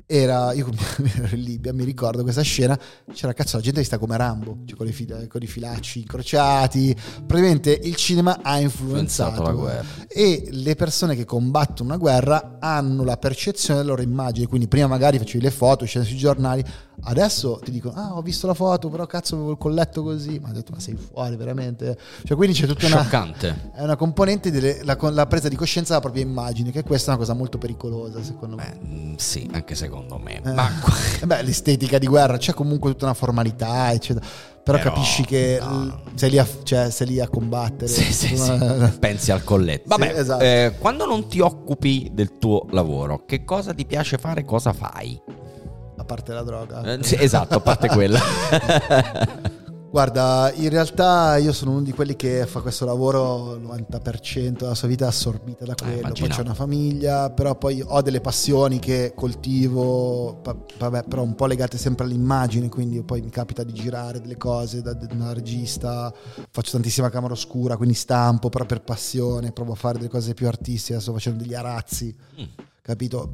[0.05, 0.66] era io
[1.14, 2.76] ero in Libia mi ricordo questa scena
[3.12, 6.92] c'era cazzo la gente che sta come Rambo cioè con, fila, con, i filacci incrociati.
[7.24, 9.84] Praticamente il cinema ha influenzato la guerra.
[10.09, 14.88] e le persone che combattono una guerra hanno la percezione della loro immagine quindi prima
[14.88, 16.64] magari facevi le foto scene sui giornali
[17.02, 20.39] Adesso ti dicono, ah, ho visto la foto, però cazzo avevo il colletto così.
[20.39, 21.98] Ma ho detto, ma sei fuori veramente.
[22.24, 23.01] Cioè, quindi c'è tutta una.
[23.01, 23.70] Scioccante.
[23.74, 27.22] È una componente della la presa di coscienza della propria immagine, che questa è una
[27.22, 28.78] cosa molto pericolosa, secondo me.
[28.81, 30.40] Beh, mm, sì, anche secondo me.
[30.43, 30.70] Eh, Ma
[31.24, 34.27] beh, l'estetica di guerra c'è comunque tutta una formalità, eccetera.
[34.62, 36.02] Però, Però, capisci che no.
[36.14, 37.89] sei, lì a, cioè, sei lì a combattere.
[37.89, 38.52] Sì, sì, sì.
[38.52, 39.85] Eh, pensi al colletto.
[39.89, 40.44] Vabbè, esatto.
[40.44, 44.44] eh, quando non ti occupi del tuo lavoro, che cosa ti piace fare?
[44.44, 45.20] Cosa fai?
[46.11, 46.82] Parte la droga.
[46.82, 48.19] Eh, sì, esatto, a parte quella.
[49.91, 54.74] Guarda, in realtà io sono uno di quelli che fa questo lavoro, il 90% della
[54.74, 56.35] sua vita è assorbita da quello, poi Eh, immaginavo.
[56.35, 60.41] c'è una famiglia, però poi ho delle passioni che coltivo,
[60.78, 64.81] vabbè, però un po' legate sempre all'immagine, quindi poi mi capita di girare delle cose
[64.82, 66.12] da, da regista,
[66.51, 70.47] faccio tantissima camera oscura, quindi stampo, però per passione, provo a fare delle cose più
[70.49, 72.45] artistiche, sto facendo degli arazzi Mm.
[72.82, 73.32] Capito?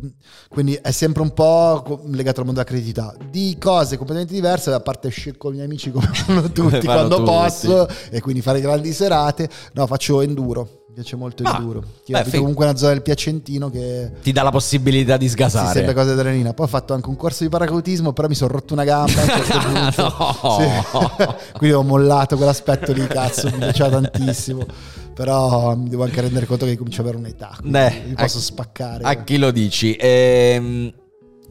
[0.49, 3.15] Quindi è sempre un po' legato al mondo della creatività.
[3.31, 7.31] Di cose completamente diverse, a parte con i miei amici come fanno tutti quando tutti.
[7.31, 9.49] posso e quindi fare grandi serate.
[9.73, 10.86] No, faccio enduro.
[10.97, 11.81] Piace molto Ah, enduro.
[11.81, 15.75] Io beh, abito comunque una zona del Piacentino che ti dà la possibilità di sgasare.
[15.75, 16.55] sempre cose adrenalina.
[16.55, 19.25] Poi ho fatto anche un corso di paracadutismo, però mi sono rotto una gamba a
[19.25, 19.59] un certo
[20.01, 20.59] punto.
[20.59, 21.27] Sì.
[21.59, 24.65] quindi ho mollato quell'aspetto lì, cazzo, mi piaceva tantissimo.
[25.13, 28.39] Però mi devo anche rendere conto che comincio ad avere un'età, quindi Eh, mi posso
[28.39, 29.05] a- spaccare.
[29.05, 29.95] A chi lo dici?
[30.01, 30.91] Ehm,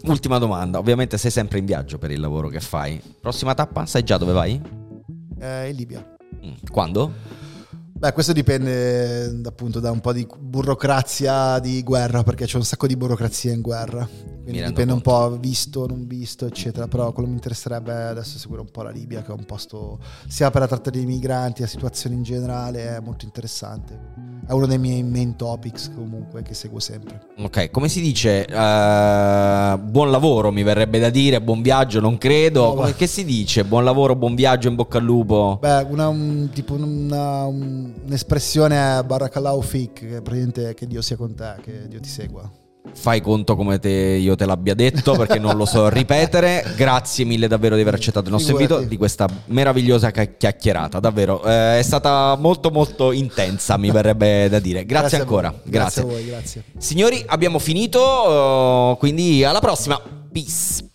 [0.06, 0.80] ultima domanda.
[0.80, 3.00] Ovviamente sei sempre in viaggio per il lavoro che fai.
[3.22, 3.86] Prossima tappa?
[3.86, 4.60] Sai già dove vai?
[5.40, 6.04] Eh, in Libia.
[6.44, 7.12] Mm, Quando?
[7.98, 12.88] Beh, questo dipende appunto da un po' di burocrazia di guerra, perché c'è un sacco
[12.88, 14.35] di burocrazia in guerra.
[14.46, 16.88] Quindi dipende un po' visto, non visto, eccetera.
[16.88, 20.52] Però quello mi interesserebbe adesso seguire un po' la Libia, che è un posto sia
[20.52, 24.00] per la tratta dei migranti, la situazione in generale, è molto interessante.
[24.48, 27.22] È uno dei miei main topics comunque che seguo sempre.
[27.40, 28.46] Ok, come si dice?
[28.46, 32.76] Eh, buon lavoro mi verrebbe da dire, buon viaggio non credo.
[32.76, 33.66] No, che si dice?
[33.66, 35.58] Buon lavoro, buon viaggio, in bocca al lupo.
[35.60, 41.16] Beh, una, un- tipo una- un- un'espressione è Barakallahu Fik, che praticamente che Dio sia
[41.16, 42.48] con te, che Dio ti segua.
[42.94, 46.74] Fai conto come te, io te l'abbia detto perché non lo so ripetere.
[46.76, 48.90] Grazie mille davvero di aver accettato il nostro invito, Figurati.
[48.90, 51.00] di questa meravigliosa chiacchierata.
[51.00, 54.86] Davvero, eh, è stata molto molto intensa, mi verrebbe da dire.
[54.86, 55.50] Grazie, a ancora.
[55.50, 55.70] Grazie.
[55.70, 56.64] Grazie a voi, grazie.
[56.78, 60.00] Signori, abbiamo finito, eh, quindi alla prossima.
[60.32, 60.95] Peace.